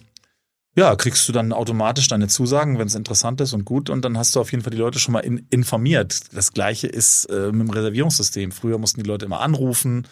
ja, 0.77 0.95
kriegst 0.95 1.27
du 1.27 1.33
dann 1.33 1.53
automatisch 1.53 2.07
deine 2.07 2.27
Zusagen, 2.27 2.77
wenn 2.77 2.85
es 2.85 2.93
interessant 2.93 3.41
ist 3.41 3.53
und 3.53 3.65
gut. 3.65 3.89
Und 3.89 4.05
dann 4.05 4.15
hast 4.15 4.35
du 4.35 4.39
auf 4.39 4.51
jeden 4.51 4.63
Fall 4.63 4.69
die 4.69 4.77
Leute 4.77 4.99
schon 4.99 5.13
mal 5.13 5.21
in, 5.21 5.47
informiert. 5.49 6.19
Das 6.35 6.53
gleiche 6.53 6.85
ist 6.85 7.25
äh, 7.25 7.51
mit 7.51 7.67
dem 7.67 7.71
Reservierungssystem. 7.71 8.51
Früher 8.51 8.77
mussten 8.77 9.01
die 9.01 9.09
Leute 9.09 9.25
immer 9.25 9.39
anrufen 9.39 10.07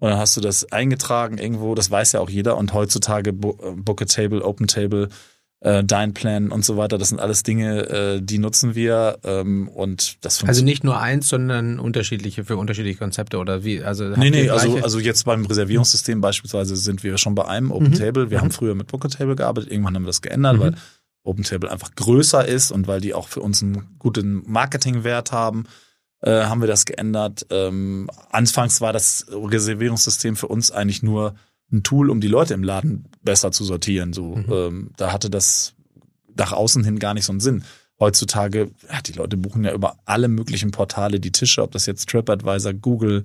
und 0.00 0.10
dann 0.10 0.18
hast 0.18 0.36
du 0.36 0.40
das 0.40 0.72
eingetragen 0.72 1.38
irgendwo. 1.38 1.76
Das 1.76 1.88
weiß 1.92 2.12
ja 2.12 2.20
auch 2.20 2.30
jeder. 2.30 2.56
Und 2.56 2.74
heutzutage 2.74 3.30
äh, 3.30 3.32
Book 3.32 4.02
a 4.02 4.06
Table, 4.06 4.44
Open 4.44 4.66
Table, 4.66 5.08
äh, 5.60 5.82
Dine 5.82 6.12
Plan 6.12 6.50
und 6.50 6.64
so 6.64 6.76
weiter. 6.76 6.98
Das 6.98 7.08
sind 7.08 7.20
alles 7.20 7.42
Dinge, 7.42 7.88
äh, 7.88 8.22
die 8.22 8.38
nutzen 8.38 8.74
wir 8.74 9.18
ähm, 9.24 9.68
und 9.68 10.24
das 10.24 10.44
Also 10.44 10.64
nicht 10.64 10.84
nur 10.84 11.00
eins, 11.00 11.28
sondern 11.28 11.78
unterschiedliche 11.80 12.44
für 12.44 12.56
unterschiedliche 12.56 12.98
Konzepte 12.98 13.38
oder 13.38 13.64
wie? 13.64 13.82
Also 13.82 14.04
nee, 14.04 14.30
nee, 14.30 14.50
also, 14.50 14.76
also 14.76 14.98
jetzt 14.98 15.24
beim 15.24 15.44
Reservierungssystem 15.44 16.20
beispielsweise 16.20 16.76
sind 16.76 17.02
wir 17.02 17.18
schon 17.18 17.34
bei 17.34 17.46
einem 17.46 17.72
Open 17.72 17.90
mhm. 17.90 17.94
Table. 17.94 18.30
Wir 18.30 18.38
mhm. 18.38 18.42
haben 18.42 18.50
früher 18.50 18.74
mit 18.74 18.86
Booker 18.86 19.08
Table 19.08 19.36
gearbeitet, 19.36 19.70
irgendwann 19.70 19.94
haben 19.94 20.04
wir 20.04 20.08
das 20.08 20.22
geändert, 20.22 20.56
mhm. 20.56 20.60
weil 20.60 20.74
Open 21.24 21.44
Table 21.44 21.70
einfach 21.70 21.94
größer 21.94 22.46
ist 22.46 22.70
und 22.70 22.86
weil 22.86 23.00
die 23.00 23.12
auch 23.12 23.28
für 23.28 23.40
uns 23.40 23.62
einen 23.62 23.96
guten 23.98 24.42
Marketingwert 24.46 25.32
haben. 25.32 25.64
Äh, 26.20 26.44
haben 26.44 26.60
wir 26.60 26.66
das 26.66 26.84
geändert. 26.84 27.46
Ähm, 27.50 28.10
anfangs 28.30 28.80
war 28.80 28.92
das 28.92 29.26
Reservierungssystem 29.30 30.34
für 30.34 30.48
uns 30.48 30.72
eigentlich 30.72 31.02
nur 31.02 31.34
ein 31.70 31.82
Tool, 31.82 32.10
um 32.10 32.20
die 32.20 32.28
Leute 32.28 32.54
im 32.54 32.62
Laden 32.62 33.04
besser 33.22 33.52
zu 33.52 33.64
sortieren. 33.64 34.12
So, 34.12 34.36
mhm. 34.36 34.46
ähm, 34.50 34.90
da 34.96 35.12
hatte 35.12 35.30
das 35.30 35.74
nach 36.36 36.52
außen 36.52 36.84
hin 36.84 36.98
gar 36.98 37.14
nicht 37.14 37.24
so 37.24 37.32
einen 37.32 37.40
Sinn. 37.40 37.64
Heutzutage, 38.00 38.70
ja, 38.90 39.00
die 39.02 39.12
Leute 39.12 39.36
buchen 39.36 39.64
ja 39.64 39.72
über 39.72 39.96
alle 40.04 40.28
möglichen 40.28 40.70
Portale 40.70 41.18
die 41.18 41.32
Tische, 41.32 41.62
ob 41.62 41.72
das 41.72 41.86
jetzt 41.86 42.08
TripAdvisor, 42.08 42.72
Google 42.74 43.24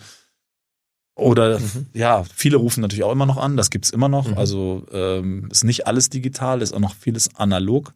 oder 1.16 1.60
mhm. 1.60 1.86
ja, 1.94 2.24
viele 2.24 2.58
rufen 2.58 2.82
natürlich 2.82 3.04
auch 3.04 3.12
immer 3.12 3.28
noch 3.28 3.38
an, 3.38 3.56
das 3.56 3.70
gibt's 3.70 3.92
immer 3.92 4.10
noch. 4.10 4.28
Mhm. 4.28 4.38
Also 4.38 4.86
ähm, 4.92 5.48
ist 5.52 5.64
nicht 5.64 5.86
alles 5.86 6.10
digital, 6.10 6.62
ist 6.62 6.74
auch 6.74 6.80
noch 6.80 6.96
vieles 6.96 7.36
analog. 7.36 7.94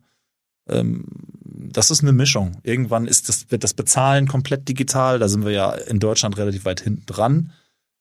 Ähm, 0.68 1.06
das 1.44 1.90
ist 1.90 2.02
eine 2.02 2.12
Mischung. 2.12 2.58
Irgendwann 2.64 3.08
ist 3.08 3.28
das, 3.28 3.50
wird 3.50 3.64
das 3.64 3.74
Bezahlen 3.74 4.28
komplett 4.28 4.70
digital. 4.70 5.18
Da 5.20 5.28
sind 5.28 5.46
wir 5.46 5.52
ja 5.52 5.72
in 5.72 6.00
Deutschland 6.00 6.38
relativ 6.38 6.66
weit 6.66 6.82
hinten 6.82 7.06
dran. 7.06 7.52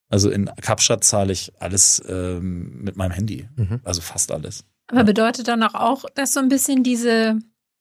Also 0.08 0.30
in 0.30 0.50
Kapstadt 0.60 1.04
zahle 1.04 1.32
ich 1.32 1.52
alles 1.58 2.02
ähm, 2.08 2.82
mit 2.82 2.96
meinem 2.96 3.12
Handy. 3.12 3.48
Mhm. 3.56 3.80
Also 3.84 4.00
fast 4.00 4.30
alles. 4.30 4.64
Aber 4.88 5.04
bedeutet 5.04 5.48
dann 5.48 5.62
auch, 5.62 5.74
auch, 5.74 6.04
dass 6.14 6.32
so 6.32 6.40
ein 6.40 6.48
bisschen 6.48 6.84
diese, 6.84 7.38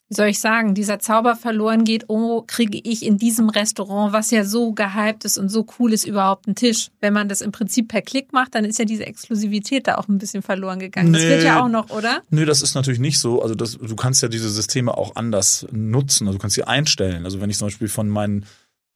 wie 0.10 0.16
soll 0.16 0.28
ich 0.28 0.40
sagen, 0.40 0.74
dieser 0.74 0.98
Zauber 0.98 1.36
verloren 1.36 1.84
geht, 1.84 2.06
oh, 2.08 2.44
kriege 2.48 2.80
ich 2.84 3.06
in 3.06 3.20
diesem 3.20 3.50
Restaurant, 3.50 4.12
was 4.12 4.32
ja 4.32 4.44
so 4.44 4.74
gehypt 4.74 5.24
ist 5.24 5.38
und 5.38 5.50
so 5.50 5.68
cool 5.78 5.94
ist, 5.94 6.08
überhaupt 6.08 6.48
einen 6.48 6.56
Tisch? 6.56 6.90
Wenn 7.02 7.14
man 7.14 7.30
das 7.30 7.42
im 7.42 7.52
Prinzip 7.52 7.90
per 7.90 8.02
Klick 8.02 8.34
macht, 8.34 8.56
dann 8.56 8.66
ist 8.66 8.80
ja 8.80 8.86
diese 8.86 9.06
Exklusivität 9.06 9.86
da 9.86 9.96
auch 9.96 10.08
ein 10.08 10.18
bisschen 10.18 10.42
verloren 10.42 10.80
gegangen. 10.80 11.12
Nee, 11.12 11.20
das 11.20 11.28
wird 11.28 11.44
ja 11.44 11.64
auch 11.64 11.70
noch, 11.70 11.92
oder? 11.92 12.24
Nö, 12.32 12.46
das 12.46 12.64
ist 12.64 12.74
natürlich 12.74 13.00
nicht 13.00 13.20
so. 13.20 13.44
Also 13.44 13.54
das, 13.54 13.78
du 13.78 13.96
kannst 13.96 14.24
ja 14.24 14.28
diese 14.28 14.50
Systeme 14.50 14.98
auch 14.98 15.16
anders 15.16 15.68
nutzen. 15.72 16.26
Also 16.26 16.40
du 16.40 16.42
kannst 16.42 16.56
sie 16.56 16.64
einstellen. 16.64 17.24
Also 17.26 17.40
wenn 17.40 17.52
ich 17.52 17.60
zum 17.60 17.68
Beispiel 17.68 17.88
von 17.88 18.10
meinen 18.10 18.48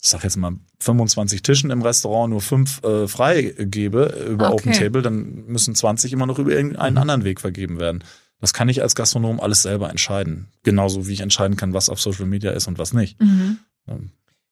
ich 0.01 0.09
sag 0.09 0.23
jetzt 0.23 0.37
mal 0.37 0.53
25 0.79 1.41
Tischen 1.41 1.71
im 1.71 1.81
Restaurant 1.81 2.31
nur 2.31 2.41
fünf 2.41 2.81
äh, 2.83 3.07
freigebe 3.07 4.27
über 4.29 4.53
okay. 4.53 4.69
Open 4.69 4.71
Table, 4.71 5.01
dann 5.01 5.45
müssen 5.47 5.75
20 5.75 6.13
immer 6.13 6.25
noch 6.25 6.39
über 6.39 6.51
irgendeinen 6.51 6.93
mhm. 6.93 7.01
anderen 7.01 7.23
Weg 7.25 7.41
vergeben 7.41 7.79
werden. 7.79 8.03
Das 8.39 8.53
kann 8.53 8.69
ich 8.69 8.81
als 8.81 8.95
Gastronom 8.95 9.41
alles 9.41 9.61
selber 9.61 9.89
entscheiden. 9.89 10.47
Genauso 10.63 11.07
wie 11.07 11.13
ich 11.13 11.19
entscheiden 11.19 11.57
kann, 11.57 11.73
was 11.73 11.89
auf 11.89 11.99
Social 11.99 12.25
Media 12.25 12.51
ist 12.51 12.67
und 12.67 12.79
was 12.79 12.93
nicht. 12.93 13.19
Mhm. 13.21 13.59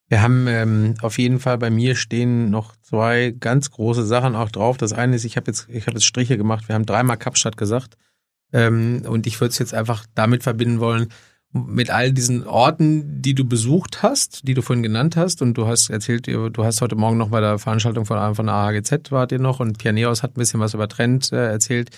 Wir 0.09 0.21
haben 0.21 0.47
ähm, 0.47 0.95
auf 1.01 1.17
jeden 1.17 1.39
Fall 1.39 1.57
bei 1.57 1.69
mir 1.69 1.95
stehen 1.95 2.49
noch 2.49 2.75
zwei 2.81 3.33
ganz 3.39 3.71
große 3.71 4.05
Sachen 4.05 4.35
auch 4.35 4.51
drauf. 4.51 4.77
Das 4.77 4.91
eine 4.91 5.15
ist, 5.15 5.23
ich 5.23 5.37
habe 5.37 5.47
jetzt, 5.47 5.67
ich 5.69 5.87
habe 5.87 5.95
jetzt 5.95 6.05
Striche 6.05 6.37
gemacht. 6.37 6.67
Wir 6.67 6.75
haben 6.75 6.85
dreimal 6.85 7.17
Kapstadt 7.17 7.55
gesagt. 7.55 7.97
Ähm, 8.51 9.03
und 9.05 9.27
ich 9.27 9.39
würde 9.39 9.51
es 9.51 9.59
jetzt 9.59 9.73
einfach 9.73 10.05
damit 10.15 10.43
verbinden 10.43 10.79
wollen, 10.79 11.09
mit 11.57 11.89
all 11.89 12.11
diesen 12.11 12.45
Orten, 12.45 13.21
die 13.21 13.35
du 13.35 13.45
besucht 13.45 14.03
hast, 14.03 14.47
die 14.47 14.53
du 14.53 14.61
vorhin 14.61 14.83
genannt 14.83 15.15
hast, 15.15 15.41
und 15.41 15.55
du 15.55 15.67
hast 15.67 15.89
erzählt, 15.89 16.27
du 16.27 16.63
hast 16.63 16.81
heute 16.81 16.95
Morgen 16.95 17.17
noch 17.17 17.29
bei 17.29 17.41
der 17.41 17.59
Veranstaltung 17.59 18.05
von, 18.05 18.35
von 18.35 18.45
der 18.45 18.55
AHGZ 18.55 19.11
wart 19.11 19.31
ihr 19.31 19.39
noch 19.39 19.59
und 19.59 19.77
Pianeos 19.77 20.23
hat 20.23 20.31
ein 20.31 20.39
bisschen 20.39 20.59
was 20.59 20.73
über 20.73 20.87
Trend 20.87 21.31
äh, 21.31 21.47
erzählt. 21.47 21.89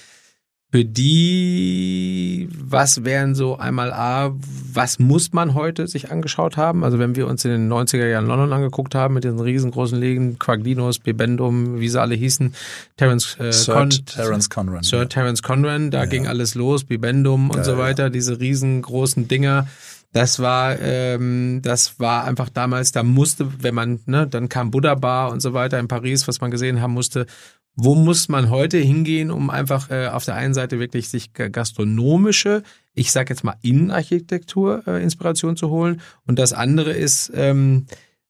Für 0.71 0.85
die, 0.85 2.47
was 2.61 3.03
wären 3.03 3.33
so 3.33 3.57
einmal 3.57 3.91
A, 3.91 4.35
was 4.71 4.99
muss 4.99 5.33
man 5.33 5.55
heute 5.55 5.87
sich 5.87 6.11
angeschaut 6.11 6.57
haben? 6.57 6.83
Also 6.83 6.99
wenn 6.99 7.15
wir 7.15 7.25
uns 7.25 7.43
in 7.43 7.49
den 7.49 7.73
90er 7.73 8.05
Jahren 8.05 8.27
London 8.27 8.53
angeguckt 8.53 8.93
haben 8.93 9.15
mit 9.15 9.23
diesen 9.23 9.39
riesengroßen 9.39 9.99
Läden, 9.99 10.37
Quaglinos, 10.37 10.99
Bibendum, 10.99 11.79
wie 11.79 11.89
sie 11.89 11.99
alle 11.99 12.13
hießen, 12.13 12.53
Terence, 12.97 13.35
äh, 13.39 13.51
Sir 13.51 13.73
Con 13.73 13.89
Terence 13.89 14.51
Conran. 14.51 14.83
Sir 14.83 14.99
ja. 14.99 15.05
Terence 15.05 15.41
Conran, 15.41 15.89
da 15.89 16.01
ja. 16.01 16.05
ging 16.05 16.27
alles 16.27 16.53
los, 16.53 16.83
Bibendum 16.83 17.49
und 17.49 17.57
ja, 17.57 17.63
so 17.63 17.79
weiter, 17.79 18.11
diese 18.11 18.39
riesengroßen 18.39 19.27
Dinger. 19.27 19.67
Das 20.11 20.39
war, 20.39 20.79
ähm, 20.79 21.61
das 21.61 21.99
war 21.99 22.23
einfach 22.23 22.49
damals, 22.49 22.91
da 22.91 23.03
musste, 23.03 23.63
wenn 23.63 23.75
man, 23.75 23.99
ne, 24.05 24.27
dann 24.27 24.49
kam 24.49 24.71
Buddha 24.71 24.95
Bar 24.95 25.31
und 25.31 25.39
so 25.39 25.53
weiter 25.53 25.79
in 25.79 25.87
Paris, 25.87 26.27
was 26.27 26.41
man 26.41 26.49
gesehen 26.49 26.81
haben 26.81 26.93
musste. 26.93 27.27
Wo 27.75 27.95
muss 27.95 28.27
man 28.27 28.49
heute 28.49 28.77
hingehen, 28.77 29.29
um 29.29 29.49
einfach 29.49 29.89
äh, 29.91 30.07
auf 30.07 30.25
der 30.25 30.35
einen 30.35 30.53
Seite 30.53 30.79
wirklich 30.79 31.09
sich 31.09 31.33
gastronomische, 31.33 32.63
ich 32.93 33.11
sag 33.11 33.29
jetzt 33.29 33.43
mal 33.43 33.55
Innenarchitektur 33.61 34.83
äh, 34.87 35.01
Inspiration 35.03 35.55
zu 35.55 35.69
holen 35.69 36.01
und 36.25 36.39
das 36.39 36.51
andere 36.53 36.91
ist, 36.91 37.31
ähm, 37.35 37.85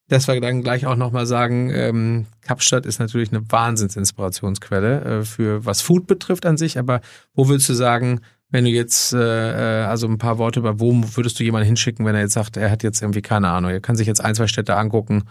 dass 0.10 0.28
wir 0.28 0.42
dann 0.42 0.64
gleich 0.64 0.86
auch 0.86 0.96
nochmal 0.96 1.26
sagen, 1.26 1.72
ähm, 1.74 2.26
Kapstadt 2.42 2.86
ist 2.86 3.00
natürlich 3.00 3.32
eine 3.32 3.50
Wahnsinnsinspirationsquelle 3.50 5.02
äh, 5.02 5.24
für 5.24 5.66
was 5.66 5.82
Food 5.82 6.08
betrifft 6.08 6.46
an 6.46 6.58
sich, 6.58 6.78
aber 6.78 7.02
wo 7.34 7.48
würdest 7.48 7.70
du 7.70 7.74
sagen, 7.74 8.22
wenn 8.50 8.66
du 8.66 8.72
jetzt 8.72 9.14
äh, 9.14 9.82
äh, 9.82 9.86
also 9.86 10.08
ein 10.08 10.18
paar 10.18 10.38
Worte 10.38 10.60
über 10.60 10.80
wo 10.80 10.94
würdest 11.16 11.40
du 11.40 11.44
jemanden 11.44 11.68
hinschicken, 11.68 12.06
wenn 12.06 12.16
er 12.16 12.22
jetzt 12.22 12.34
sagt, 12.34 12.58
er 12.58 12.72
hat 12.72 12.84
jetzt 12.84 13.02
irgendwie 13.02 13.22
keine 13.22 13.50
Ahnung, 13.50 13.72
er 13.72 13.80
kann 13.80 13.96
sich 13.96 14.08
jetzt 14.08 14.24
ein, 14.24 14.36
zwei 14.36 14.48
Städte 14.48 14.76
angucken. 14.76 15.24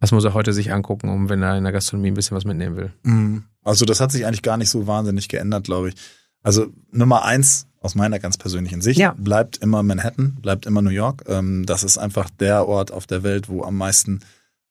Was 0.00 0.12
muss 0.12 0.24
er 0.24 0.34
heute 0.34 0.52
sich 0.52 0.72
angucken, 0.72 1.08
um 1.08 1.28
wenn 1.28 1.42
er 1.42 1.56
in 1.56 1.64
der 1.64 1.72
Gastronomie 1.72 2.08
ein 2.08 2.14
bisschen 2.14 2.36
was 2.36 2.44
mitnehmen 2.44 2.76
will? 2.76 2.92
Mhm. 3.04 3.44
Also 3.62 3.84
das 3.84 4.00
hat 4.00 4.12
sich 4.12 4.26
eigentlich 4.26 4.42
gar 4.42 4.56
nicht 4.56 4.70
so 4.70 4.86
wahnsinnig 4.86 5.28
geändert, 5.28 5.64
glaube 5.64 5.90
ich. 5.90 5.94
Also 6.42 6.66
Nummer 6.90 7.24
eins 7.24 7.66
aus 7.80 7.94
meiner 7.94 8.18
ganz 8.18 8.36
persönlichen 8.36 8.80
Sicht 8.80 8.98
ja. 8.98 9.14
bleibt 9.16 9.58
immer 9.58 9.82
Manhattan, 9.82 10.36
bleibt 10.40 10.66
immer 10.66 10.82
New 10.82 10.90
York. 10.90 11.24
Ähm, 11.26 11.64
das 11.66 11.84
ist 11.84 11.98
einfach 11.98 12.30
der 12.30 12.66
Ort 12.66 12.92
auf 12.92 13.06
der 13.06 13.22
Welt, 13.22 13.48
wo 13.48 13.62
am 13.62 13.76
meisten 13.76 14.20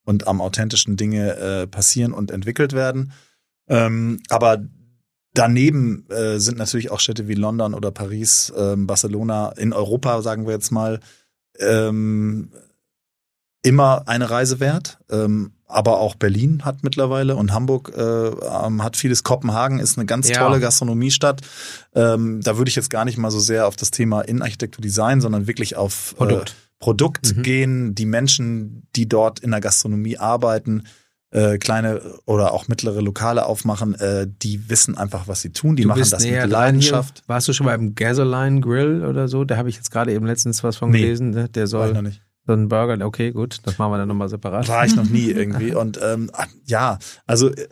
und 0.04 0.28
am 0.28 0.42
authentischen 0.42 0.98
Dinge 0.98 1.36
äh, 1.36 1.68
passieren 1.68 2.12
und 2.12 2.32
entwickelt 2.32 2.74
werden. 2.74 3.12
Ähm, 3.68 4.20
aber 4.30 4.64
Daneben 5.34 6.08
äh, 6.10 6.40
sind 6.40 6.58
natürlich 6.58 6.92
auch 6.92 7.00
Städte 7.00 7.28
wie 7.28 7.34
London 7.34 7.74
oder 7.74 7.92
Paris, 7.92 8.54
ähm, 8.56 8.86
Barcelona 8.86 9.50
in 9.54 9.74
Europa, 9.74 10.22
sagen 10.22 10.46
wir 10.46 10.54
jetzt 10.54 10.72
mal, 10.72 11.00
ähm, 11.60 12.52
immer 13.64 14.08
eine 14.08 14.30
Reise 14.30 14.60
wert. 14.60 15.00
Ähm, 15.10 15.54
aber 15.66 16.00
auch 16.00 16.14
Berlin 16.14 16.64
hat 16.66 16.84
mittlerweile 16.84 17.36
und 17.36 17.52
Hamburg 17.52 17.92
äh, 17.98 18.02
ähm, 18.02 18.84
hat 18.84 18.96
vieles. 18.96 19.24
Kopenhagen 19.24 19.80
ist 19.80 19.98
eine 19.98 20.06
ganz 20.06 20.30
ja. 20.30 20.38
tolle 20.38 20.60
Gastronomiestadt. 20.60 21.42
Ähm, 21.96 22.42
da 22.42 22.58
würde 22.58 22.70
ich 22.70 22.76
jetzt 22.76 22.92
gar 22.92 23.06
nicht 23.06 23.18
mal 23.18 23.32
so 23.32 23.40
sehr 23.40 23.68
auf 23.68 23.76
das 23.76 23.90
Thema 23.90 24.22
Innenarchitektur 24.22 24.84
Design, 24.84 25.20
sondern 25.20 25.48
wirklich 25.48 25.76
auf 25.76 26.14
Produkt, 26.16 26.50
äh, 26.50 26.54
Produkt 26.78 27.36
mhm. 27.36 27.42
gehen. 27.42 27.96
Die 27.96 28.06
Menschen, 28.06 28.88
die 28.96 29.10
dort 29.10 29.40
in 29.40 29.50
der 29.50 29.62
Gastronomie 29.62 30.20
arbeiten, 30.20 30.84
äh, 31.34 31.58
kleine 31.58 32.00
oder 32.26 32.54
auch 32.54 32.68
mittlere 32.68 33.02
Lokale 33.02 33.46
aufmachen, 33.46 33.96
äh, 33.96 34.28
die 34.28 34.70
wissen 34.70 34.98
einfach, 34.98 35.28
was 35.28 35.42
sie 35.42 35.52
tun. 35.52 35.76
Die 35.76 35.82
du 35.84 35.90
machen 35.90 36.06
das 36.08 36.24
mit 36.24 36.48
Leidenschaft. 36.48 37.20
Hier. 37.20 37.28
Warst 37.28 37.48
du 37.48 37.54
schon 37.54 37.66
mal 37.66 37.74
im 37.74 37.96
Gasoline 37.96 38.62
Grill 38.62 39.04
oder 39.04 39.28
so? 39.28 39.44
Da 39.44 39.58
habe 39.58 39.70
ich 39.70 39.76
jetzt 39.76 39.90
gerade 39.90 40.14
eben 40.14 40.26
letztens 40.26 40.64
was 40.64 40.78
von 40.78 40.92
nee, 40.92 41.02
gelesen. 41.02 41.32
Ne? 41.32 41.50
Der 41.50 41.66
soll. 41.68 41.94
noch 41.94 42.04
nicht. 42.04 42.22
So 42.46 42.54
ein 42.54 42.68
Burger, 42.68 43.06
okay, 43.06 43.32
gut, 43.32 43.60
das 43.64 43.78
machen 43.78 43.94
wir 43.94 43.98
dann 43.98 44.10
nochmal 44.10 44.28
separat. 44.28 44.68
War 44.68 44.86
ich 44.86 44.98
noch 44.98 45.10
nie 45.10 45.32
irgendwie. 45.32 45.74
Und 45.74 45.98
ähm, 46.04 46.30
ja, 46.66 47.00
also 47.26 47.50
äh, 47.50 47.68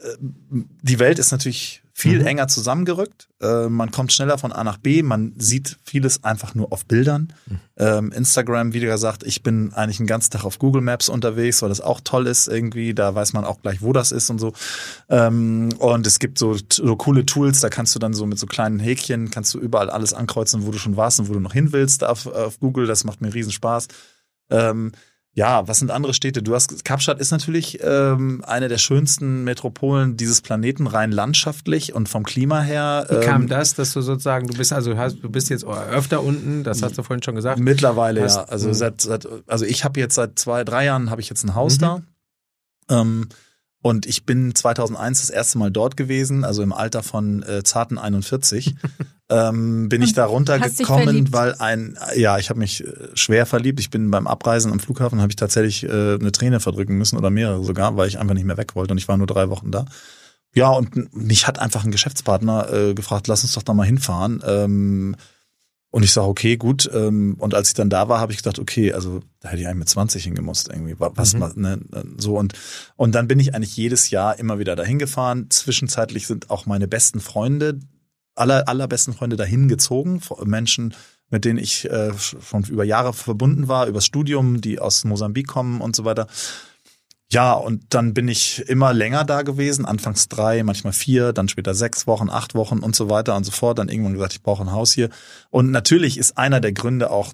die 0.82 0.98
Welt 0.98 1.20
ist 1.20 1.32
natürlich 1.32 1.84
viel 1.94 2.20
mhm. 2.20 2.28
enger 2.28 2.48
zusammengerückt. 2.48 3.30
Äh, 3.42 3.68
man 3.68 3.92
kommt 3.92 4.14
schneller 4.14 4.38
von 4.38 4.52
A 4.52 4.64
nach 4.64 4.78
B. 4.78 5.04
Man 5.04 5.34
sieht 5.38 5.78
vieles 5.84 6.24
einfach 6.24 6.56
nur 6.56 6.72
auf 6.72 6.86
Bildern. 6.86 7.34
Mhm. 7.46 7.60
Ähm, 7.78 8.12
Instagram, 8.12 8.74
wie 8.74 8.80
gesagt, 8.80 9.24
ich 9.24 9.44
bin 9.44 9.74
eigentlich 9.74 9.98
den 9.98 10.08
ganzen 10.08 10.32
Tag 10.32 10.46
auf 10.46 10.60
Google 10.60 10.82
Maps 10.82 11.10
unterwegs, 11.10 11.62
weil 11.62 11.70
das 11.70 11.82
auch 11.82 12.02
toll 12.04 12.28
ist 12.28 12.48
irgendwie. 12.48 12.94
Da 12.94 13.14
weiß 13.14 13.34
man 13.34 13.46
auch 13.46 13.62
gleich, 13.62 13.82
wo 13.82 13.94
das 13.94 14.12
ist 14.12 14.30
und 14.30 14.40
so. 14.40 14.54
Ähm, 15.10 15.70
und 15.80 16.08
es 16.08 16.20
gibt 16.20 16.38
so, 16.38 16.58
so 16.72 16.96
coole 16.96 17.26
Tools, 17.26 17.60
da 17.60 17.70
kannst 17.70 17.94
du 17.96 18.00
dann 18.00 18.14
so 18.14 18.26
mit 18.26 18.40
so 18.40 18.48
kleinen 18.48 18.80
Häkchen, 18.80 19.32
kannst 19.32 19.54
du 19.54 19.60
überall 19.60 19.90
alles 19.90 20.14
ankreuzen, 20.14 20.66
wo 20.66 20.72
du 20.72 20.78
schon 20.78 20.98
warst 20.98 21.20
und 21.20 21.30
wo 21.30 21.34
du 21.34 21.40
noch 21.40 21.54
hin 21.54 21.72
willst 21.72 22.04
auf, 22.04 22.28
auf 22.28 22.60
Google. 22.60 22.88
Das 22.88 23.04
macht 23.04 23.22
mir 23.22 23.34
riesen 23.34 23.52
Spaß. 23.52 23.88
Ähm, 24.50 24.92
ja, 25.34 25.66
was 25.68 25.80
sind 25.80 25.92
andere 25.92 26.14
Städte? 26.14 26.44
Du 26.44 26.54
hast 26.54 26.84
Kapstadt 26.84 27.20
ist 27.20 27.32
natürlich 27.32 27.80
ähm, 27.82 28.44
eine 28.46 28.68
der 28.68 28.78
schönsten 28.78 29.46
Metropolen 29.46 30.18
dieses 30.18 30.42
Planeten 30.42 30.88
rein 30.88 31.12
landschaftlich 31.12 31.94
und 31.94 32.10
vom 32.10 32.24
Klima 32.24 32.62
her. 32.62 33.08
Wie 33.10 33.26
kam 33.26 33.44
ähm, 33.44 33.48
das, 33.48 33.74
dass 33.74 33.94
du 33.94 34.02
sozusagen, 34.02 34.48
du 34.48 34.58
bist 34.58 34.74
also 34.74 34.98
hast, 34.98 35.24
du 35.24 35.30
bist 35.30 35.50
jetzt 35.50 35.64
öfter 35.64 36.22
unten, 36.22 36.64
das 36.66 36.84
hast 36.84 36.98
du 36.98 37.04
vorhin 37.04 37.24
schon 37.24 37.36
gesagt. 37.36 37.60
Mittlerweile 37.60 38.24
hast, 38.24 38.36
ja, 38.36 38.44
also 38.44 38.68
hm. 38.68 38.74
seit, 38.74 39.02
seit 39.02 39.28
also 39.48 39.64
ich 39.64 39.86
habe 39.86 40.00
jetzt 40.02 40.16
seit 40.16 40.38
zwei 40.38 40.66
drei 40.66 40.86
Jahren 40.86 41.10
habe 41.10 41.22
ich 41.22 41.30
jetzt 41.30 41.46
ein 41.46 41.56
Haus 41.56 41.78
mhm. 41.78 41.80
da. 41.80 42.02
Ähm, 42.90 43.30
und 43.82 44.06
ich 44.06 44.26
bin 44.26 44.54
2001 44.54 45.22
das 45.22 45.30
erste 45.30 45.58
Mal 45.58 45.72
dort 45.72 45.98
gewesen, 45.98 46.44
also 46.44 46.62
im 46.62 46.74
Alter 46.74 47.04
von 47.04 47.42
äh, 47.44 47.64
zarten 47.64 47.98
41. 47.98 48.76
ähm, 49.32 49.88
bin 49.88 50.02
ich 50.02 50.14
da 50.14 50.26
runtergekommen, 50.26 51.32
weil 51.32 51.56
ein, 51.56 51.98
ja, 52.16 52.38
ich 52.38 52.50
habe 52.50 52.60
mich 52.60 52.84
äh, 52.84 52.94
schwer 53.14 53.46
verliebt. 53.46 53.80
Ich 53.80 53.90
bin 53.90 54.12
beim 54.12 54.28
Abreisen 54.28 54.72
am 54.72 54.80
Flughafen, 54.80 55.22
habe 55.22 55.32
ich 55.32 55.38
tatsächlich 55.38 55.84
äh, 55.84 56.16
eine 56.16 56.32
Träne 56.32 56.60
verdrücken 56.60 56.98
müssen 56.98 57.18
oder 57.18 57.30
mehrere 57.30 57.64
sogar, 57.64 57.96
weil 57.96 58.10
ich 58.10 58.20
einfach 58.20 58.34
nicht 58.36 58.46
mehr 58.46 58.58
weg 58.58 58.76
wollte 58.76 58.94
und 58.94 58.98
ich 58.98 59.08
war 59.08 59.18
nur 59.18 59.28
drei 59.28 59.50
Wochen 59.50 59.72
da. 59.72 59.86
Ja, 60.54 60.70
und 60.70 61.16
mich 61.16 61.48
hat 61.48 61.60
einfach 61.60 61.86
ein 61.86 61.92
Geschäftspartner 61.92 62.74
äh, 62.74 62.94
gefragt, 62.94 63.28
lass 63.28 63.44
uns 63.44 63.54
doch 63.54 63.64
da 63.64 63.74
mal 63.74 63.86
hinfahren. 63.86 64.44
Ähm, 64.46 65.16
und 65.92 66.04
ich 66.04 66.12
sage, 66.12 66.28
okay, 66.28 66.58
gut. 66.58 66.90
Ähm, 66.94 67.36
und 67.40 67.54
als 67.54 67.70
ich 67.70 67.74
dann 67.74 67.90
da 67.90 68.10
war, 68.10 68.20
habe 68.20 68.32
ich 68.32 68.38
gedacht, 68.38 68.60
okay, 68.60 68.94
also 68.94 69.22
da 69.40 69.50
hätte 69.50 69.62
ich 69.62 69.68
eigentlich 69.68 69.80
mit 69.80 69.90
20 69.90 70.24
hingemusst 70.24 70.70
irgendwie. 70.70 70.96
Was 70.98 71.34
mhm. 71.34 71.52
ne, 71.56 71.80
so 72.18 72.38
und 72.38 72.54
und 72.96 73.14
dann 73.14 73.28
bin 73.28 73.40
ich 73.40 73.56
eigentlich 73.56 73.76
jedes 73.76 74.10
Jahr 74.10 74.40
immer 74.40 74.58
wieder 74.60 74.76
dahin 74.76 75.00
gefahren. 75.00 75.48
Zwischenzeitlich 75.50 76.28
sind 76.28 76.50
auch 76.50 76.66
meine 76.66 76.88
besten 76.88 77.20
Freunde, 77.20 77.80
aller 78.36 78.68
allerbesten 78.68 79.14
Freunde 79.14 79.36
dahin 79.36 79.68
gezogen, 79.68 80.22
Menschen, 80.44 80.94
mit 81.30 81.46
denen 81.46 81.60
ich 81.60 81.90
äh, 81.90 82.12
schon 82.18 82.64
über 82.66 82.84
Jahre 82.84 83.14
verbunden 83.14 83.68
war, 83.68 83.88
übers 83.88 84.06
Studium, 84.06 84.62
die 84.62 84.80
aus 84.80 85.04
Mosambik 85.04 85.48
kommen 85.48 85.82
und 85.82 85.96
so 85.96 86.06
weiter. 86.06 86.28
Ja, 87.32 87.54
und 87.54 87.94
dann 87.94 88.14
bin 88.14 88.28
ich 88.28 88.68
immer 88.68 88.94
länger 88.94 89.24
da 89.24 89.44
gewesen, 89.44 89.86
anfangs 89.86 90.28
drei, 90.28 90.64
manchmal 90.64 90.92
vier, 90.92 91.32
dann 91.32 91.48
später 91.48 91.74
sechs 91.74 92.06
Wochen, 92.06 92.30
acht 92.30 92.56
Wochen 92.56 92.80
und 92.80 92.94
so 92.94 93.10
weiter 93.10 93.38
und 93.38 93.46
so 93.46 93.52
fort. 93.52 93.80
Dann 93.80 93.88
irgendwann 93.88 94.14
gesagt, 94.14 94.34
ich 94.34 94.44
brauche 94.44 94.64
ein 94.64 94.74
Haus 94.74 94.92
hier. 94.92 95.10
Und 95.50 95.72
natürlich 95.72 96.18
ist 96.18 96.38
einer 96.38 96.60
der 96.60 96.74
Gründe 96.74 97.10
auch 97.10 97.32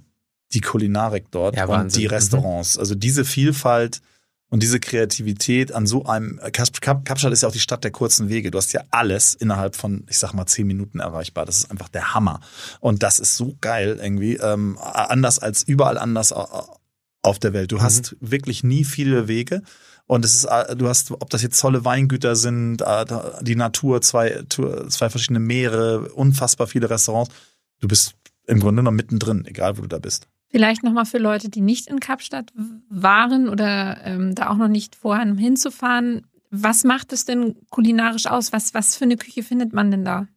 die 0.54 0.62
Kulinarik 0.62 1.26
dort 1.32 1.56
ja, 1.56 1.66
und 1.66 1.96
die 1.96 2.04
mhm. 2.04 2.12
Restaurants. 2.12 2.78
Also 2.78 2.94
diese 2.94 3.26
Vielfalt 3.26 4.02
und 4.50 4.64
diese 4.64 4.80
Kreativität 4.80 5.74
an 5.74 5.86
so 5.88 6.06
einem 6.06 6.40
Kapstadt 6.54 7.34
ist 7.34 7.42
ja 7.42 7.50
auch 7.50 7.54
die 7.54 7.60
Stadt 7.60 7.84
der 7.84 7.92
kurzen 7.92 8.30
Wege. 8.30 8.50
Du 8.50 8.58
hast 8.58 8.72
ja 8.72 8.82
alles 8.92 9.36
innerhalb 9.36 9.76
von, 9.76 10.06
ich 10.10 10.20
sag 10.20 10.34
mal, 10.34 10.46
zehn 10.46 10.66
Minuten 10.66 11.00
erreichbar. 11.00 11.46
Das 11.46 11.58
ist 11.58 11.72
einfach 11.72 11.90
der 11.90 12.14
Hammer. 12.14 12.40
Und 12.80 13.04
das 13.04 13.20
ist 13.20 13.36
so 13.36 13.58
geil 13.60 14.00
irgendwie. 14.02 14.36
Ähm, 14.36 14.78
anders 14.82 15.40
als 15.40 15.64
überall 15.64 15.98
anders 15.98 16.32
auf 16.32 17.40
der 17.40 17.52
Welt. 17.52 17.74
Du 17.74 17.78
mhm. 17.78 17.82
hast 17.82 18.16
wirklich 18.22 18.64
nie 18.64 18.86
viele 18.86 19.28
Wege. 19.28 19.64
Und 20.06 20.24
es 20.24 20.36
ist, 20.36 20.46
äh, 20.46 20.78
du 20.78 20.88
hast, 20.88 21.12
ob 21.12 21.30
das 21.30 21.42
jetzt 21.42 21.60
tolle 21.60 21.84
Weingüter 21.84 22.38
sind, 22.38 22.82
äh, 22.82 23.06
die 23.42 23.58
Natur, 23.58 24.02
zwei, 24.02 24.44
zwei 24.48 25.10
verschiedene 25.10 25.40
Meere, 25.40 26.14
unfassbar 26.14 26.68
viele 26.68 26.90
Restaurants. 26.90 27.34
Du 27.82 27.90
bist 27.90 28.16
im 28.46 28.62
Grunde 28.62 28.82
noch 28.82 28.94
mittendrin, 28.94 29.44
egal 29.46 29.78
wo 29.78 29.82
du 29.82 29.90
da 29.90 30.00
bist. 30.00 30.30
Vielleicht 30.50 30.84
nochmal 30.84 31.06
für 31.06 31.18
Leute, 31.18 31.50
die 31.50 31.62
nicht 31.62 31.88
in 31.88 32.00
Kapstadt 32.00 32.54
waren 32.90 33.50
oder 33.50 34.00
ähm, 34.06 34.34
da 34.34 34.50
auch 34.50 34.56
noch 34.56 34.70
nicht 34.70 34.96
vorhaben 34.96 35.38
hinzufahren. 35.38 36.26
Was 36.50 36.84
macht 36.84 37.12
es 37.12 37.26
denn 37.26 37.58
kulinarisch 37.70 38.28
aus? 38.28 38.54
Was, 38.54 38.74
was 38.74 38.96
für 38.96 39.06
eine 39.06 39.18
Küche 39.18 39.44
findet 39.44 39.74
man 39.74 39.92
denn 39.92 40.06
da? 40.06 40.28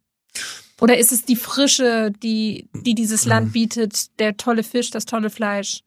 Oder 0.81 0.97
ist 0.97 1.11
es 1.11 1.23
die 1.23 1.35
Frische, 1.35 2.11
die, 2.23 2.67
die 2.73 2.95
dieses 2.95 3.25
Land 3.25 3.47
hm. 3.47 3.51
bietet, 3.53 4.19
der 4.19 4.35
tolle 4.35 4.63
Fisch, 4.63 4.89
das 4.89 5.05
tolle 5.05 5.29
Fleisch? 5.29 5.81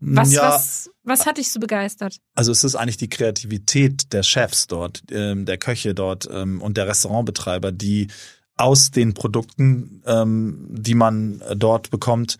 Was, 0.00 0.32
ja, 0.32 0.48
was, 0.48 0.90
was 1.02 1.26
hat 1.26 1.38
dich 1.38 1.50
so 1.50 1.60
begeistert? 1.60 2.18
Also 2.34 2.52
es 2.52 2.64
ist 2.64 2.76
eigentlich 2.76 2.96
die 2.96 3.08
Kreativität 3.08 4.12
der 4.12 4.22
Chefs 4.22 4.68
dort, 4.68 5.02
ähm, 5.10 5.44
der 5.44 5.58
Köche 5.58 5.94
dort 5.94 6.28
ähm, 6.32 6.62
und 6.62 6.76
der 6.76 6.86
Restaurantbetreiber, 6.86 7.72
die 7.72 8.08
aus 8.56 8.90
den 8.90 9.14
Produkten, 9.14 10.02
ähm, 10.06 10.66
die 10.70 10.94
man 10.94 11.42
dort 11.56 11.90
bekommt, 11.90 12.38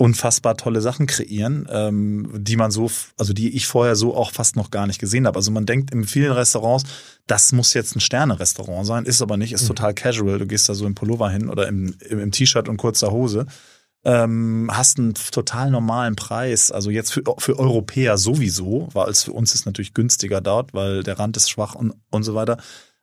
unfassbar 0.00 0.56
tolle 0.56 0.80
Sachen 0.80 1.06
kreieren, 1.06 1.68
ähm, 1.70 2.30
die 2.34 2.56
man 2.56 2.70
so, 2.70 2.90
also 3.18 3.34
die 3.34 3.54
ich 3.54 3.66
vorher 3.66 3.96
so 3.96 4.16
auch 4.16 4.32
fast 4.32 4.56
noch 4.56 4.70
gar 4.70 4.86
nicht 4.86 4.98
gesehen 4.98 5.26
habe. 5.26 5.36
Also 5.36 5.50
man 5.50 5.66
denkt 5.66 5.92
in 5.92 6.04
vielen 6.04 6.32
Restaurants, 6.32 6.84
das 7.26 7.52
muss 7.52 7.74
jetzt 7.74 7.94
ein 7.94 8.00
Sterne-Restaurant 8.00 8.86
sein, 8.86 9.04
ist 9.04 9.20
aber 9.20 9.36
nicht, 9.36 9.52
ist 9.52 9.64
mhm. 9.64 9.68
total 9.68 9.92
casual. 9.92 10.38
Du 10.38 10.46
gehst 10.46 10.70
da 10.70 10.74
so 10.74 10.86
im 10.86 10.94
Pullover 10.94 11.28
hin 11.28 11.50
oder 11.50 11.68
im, 11.68 11.94
im, 12.08 12.18
im 12.18 12.30
T-Shirt 12.30 12.66
und 12.70 12.78
kurzer 12.78 13.10
Hose 13.10 13.46
ähm, 14.02 14.70
hast 14.72 14.98
einen 14.98 15.12
total 15.12 15.70
normalen 15.70 16.16
Preis. 16.16 16.70
Also 16.70 16.88
jetzt 16.88 17.12
für, 17.12 17.22
für 17.36 17.58
Europäer 17.58 18.16
sowieso, 18.16 18.88
weil 18.94 19.10
es 19.10 19.24
für 19.24 19.32
uns 19.32 19.54
ist 19.54 19.66
natürlich 19.66 19.92
günstiger 19.92 20.40
dort, 20.40 20.72
weil 20.72 21.02
der 21.02 21.18
Rand 21.18 21.36
ist 21.36 21.50
schwach 21.50 21.74
und, 21.74 21.92
und 22.10 22.22
so 22.22 22.34
weiter. 22.34 22.56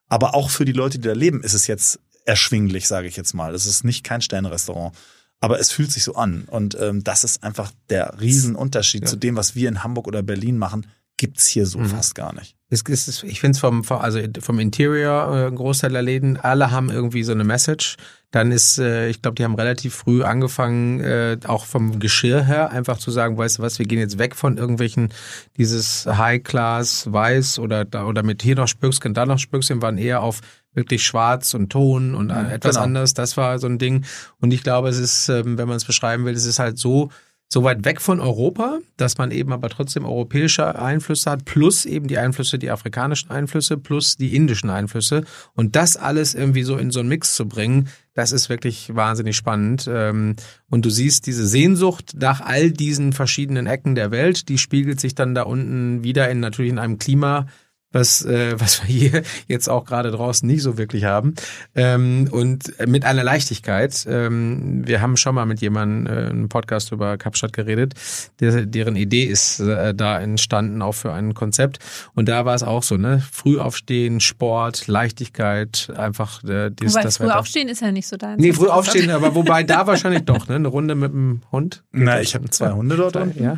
Aber 0.07 0.33
auch 0.33 0.49
für 0.49 0.65
die 0.65 0.71
Leute, 0.71 0.97
die 0.97 1.07
da 1.07 1.13
leben, 1.13 1.43
ist 1.43 1.53
es 1.53 1.67
jetzt 1.67 1.99
erschwinglich, 2.25 2.87
sage 2.87 3.07
ich 3.07 3.17
jetzt 3.17 3.33
mal. 3.33 3.53
Es 3.53 3.67
ist 3.67 3.83
nicht 3.83 4.03
kein 4.03 4.21
Sternrestaurant. 4.21 4.95
Aber 5.39 5.59
es 5.59 5.71
fühlt 5.71 5.91
sich 5.91 6.03
so 6.03 6.15
an. 6.15 6.45
Und 6.49 6.77
ähm, 6.79 7.03
das 7.03 7.23
ist 7.23 7.43
einfach 7.43 7.71
der 7.89 8.19
Riesenunterschied 8.19 9.03
ja. 9.03 9.07
zu 9.07 9.15
dem, 9.17 9.35
was 9.35 9.55
wir 9.55 9.69
in 9.69 9.83
Hamburg 9.83 10.07
oder 10.07 10.23
Berlin 10.23 10.57
machen, 10.57 10.87
gibt's 11.17 11.47
hier 11.47 11.65
so 11.65 11.79
mhm. 11.79 11.87
fast 11.87 12.15
gar 12.15 12.33
nicht. 12.33 12.55
es 12.69 12.81
ist, 13.07 13.23
ich 13.23 13.39
finde 13.39 13.55
es 13.55 13.59
vom, 13.59 13.83
also 13.89 14.19
vom 14.39 14.59
Interior, 14.59 15.47
äh, 15.47 15.51
Großteil 15.51 15.91
der 15.91 16.03
Läden, 16.03 16.37
alle 16.37 16.71
haben 16.71 16.89
irgendwie 16.89 17.23
so 17.23 17.31
eine 17.31 17.43
Message. 17.43 17.97
Dann 18.29 18.51
ist, 18.51 18.77
äh, 18.77 19.09
ich 19.09 19.21
glaube, 19.21 19.35
die 19.35 19.43
haben 19.43 19.55
relativ 19.55 19.95
früh 19.95 20.23
angefangen, 20.23 20.99
äh, 20.99 21.37
auch 21.45 21.65
vom 21.65 21.99
Geschirr 21.99 22.43
her, 22.43 22.71
einfach 22.71 22.97
zu 22.97 23.09
sagen, 23.09 23.37
weißt 23.37 23.57
du 23.57 23.63
was, 23.63 23.79
wir 23.79 23.87
gehen 23.87 23.99
jetzt 23.99 24.19
weg 24.19 24.35
von 24.35 24.57
irgendwelchen, 24.57 25.09
dieses 25.57 26.05
High-Class, 26.05 27.11
weiß 27.11 27.59
oder, 27.59 27.87
oder 28.05 28.23
mit 28.23 28.43
hier 28.43 28.55
noch 28.55 28.67
Spöcksken, 28.67 29.13
da 29.13 29.25
noch 29.25 29.39
Spöcksken, 29.39 29.81
waren 29.81 29.97
eher 29.97 30.21
auf 30.21 30.41
wirklich 30.77 31.03
schwarz 31.03 31.53
und 31.53 31.69
Ton 31.69 32.15
und 32.15 32.29
ja, 32.29 32.49
etwas 32.49 32.75
genau. 32.75 32.85
anders. 32.85 33.13
Das 33.13 33.35
war 33.35 33.59
so 33.59 33.67
ein 33.67 33.79
Ding. 33.79 34.05
Und 34.39 34.53
ich 34.53 34.63
glaube, 34.63 34.87
es 34.87 34.97
ist, 34.97 35.27
ähm, 35.27 35.57
wenn 35.57 35.67
man 35.67 35.75
es 35.75 35.85
beschreiben 35.85 36.23
will, 36.23 36.35
es 36.35 36.45
ist 36.45 36.59
halt 36.59 36.77
so, 36.77 37.09
so 37.49 37.63
weit 37.63 37.85
weg 37.85 38.01
von 38.01 38.19
Europa, 38.19 38.79
dass 38.97 39.17
man 39.17 39.31
eben 39.31 39.53
aber 39.53 39.69
trotzdem 39.69 40.03
europäische 40.03 40.77
Einflüsse 40.79 41.31
hat, 41.31 41.45
plus 41.45 41.85
eben 41.85 42.07
die 42.07 42.17
Einflüsse, 42.17 42.59
die 42.59 42.69
afrikanischen 42.69 43.31
Einflüsse, 43.31 43.77
plus 43.77 44.17
die 44.17 44.35
indischen 44.35 44.69
Einflüsse. 44.69 45.23
Und 45.55 45.75
das 45.75 45.95
alles 45.95 46.35
irgendwie 46.35 46.63
so 46.63 46.77
in 46.77 46.91
so 46.91 46.99
einen 46.99 47.09
Mix 47.09 47.35
zu 47.35 47.47
bringen, 47.47 47.87
das 48.13 48.33
ist 48.33 48.49
wirklich 48.49 48.93
wahnsinnig 48.95 49.37
spannend. 49.37 49.89
Ähm, 49.89 50.35
und 50.69 50.85
du 50.85 50.89
siehst 50.89 51.25
diese 51.25 51.47
Sehnsucht 51.47 52.15
nach 52.19 52.41
all 52.41 52.71
diesen 52.71 53.13
verschiedenen 53.13 53.65
Ecken 53.65 53.95
der 53.95 54.11
Welt, 54.11 54.49
die 54.49 54.57
spiegelt 54.57 54.99
sich 54.99 55.15
dann 55.15 55.33
da 55.33 55.43
unten 55.43 56.03
wieder 56.03 56.29
in 56.29 56.41
natürlich 56.41 56.71
in 56.71 56.79
einem 56.79 56.99
Klima, 56.99 57.47
was, 57.91 58.23
äh, 58.25 58.55
was 58.59 58.81
wir 58.81 58.87
hier 58.87 59.23
jetzt 59.47 59.69
auch 59.69 59.85
gerade 59.85 60.11
draußen 60.11 60.47
nicht 60.47 60.61
so 60.61 60.77
wirklich 60.77 61.05
haben. 61.05 61.35
Ähm, 61.75 62.27
und 62.31 62.73
mit 62.87 63.05
einer 63.05 63.23
Leichtigkeit. 63.23 64.05
Ähm, 64.09 64.87
wir 64.87 65.01
haben 65.01 65.17
schon 65.17 65.35
mal 65.35 65.45
mit 65.45 65.61
jemandem 65.61 66.13
äh, 66.13 66.29
einen 66.29 66.49
Podcast 66.49 66.91
über 66.91 67.17
Kapstadt 67.17 67.53
geredet, 67.53 67.93
der, 68.39 68.65
deren 68.65 68.95
Idee 68.95 69.23
ist 69.23 69.59
äh, 69.59 69.93
da 69.93 70.19
entstanden, 70.19 70.81
auch 70.81 70.93
für 70.93 71.13
ein 71.13 71.33
Konzept. 71.33 71.79
Und 72.13 72.29
da 72.29 72.45
war 72.45 72.55
es 72.55 72.63
auch 72.63 72.83
so, 72.83 72.97
ne? 72.97 73.21
Früh 73.31 73.59
aufstehen, 73.59 74.19
Sport, 74.19 74.87
Leichtigkeit, 74.87 75.91
einfach 75.95 76.43
äh, 76.43 76.69
dies, 76.69 76.93
wobei 76.93 77.03
das 77.03 77.17
früh 77.17 77.25
Wetter. 77.25 77.39
aufstehen 77.39 77.69
ist 77.69 77.81
ja 77.81 77.91
nicht 77.91 78.07
so 78.07 78.17
dein. 78.17 78.37
Nee, 78.37 78.53
früh 78.53 78.67
aufstehen, 78.67 79.09
aber 79.11 79.35
wobei 79.35 79.63
da 79.63 79.87
wahrscheinlich 79.87 80.23
doch, 80.23 80.47
ne? 80.47 80.55
Eine 80.55 80.67
Runde 80.67 80.95
mit 80.95 81.11
dem 81.11 81.41
Hund. 81.51 81.83
Na, 81.91 82.21
ich 82.21 82.35
habe 82.35 82.49
zwei 82.49 82.71
Hunde 82.71 82.95
dort 82.97 83.15
unten. 83.15 83.43
Ja. 83.43 83.57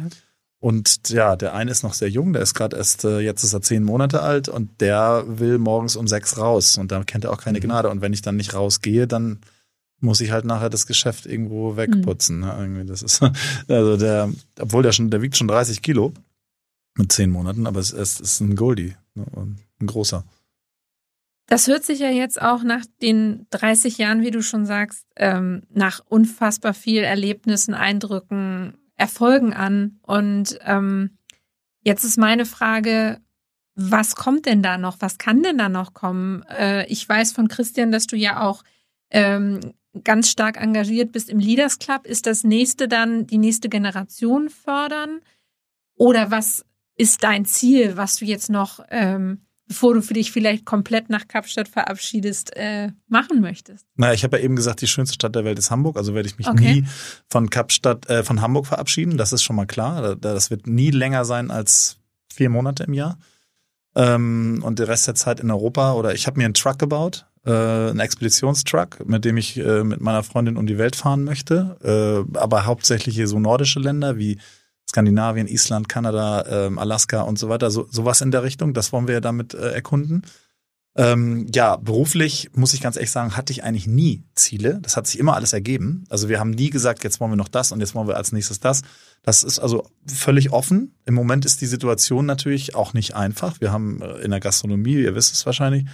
Und 0.62 1.10
ja, 1.10 1.38
der 1.38 1.54
eine 1.54 1.72
ist 1.72 1.84
noch 1.84 1.94
sehr 1.94 2.10
jung, 2.10 2.34
der 2.34 2.42
ist 2.42 2.54
gerade 2.54 2.76
erst, 2.76 3.06
äh, 3.06 3.20
jetzt 3.20 3.44
ist 3.44 3.54
er 3.54 3.62
zehn 3.62 3.84
Monate 3.84 4.22
alt 4.22 4.50
und 4.50 4.82
der 4.82 5.24
will 5.26 5.58
morgens 5.58 5.96
um 5.96 6.08
sechs 6.08 6.38
raus 6.38 6.78
und 6.78 6.92
da 6.92 7.02
kennt 7.06 7.24
er 7.24 7.32
auch 7.32 7.42
keine 7.42 7.60
mhm. 7.60 7.64
Gnade. 7.64 7.90
Und 7.90 8.02
wenn 8.02 8.12
ich 8.12 8.22
dann 8.22 8.36
nicht 8.36 8.54
rausgehe, 8.54 9.08
dann 9.08 9.40
muss 10.02 10.20
ich 10.20 10.32
halt 10.32 10.46
nachher 10.46 10.70
das 10.70 10.86
Geschäft 10.86 11.26
irgendwo 11.26 11.78
wegputzen. 11.78 12.38
Mhm. 12.38 12.46
Ne? 12.46 12.56
Irgendwie 12.60 12.86
das 12.86 13.02
ist, 13.04 13.22
also 13.70 13.96
der, 13.96 14.30
obwohl 14.60 14.84
der 14.84 14.92
schon, 14.92 15.10
der 15.10 15.22
wiegt 15.22 15.38
schon 15.38 15.48
30 15.48 15.82
Kilo 15.82 16.14
mit 16.98 17.12
zehn 17.12 17.30
Monaten, 17.30 17.66
aber 17.66 17.80
es, 17.80 17.94
es 17.94 18.20
ist 18.20 18.42
ein 18.42 18.58
Goldie, 18.58 18.96
ne? 19.16 19.26
ein 19.36 19.88
großer. 19.88 20.26
Das 21.48 21.68
hört 21.68 21.84
sich 21.84 22.00
ja 22.00 22.10
jetzt 22.10 22.40
auch 22.40 22.64
nach 22.64 22.86
den 23.02 23.48
30 23.50 23.98
Jahren, 23.98 24.22
wie 24.22 24.30
du 24.30 24.44
schon 24.44 24.66
sagst, 24.66 25.06
ähm, 25.16 25.64
nach 25.74 26.02
unfassbar 26.08 26.76
viel 26.76 27.02
Erlebnissen, 27.02 27.74
Eindrücken, 27.74 28.78
Erfolgen 29.00 29.54
an. 29.54 30.00
Und 30.02 30.60
ähm, 30.66 31.18
jetzt 31.82 32.04
ist 32.04 32.18
meine 32.18 32.46
Frage, 32.46 33.22
was 33.76 34.16
kommt 34.16 34.46
denn 34.46 34.62
da 34.62 34.78
noch? 34.78 34.98
Was 35.00 35.18
kann 35.18 35.42
denn 35.42 35.58
da 35.58 35.70
noch 35.70 35.94
kommen? 35.94 36.44
Äh, 36.44 36.86
ich 36.88 37.08
weiß 37.08 37.32
von 37.32 37.48
Christian, 37.48 37.92
dass 37.92 38.08
du 38.08 38.18
ja 38.18 38.42
auch 38.42 38.64
ähm, 39.10 39.62
ganz 40.04 40.30
stark 40.30 40.62
engagiert 40.62 41.14
bist 41.14 41.30
im 41.30 41.40
Leaders 41.40 41.80
Club. 41.80 42.06
Ist 42.06 42.26
das 42.28 42.44
nächste 42.44 42.88
dann 42.88 43.26
die 43.26 43.38
nächste 43.38 43.70
Generation 43.70 44.50
fördern? 44.50 45.22
Oder 45.96 46.30
was 46.30 46.66
ist 46.96 47.24
dein 47.24 47.46
Ziel, 47.46 47.96
was 47.96 48.18
du 48.18 48.26
jetzt 48.26 48.50
noch 48.50 48.86
ähm, 48.90 49.46
bevor 49.70 49.94
du 49.94 50.02
für 50.02 50.16
dich 50.16 50.32
vielleicht 50.32 50.66
komplett 50.66 51.10
nach 51.10 51.28
Kapstadt 51.28 51.70
verabschiedest, 51.70 52.58
äh, 52.58 52.90
machen 53.08 53.40
möchtest? 53.40 53.86
Naja, 53.96 54.14
ich 54.14 54.24
habe 54.24 54.38
ja 54.38 54.44
eben 54.44 54.56
gesagt, 54.56 54.82
die 54.82 54.88
schönste 54.88 55.14
Stadt 55.14 55.36
der 55.36 55.46
Welt 55.46 55.60
ist 55.60 55.70
Hamburg, 55.70 55.96
also 55.96 56.16
werde 56.16 56.28
ich 56.28 56.38
mich 56.40 56.48
okay. 56.48 56.82
nie 56.82 56.88
von 57.30 57.52
Kapstadt, 57.52 58.10
äh, 58.10 58.24
von 58.24 58.42
Hamburg 58.42 58.66
verabschieden, 58.66 59.16
das 59.16 59.32
ist 59.32 59.44
schon 59.44 59.56
mal 59.56 59.68
klar. 59.68 60.16
Das 60.16 60.50
wird 60.50 60.66
nie 60.66 60.90
länger 60.90 61.24
sein 61.24 61.52
als 61.52 61.98
vier 62.34 62.50
Monate 62.50 62.84
im 62.84 62.94
Jahr. 62.94 63.20
Ähm, 63.96 64.62
und 64.64 64.80
der 64.80 64.88
Rest 64.88 65.08
der 65.08 65.16
Zeit 65.16 65.40
in 65.40 65.52
Europa 65.52 65.94
oder 65.94 66.16
ich 66.16 66.26
habe 66.26 66.40
mir 66.40 66.46
einen 66.46 66.56
Truck 66.56 66.80
gebaut, 66.80 67.28
äh, 67.46 67.52
einen 67.52 68.00
Expeditionstruck, 68.00 69.08
mit 69.08 69.24
dem 69.24 69.38
ich 69.38 69.58
äh, 69.58 69.84
mit 69.84 70.02
meiner 70.02 70.24
Freundin 70.24 70.58
um 70.58 70.66
die 70.66 70.80
Welt 70.80 70.96
fahren 70.96 71.24
möchte, 71.24 72.26
äh, 72.34 72.38
aber 72.38 72.66
hauptsächlich 72.66 73.14
hier 73.16 73.28
so 73.28 73.40
nordische 73.40 73.80
Länder 73.80 74.18
wie 74.18 74.40
Skandinavien, 74.90 75.48
Island, 75.48 75.88
Kanada, 75.88 76.46
ähm, 76.50 76.80
Alaska 76.80 77.22
und 77.22 77.38
so 77.38 77.48
weiter, 77.48 77.70
so, 77.70 77.88
sowas 77.92 78.22
in 78.22 78.32
der 78.32 78.44
Richtung. 78.44 78.74
Das 78.74 78.92
wollen 78.92 79.08
wir 79.08 79.14
ja 79.14 79.22
damit 79.22 79.54
äh, 79.54 79.72
erkunden. 79.72 80.24
Ähm, 80.96 81.46
ja, 81.54 81.76
beruflich 81.76 82.50
muss 82.56 82.74
ich 82.74 82.82
ganz 82.82 82.96
ehrlich 82.96 83.12
sagen, 83.12 83.38
hatte 83.38 83.54
ich 83.54 83.64
eigentlich 83.64 83.86
nie 83.86 84.24
Ziele. 84.34 84.80
Das 84.82 84.98
hat 84.98 85.06
sich 85.06 85.20
immer 85.20 85.36
alles 85.36 85.54
ergeben. 85.54 86.06
Also 86.10 86.28
wir 86.28 86.40
haben 86.40 86.50
nie 86.50 86.72
gesagt, 86.72 87.04
jetzt 87.04 87.20
wollen 87.20 87.32
wir 87.32 87.36
noch 87.38 87.48
das 87.48 87.72
und 87.72 87.80
jetzt 87.80 87.94
wollen 87.94 88.08
wir 88.08 88.18
als 88.18 88.32
nächstes 88.32 88.60
das. 88.60 88.82
Das 89.22 89.44
ist 89.44 89.60
also 89.60 89.88
völlig 90.08 90.52
offen. 90.52 90.96
Im 91.06 91.14
Moment 91.14 91.46
ist 91.46 91.62
die 91.62 91.68
Situation 91.68 92.26
natürlich 92.26 92.74
auch 92.74 92.94
nicht 92.94 93.16
einfach. 93.16 93.62
Wir 93.62 93.72
haben 93.72 94.02
äh, 94.02 94.18
in 94.22 94.32
der 94.32 94.40
Gastronomie, 94.40 94.96
ihr 94.96 95.14
wisst 95.14 95.34
es 95.34 95.46
wahrscheinlich, 95.46 95.86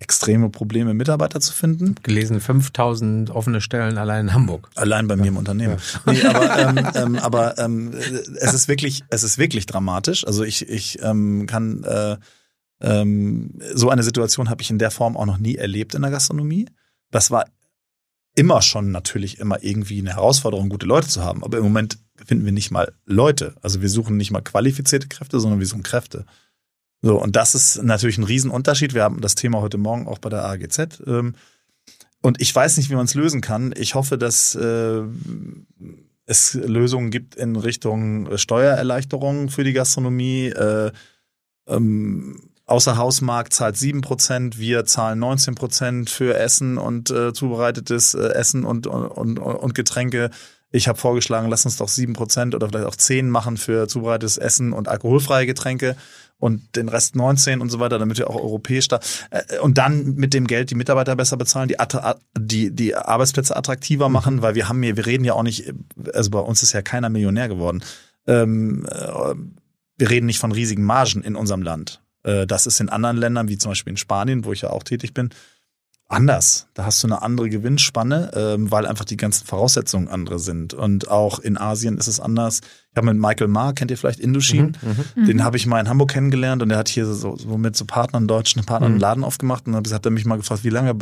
extreme 0.00 0.48
Probleme, 0.48 0.94
Mitarbeiter 0.94 1.40
zu 1.40 1.52
finden. 1.52 1.96
Gelesen, 2.02 2.40
5000 2.40 3.30
offene 3.30 3.60
Stellen 3.60 3.98
allein 3.98 4.28
in 4.28 4.34
Hamburg. 4.34 4.70
Allein 4.76 5.08
bei 5.08 5.16
mir 5.16 5.26
im 5.26 5.36
Unternehmen. 5.36 5.76
Ja. 6.06 6.12
Nee, 6.12 6.22
aber 6.24 6.58
ähm, 6.58 6.90
ähm, 6.94 7.16
aber 7.16 7.58
ähm, 7.58 7.92
es 7.92 8.54
ist 8.54 8.68
wirklich, 8.68 9.02
es 9.10 9.24
ist 9.24 9.38
wirklich 9.38 9.66
dramatisch. 9.66 10.26
Also 10.26 10.44
ich, 10.44 10.68
ich 10.68 11.02
ähm, 11.02 11.46
kann 11.46 11.82
äh, 11.82 12.16
ähm, 12.80 13.58
so 13.74 13.90
eine 13.90 14.04
Situation 14.04 14.50
habe 14.50 14.62
ich 14.62 14.70
in 14.70 14.78
der 14.78 14.92
Form 14.92 15.16
auch 15.16 15.26
noch 15.26 15.38
nie 15.38 15.56
erlebt 15.56 15.94
in 15.94 16.02
der 16.02 16.12
Gastronomie. 16.12 16.66
Das 17.10 17.30
war 17.30 17.46
immer 18.36 18.62
schon 18.62 18.92
natürlich 18.92 19.40
immer 19.40 19.64
irgendwie 19.64 19.98
eine 19.98 20.14
Herausforderung, 20.14 20.68
gute 20.68 20.86
Leute 20.86 21.08
zu 21.08 21.24
haben. 21.24 21.42
Aber 21.42 21.58
im 21.58 21.64
Moment 21.64 21.98
finden 22.24 22.44
wir 22.44 22.52
nicht 22.52 22.70
mal 22.70 22.92
Leute. 23.04 23.56
Also 23.62 23.82
wir 23.82 23.88
suchen 23.88 24.16
nicht 24.16 24.30
mal 24.30 24.42
qualifizierte 24.42 25.08
Kräfte, 25.08 25.40
sondern 25.40 25.58
wir 25.58 25.66
suchen 25.66 25.82
Kräfte. 25.82 26.24
So, 27.00 27.20
und 27.20 27.36
das 27.36 27.54
ist 27.54 27.82
natürlich 27.82 28.18
ein 28.18 28.24
Riesenunterschied. 28.24 28.94
Wir 28.94 29.04
haben 29.04 29.20
das 29.20 29.34
Thema 29.34 29.60
heute 29.60 29.78
Morgen 29.78 30.08
auch 30.08 30.18
bei 30.18 30.28
der 30.28 30.44
AGZ. 30.44 31.02
Ähm, 31.06 31.34
und 32.20 32.40
ich 32.40 32.54
weiß 32.54 32.76
nicht, 32.76 32.90
wie 32.90 32.96
man 32.96 33.04
es 33.04 33.14
lösen 33.14 33.40
kann. 33.40 33.72
Ich 33.76 33.94
hoffe, 33.94 34.18
dass 34.18 34.56
äh, 34.56 35.02
es 36.26 36.54
Lösungen 36.54 37.10
gibt 37.10 37.36
in 37.36 37.54
Richtung 37.56 38.36
Steuererleichterungen 38.36 39.48
für 39.48 39.62
die 39.62 39.72
Gastronomie. 39.72 40.48
Äh, 40.48 40.90
ähm, 41.68 42.50
Außerhausmarkt 42.66 43.54
zahlt 43.54 43.76
7%, 43.76 44.58
wir 44.58 44.84
zahlen 44.84 45.24
19% 45.24 46.10
für 46.10 46.36
Essen 46.36 46.76
und 46.76 47.10
äh, 47.10 47.32
zubereitetes 47.32 48.12
Essen 48.12 48.64
und, 48.64 48.86
und, 48.86 49.38
und 49.38 49.74
Getränke. 49.74 50.30
Ich 50.70 50.86
habe 50.86 50.98
vorgeschlagen, 50.98 51.48
lass 51.48 51.64
uns 51.64 51.78
doch 51.78 51.88
7% 51.88 52.54
oder 52.54 52.68
vielleicht 52.68 52.86
auch 52.86 52.96
10 52.96 53.30
machen 53.30 53.56
für 53.56 53.88
zubereitetes 53.88 54.36
Essen 54.36 54.74
und 54.74 54.86
alkoholfreie 54.86 55.46
Getränke 55.46 55.96
und 56.38 56.76
den 56.76 56.88
Rest 56.88 57.16
19 57.16 57.60
und 57.60 57.70
so 57.70 57.80
weiter, 57.80 57.98
damit 57.98 58.18
wir 58.18 58.30
auch 58.30 58.36
europäisch 58.36 58.88
da 58.88 59.00
äh, 59.30 59.58
und 59.58 59.78
dann 59.78 60.14
mit 60.14 60.34
dem 60.34 60.46
Geld 60.46 60.70
die 60.70 60.74
Mitarbeiter 60.74 61.16
besser 61.16 61.36
bezahlen, 61.36 61.68
die 61.68 61.76
die 62.38 62.70
die 62.74 62.94
Arbeitsplätze 62.94 63.56
attraktiver 63.56 64.08
mhm. 64.08 64.12
machen, 64.12 64.42
weil 64.42 64.54
wir 64.54 64.68
haben 64.68 64.82
hier, 64.82 64.96
wir 64.96 65.06
reden 65.06 65.24
ja 65.24 65.34
auch 65.34 65.42
nicht, 65.42 65.72
also 66.14 66.30
bei 66.30 66.40
uns 66.40 66.62
ist 66.62 66.72
ja 66.72 66.82
keiner 66.82 67.08
Millionär 67.08 67.48
geworden. 67.48 67.82
Ähm, 68.26 68.86
äh, 68.90 69.34
wir 69.98 70.10
reden 70.10 70.26
nicht 70.26 70.38
von 70.38 70.52
riesigen 70.52 70.84
Margen 70.84 71.22
in 71.22 71.34
unserem 71.34 71.62
Land. 71.62 72.00
Äh, 72.22 72.46
das 72.46 72.66
ist 72.66 72.80
in 72.80 72.88
anderen 72.88 73.16
Ländern, 73.16 73.48
wie 73.48 73.58
zum 73.58 73.72
Beispiel 73.72 73.92
in 73.92 73.96
Spanien, 73.96 74.44
wo 74.44 74.52
ich 74.52 74.62
ja 74.62 74.70
auch 74.70 74.84
tätig 74.84 75.14
bin, 75.14 75.30
anders. 76.08 76.68
Da 76.74 76.84
hast 76.84 77.02
du 77.02 77.06
eine 77.06 77.22
andere 77.22 77.48
Gewinnspanne, 77.50 78.30
ähm, 78.34 78.70
weil 78.70 78.86
einfach 78.86 79.04
die 79.04 79.16
ganzen 79.16 79.46
Voraussetzungen 79.46 80.08
andere 80.08 80.38
sind. 80.38 80.74
Und 80.74 81.08
auch 81.08 81.38
in 81.38 81.58
Asien 81.58 81.98
ist 81.98 82.06
es 82.06 82.20
anders. 82.20 82.60
Ich 82.98 83.00
habe 83.00 83.14
mit 83.14 83.22
Michael 83.22 83.46
Ma, 83.46 83.72
kennt 83.72 83.92
ihr 83.92 83.96
vielleicht 83.96 84.18
Indochine? 84.18 84.72
Mhm, 84.82 85.22
mhm. 85.22 85.26
Den 85.26 85.44
habe 85.44 85.56
ich 85.56 85.66
mal 85.66 85.78
in 85.78 85.88
Hamburg 85.88 86.10
kennengelernt 86.10 86.62
und 86.62 86.68
der 86.68 86.78
hat 86.78 86.88
hier 86.88 87.06
so, 87.06 87.36
so 87.36 87.56
mit 87.56 87.76
so 87.76 87.84
Partnern, 87.84 88.26
deutschen 88.26 88.64
Partnern, 88.64 88.88
einen 88.88 88.94
mhm. 88.96 89.00
Laden 89.00 89.24
aufgemacht 89.24 89.68
und 89.68 89.72
dann 89.72 89.94
hat 89.94 90.04
er 90.04 90.10
mich 90.10 90.24
mal 90.24 90.34
gefragt, 90.34 90.64
wie 90.64 90.70
lange 90.70 90.96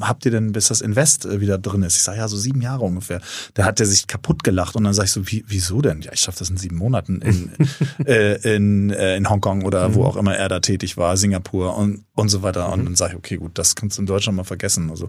habt 0.00 0.24
ihr 0.24 0.30
denn, 0.30 0.52
bis 0.52 0.68
das 0.68 0.80
Invest 0.80 1.26
äh, 1.26 1.40
wieder 1.40 1.58
drin 1.58 1.82
ist? 1.82 1.96
Ich 1.96 2.02
sage, 2.02 2.18
ja, 2.18 2.28
so 2.28 2.36
sieben 2.36 2.62
Jahre 2.62 2.84
ungefähr. 2.84 3.20
Da 3.54 3.64
hat 3.64 3.80
er 3.80 3.86
sich 3.86 4.06
kaputt 4.06 4.44
gelacht 4.44 4.76
und 4.76 4.84
dann 4.84 4.94
sage 4.94 5.06
ich 5.06 5.12
so, 5.12 5.26
wie, 5.30 5.44
wieso 5.48 5.82
denn? 5.82 6.02
Ja, 6.02 6.12
ich 6.12 6.20
schaffe 6.20 6.38
das 6.38 6.50
in 6.50 6.56
sieben 6.56 6.76
Monaten 6.76 7.20
in, 7.20 7.50
äh, 8.06 8.54
in, 8.54 8.90
äh, 8.90 9.16
in 9.16 9.28
Hongkong 9.28 9.64
oder 9.64 9.88
mhm. 9.88 9.94
wo 9.94 10.04
auch 10.04 10.16
immer 10.16 10.36
er 10.36 10.48
da 10.48 10.60
tätig 10.60 10.96
war, 10.96 11.16
Singapur 11.16 11.76
und, 11.76 12.04
und 12.14 12.28
so 12.28 12.42
weiter. 12.42 12.72
Und 12.72 12.80
mhm. 12.80 12.84
dann 12.84 12.96
sage 12.96 13.14
ich, 13.14 13.18
okay, 13.18 13.36
gut, 13.36 13.58
das 13.58 13.74
kannst 13.74 13.98
du 13.98 14.02
in 14.02 14.06
Deutschland 14.06 14.36
mal 14.36 14.44
vergessen. 14.44 14.90
Also. 14.90 15.08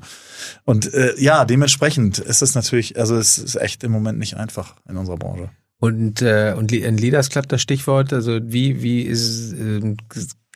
Und 0.64 0.94
äh, 0.94 1.14
ja, 1.18 1.46
dementsprechend 1.46 2.18
ist 2.18 2.42
es 2.42 2.56
natürlich, 2.56 2.98
also 2.98 3.16
es 3.16 3.38
ist 3.38 3.56
echt 3.56 3.84
im 3.84 3.92
Moment 3.92 4.20
nicht 4.20 4.38
einfach 4.38 4.76
in 4.90 4.98
unserer 4.98 5.18
Branche. 5.18 5.50
Und, 5.80 6.22
äh, 6.22 6.54
und 6.58 6.72
ein 6.72 6.98
Leaders 6.98 7.30
Club, 7.30 7.48
das 7.50 7.62
Stichwort, 7.62 8.14
also 8.14 8.40
wie, 8.42 8.82
wie 8.82 9.02
ist, 9.02 9.54
äh, 9.54 9.96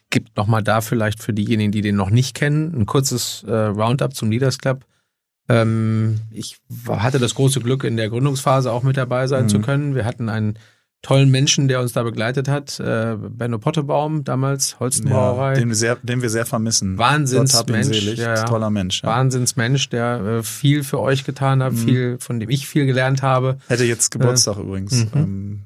gibt 0.10 0.38
nochmal 0.38 0.64
da 0.64 0.82
vielleicht 0.82 1.22
für 1.22 1.34
diejenigen, 1.34 1.72
die 1.72 1.82
den 1.82 1.96
noch 1.96 2.10
nicht 2.10 2.36
kennen, 2.36 2.74
ein 2.74 2.86
kurzes 2.86 3.44
äh, 3.48 3.52
Roundup 3.52 4.16
zum 4.16 4.32
Leaders 4.32 4.58
Club. 4.58 4.86
Ähm, 5.50 6.22
ich 6.32 6.58
hatte 6.88 7.20
das 7.20 7.36
große 7.36 7.60
Glück, 7.60 7.84
in 7.84 7.98
der 7.98 8.10
Gründungsphase 8.10 8.72
auch 8.72 8.84
mit 8.84 8.98
dabei 8.98 9.28
sein 9.28 9.44
mhm. 9.44 9.50
zu 9.50 9.60
können. 9.60 9.96
Wir 9.96 10.06
hatten 10.06 10.30
ein 10.30 10.58
tollen 11.02 11.30
Menschen, 11.30 11.68
der 11.68 11.80
uns 11.80 11.94
da 11.94 12.04
begleitet 12.04 12.48
hat. 12.48 12.80
Äh, 12.80 13.16
Benno 13.18 13.58
Pottebaum 13.58 14.24
damals, 14.24 14.80
Holstenbrauerei. 14.80 15.54
Ja, 15.54 15.60
den, 15.60 15.70
wir 15.70 15.76
sehr, 15.76 15.96
den 15.98 16.22
wir 16.22 16.30
sehr 16.30 16.46
vermissen. 16.46 16.98
Wahnsinnsmensch. 16.98 18.16
Ja, 18.16 18.36
ja. 18.36 18.44
Toller 18.44 18.70
Mensch. 18.70 19.02
Ja. 19.04 19.10
Wahnsinnsmensch, 19.10 19.90
der 19.90 20.20
äh, 20.20 20.44
viel 20.44 20.84
für 20.84 21.00
euch 21.00 21.24
getan 21.24 21.64
hat, 21.64 21.74
mhm. 21.74 21.78
viel, 21.78 22.18
von 22.20 22.40
dem 22.40 22.50
ich 22.50 22.68
viel 22.68 22.86
gelernt 22.86 23.22
habe. 23.22 23.58
Hätte 23.68 23.86
jetzt 23.86 24.12
Geburtstag 24.12 24.58
äh, 24.58 24.62
übrigens. 24.62 25.06
Mhm. 25.06 25.12
Ähm, 25.16 25.62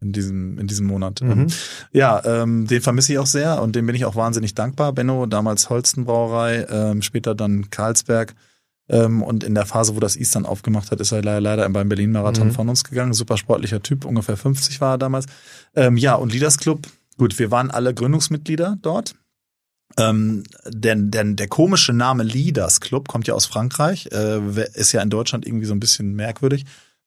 in 0.00 0.12
diesem, 0.12 0.58
in 0.58 0.66
diesem 0.66 0.86
Monat. 0.86 1.22
Mhm. 1.22 1.30
Ähm, 1.30 1.46
ja, 1.92 2.22
ähm, 2.24 2.66
den 2.66 2.82
vermisse 2.82 3.14
ich 3.14 3.18
auch 3.18 3.26
sehr 3.26 3.62
und 3.62 3.74
dem 3.74 3.86
bin 3.86 3.96
ich 3.96 4.04
auch 4.04 4.16
wahnsinnig 4.16 4.54
dankbar. 4.54 4.92
Benno, 4.92 5.24
damals 5.24 5.70
Holstenbrauerei, 5.70 6.66
ähm, 6.68 7.00
später 7.00 7.34
dann 7.34 7.70
Karlsberg. 7.70 8.34
Ähm, 8.88 9.22
und 9.22 9.44
in 9.44 9.54
der 9.54 9.66
Phase, 9.66 9.96
wo 9.96 10.00
das 10.00 10.16
Eastern 10.16 10.46
aufgemacht 10.46 10.90
hat, 10.90 11.00
ist 11.00 11.12
er 11.12 11.22
leider, 11.22 11.40
leider 11.40 11.68
beim 11.70 11.88
Berlin-Marathon 11.88 12.48
mhm. 12.48 12.52
von 12.52 12.68
uns 12.68 12.84
gegangen. 12.84 13.14
Super 13.14 13.36
sportlicher 13.36 13.82
Typ, 13.82 14.04
ungefähr 14.04 14.36
50 14.36 14.80
war 14.80 14.94
er 14.94 14.98
damals. 14.98 15.26
Ähm, 15.74 15.96
ja, 15.96 16.14
und 16.14 16.32
Leaders 16.32 16.58
Club, 16.58 16.86
gut, 17.16 17.38
wir 17.38 17.50
waren 17.50 17.70
alle 17.70 17.94
Gründungsmitglieder 17.94 18.78
dort. 18.82 19.14
Ähm, 19.96 20.42
denn, 20.66 21.10
denn 21.10 21.36
der 21.36 21.46
komische 21.46 21.92
Name 21.92 22.24
Leaders 22.24 22.80
Club 22.80 23.06
kommt 23.06 23.28
ja 23.28 23.34
aus 23.34 23.46
Frankreich, 23.46 24.08
äh, 24.12 24.40
ist 24.74 24.92
ja 24.92 25.00
in 25.02 25.10
Deutschland 25.10 25.46
irgendwie 25.46 25.66
so 25.66 25.74
ein 25.74 25.80
bisschen 25.80 26.14
merkwürdig 26.14 26.64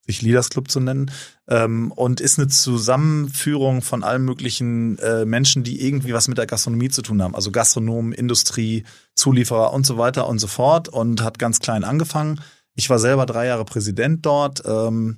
sich 0.07 0.21
Leaders 0.21 0.49
Club 0.49 0.71
zu 0.71 0.79
nennen, 0.79 1.11
ähm, 1.47 1.91
und 1.91 2.21
ist 2.21 2.39
eine 2.39 2.47
Zusammenführung 2.47 3.81
von 3.81 4.03
allen 4.03 4.23
möglichen 4.23 4.97
äh, 4.99 5.25
Menschen, 5.25 5.63
die 5.63 5.85
irgendwie 5.85 6.13
was 6.13 6.27
mit 6.27 6.37
der 6.37 6.47
Gastronomie 6.47 6.89
zu 6.89 7.01
tun 7.01 7.21
haben. 7.21 7.35
Also 7.35 7.51
Gastronomen, 7.51 8.13
Industrie, 8.13 8.83
Zulieferer 9.17 9.73
und 9.73 9.85
so 9.85 9.97
weiter 9.97 10.27
und 10.27 10.39
so 10.39 10.47
fort 10.47 10.87
und 10.87 11.21
hat 11.21 11.39
ganz 11.39 11.59
klein 11.59 11.83
angefangen. 11.83 12.39
Ich 12.75 12.89
war 12.89 12.99
selber 12.99 13.25
drei 13.25 13.47
Jahre 13.47 13.65
Präsident 13.65 14.25
dort. 14.25 14.63
Ähm, 14.65 15.17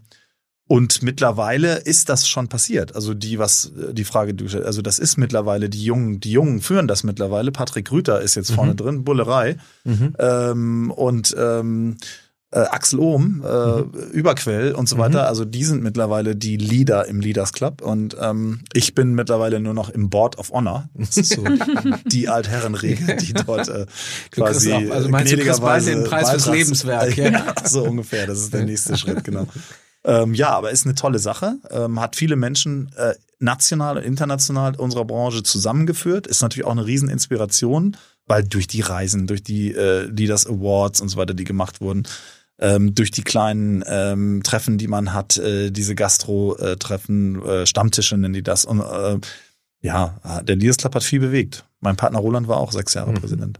und 0.67 1.01
mittlerweile 1.01 1.77
ist 1.77 2.09
das 2.09 2.27
schon 2.27 2.47
passiert. 2.47 2.93
Also 2.95 3.15
die, 3.15 3.39
was, 3.39 3.71
die 3.91 4.03
Frage, 4.03 4.35
also 4.63 4.83
das 4.83 4.99
ist 4.99 5.17
mittlerweile, 5.17 5.67
die 5.67 5.83
Jungen, 5.83 6.19
die 6.19 6.31
Jungen 6.31 6.61
führen 6.61 6.87
das 6.87 7.03
mittlerweile. 7.03 7.51
Patrick 7.51 7.91
Rüther 7.91 8.21
ist 8.21 8.35
jetzt 8.35 8.51
vorne 8.51 8.73
mhm. 8.73 8.77
drin, 8.77 9.03
Bullerei. 9.03 9.57
Mhm. 9.83 10.15
Ähm, 10.19 10.91
und 10.91 11.35
ähm, 11.37 11.97
äh, 12.51 12.59
Axel 12.59 12.99
Ohm, 12.99 13.43
äh, 13.45 13.81
mhm. 13.81 13.91
Überquell 14.11 14.73
und 14.73 14.89
so 14.89 14.97
weiter. 14.97 15.21
Mhm. 15.21 15.27
Also 15.27 15.45
die 15.45 15.63
sind 15.63 15.83
mittlerweile 15.83 16.35
die 16.35 16.57
Leader 16.57 17.07
im 17.07 17.19
Leaders 17.19 17.53
Club 17.53 17.81
und 17.81 18.17
ähm, 18.19 18.61
ich 18.73 18.95
bin 18.95 19.13
mittlerweile 19.13 19.59
nur 19.59 19.73
noch 19.73 19.89
im 19.89 20.09
Board 20.09 20.37
of 20.37 20.51
Honor. 20.51 20.89
Das 20.95 21.17
ist 21.17 21.33
so 21.33 21.43
die 22.05 22.27
Altherrenregel, 22.27 23.17
die 23.17 23.33
dort 23.33 23.67
äh, 23.67 23.85
quasi 24.31 24.73
auch, 24.73 24.91
also 24.91 25.09
meinst 25.09 25.33
gnädigerweise 25.33 25.91
du 25.91 25.97
den 26.01 26.09
Preis 26.09 26.31
fürs 26.31 26.47
Lebenswerk. 26.47 27.15
Ja. 27.17 27.29
ja, 27.29 27.53
so 27.63 27.83
ungefähr. 27.83 28.25
Das 28.25 28.39
ist 28.39 28.53
der 28.53 28.65
nächste 28.65 28.97
Schritt, 28.97 29.23
genau. 29.23 29.47
Ähm, 30.03 30.33
ja, 30.33 30.49
aber 30.49 30.71
ist 30.71 30.85
eine 30.85 30.95
tolle 30.95 31.19
Sache. 31.19 31.57
Ähm, 31.69 31.99
hat 31.99 32.15
viele 32.15 32.35
Menschen 32.35 32.91
äh, 32.95 33.13
national 33.39 33.97
und 33.97 34.03
international 34.03 34.75
unserer 34.75 35.05
Branche 35.05 35.43
zusammengeführt. 35.43 36.25
Ist 36.25 36.41
natürlich 36.41 36.65
auch 36.65 36.71
eine 36.71 36.85
Rieseninspiration, 36.85 37.97
weil 38.25 38.43
durch 38.43 38.67
die 38.67 38.81
Reisen, 38.81 39.27
durch 39.27 39.43
die 39.43 39.73
äh, 39.73 40.03
Leaders 40.03 40.47
Awards 40.47 41.01
und 41.01 41.09
so 41.09 41.17
weiter, 41.17 41.33
die 41.33 41.43
gemacht 41.43 41.81
wurden, 41.81 42.03
ähm, 42.59 42.93
durch 42.93 43.11
die 43.11 43.23
kleinen 43.23 43.83
ähm, 43.87 44.41
Treffen, 44.43 44.77
die 44.77 44.87
man 44.87 45.13
hat, 45.13 45.37
äh, 45.37 45.71
diese 45.71 45.95
Gastro-Treffen, 45.95 47.43
äh, 47.43 47.65
Stammtische 47.65 48.17
nennen 48.17 48.33
die 48.33 48.43
das. 48.43 48.65
Und 48.65 48.81
äh, 48.81 49.17
ja, 49.81 50.41
der 50.43 50.55
Leaders 50.57 50.77
Club 50.77 50.95
hat 50.95 51.03
viel 51.03 51.21
bewegt. 51.21 51.65
Mein 51.79 51.95
Partner 51.95 52.19
Roland 52.19 52.47
war 52.47 52.57
auch 52.57 52.71
sechs 52.71 52.93
Jahre 52.93 53.11
mhm. 53.11 53.15
Präsident. 53.15 53.59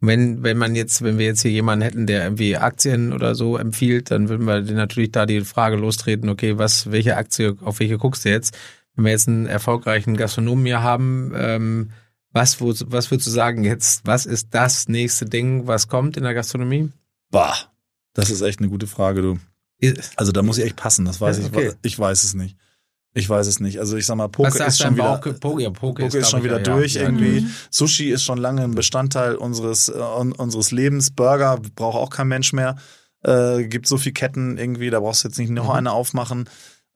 Wenn, 0.00 0.42
wenn 0.42 0.58
man 0.58 0.76
jetzt, 0.76 1.02
wenn 1.02 1.18
wir 1.18 1.26
jetzt 1.26 1.42
hier 1.42 1.50
jemanden 1.50 1.82
hätten, 1.82 2.06
der 2.06 2.22
irgendwie 2.22 2.56
Aktien 2.56 3.12
oder 3.12 3.34
so 3.34 3.56
empfiehlt, 3.56 4.10
dann 4.10 4.28
würden 4.28 4.46
wir 4.46 4.60
natürlich 4.60 5.10
da 5.10 5.26
die 5.26 5.40
Frage 5.40 5.76
lostreten, 5.76 6.28
okay, 6.28 6.58
was, 6.58 6.90
welche 6.90 7.16
Aktie, 7.16 7.56
auf 7.62 7.80
welche 7.80 7.98
guckst 7.98 8.24
du 8.24 8.28
jetzt? 8.28 8.56
Wenn 8.94 9.06
wir 9.06 9.12
jetzt 9.12 9.26
einen 9.26 9.46
erfolgreichen 9.46 10.16
Gastronomen 10.16 10.66
hier 10.66 10.82
haben, 10.82 11.32
ähm, 11.34 11.90
was, 12.32 12.60
wo, 12.60 12.74
was 12.86 13.10
würdest 13.10 13.26
du 13.26 13.30
sagen 13.30 13.64
jetzt, 13.64 14.06
was 14.06 14.26
ist 14.26 14.48
das 14.50 14.88
nächste 14.88 15.24
Ding, 15.24 15.66
was 15.66 15.88
kommt 15.88 16.18
in 16.18 16.24
der 16.24 16.34
Gastronomie? 16.34 16.90
Bah, 17.30 17.56
das 18.16 18.30
ist 18.30 18.40
echt 18.42 18.58
eine 18.58 18.68
gute 18.68 18.86
Frage, 18.86 19.22
du. 19.22 19.38
Also 20.16 20.32
da 20.32 20.42
muss 20.42 20.58
ich 20.58 20.64
echt 20.64 20.76
passen, 20.76 21.04
das 21.04 21.20
weiß 21.20 21.44
okay. 21.44 21.68
ich. 21.68 21.92
Ich 21.92 21.98
weiß 21.98 22.24
es 22.24 22.34
nicht. 22.34 22.56
Ich 23.16 23.30
weiß 23.30 23.46
es 23.46 23.60
nicht. 23.60 23.78
Also 23.78 23.96
ich 23.96 24.04
sag 24.04 24.16
mal, 24.16 24.28
Poke 24.28 24.62
ist 24.62 24.78
schon 24.78 24.94
wieder, 24.94 25.16
Poke, 25.16 25.62
ja, 25.62 25.70
Poke, 25.70 26.02
Poke 26.02 26.04
ist, 26.04 26.14
ist 26.14 26.30
schon 26.30 26.44
wieder 26.44 26.58
ja, 26.58 26.62
durch 26.62 26.94
ja, 26.94 27.02
irgendwie. 27.02 27.38
Ja. 27.38 27.46
Sushi 27.70 28.10
ist 28.10 28.22
schon 28.22 28.36
lange 28.36 28.62
ein 28.62 28.74
Bestandteil 28.74 29.36
unseres, 29.36 29.88
äh, 29.88 29.92
unseres 29.92 30.70
Lebens. 30.70 31.10
Burger 31.12 31.58
braucht 31.76 31.96
auch 31.96 32.10
kein 32.10 32.28
Mensch 32.28 32.52
mehr. 32.52 32.76
Äh, 33.22 33.64
gibt 33.64 33.86
so 33.86 33.96
viel 33.96 34.12
Ketten 34.12 34.58
irgendwie, 34.58 34.90
da 34.90 35.00
brauchst 35.00 35.24
du 35.24 35.28
jetzt 35.28 35.38
nicht 35.38 35.48
noch 35.48 35.64
mhm. 35.64 35.70
eine 35.70 35.92
aufmachen. 35.92 36.48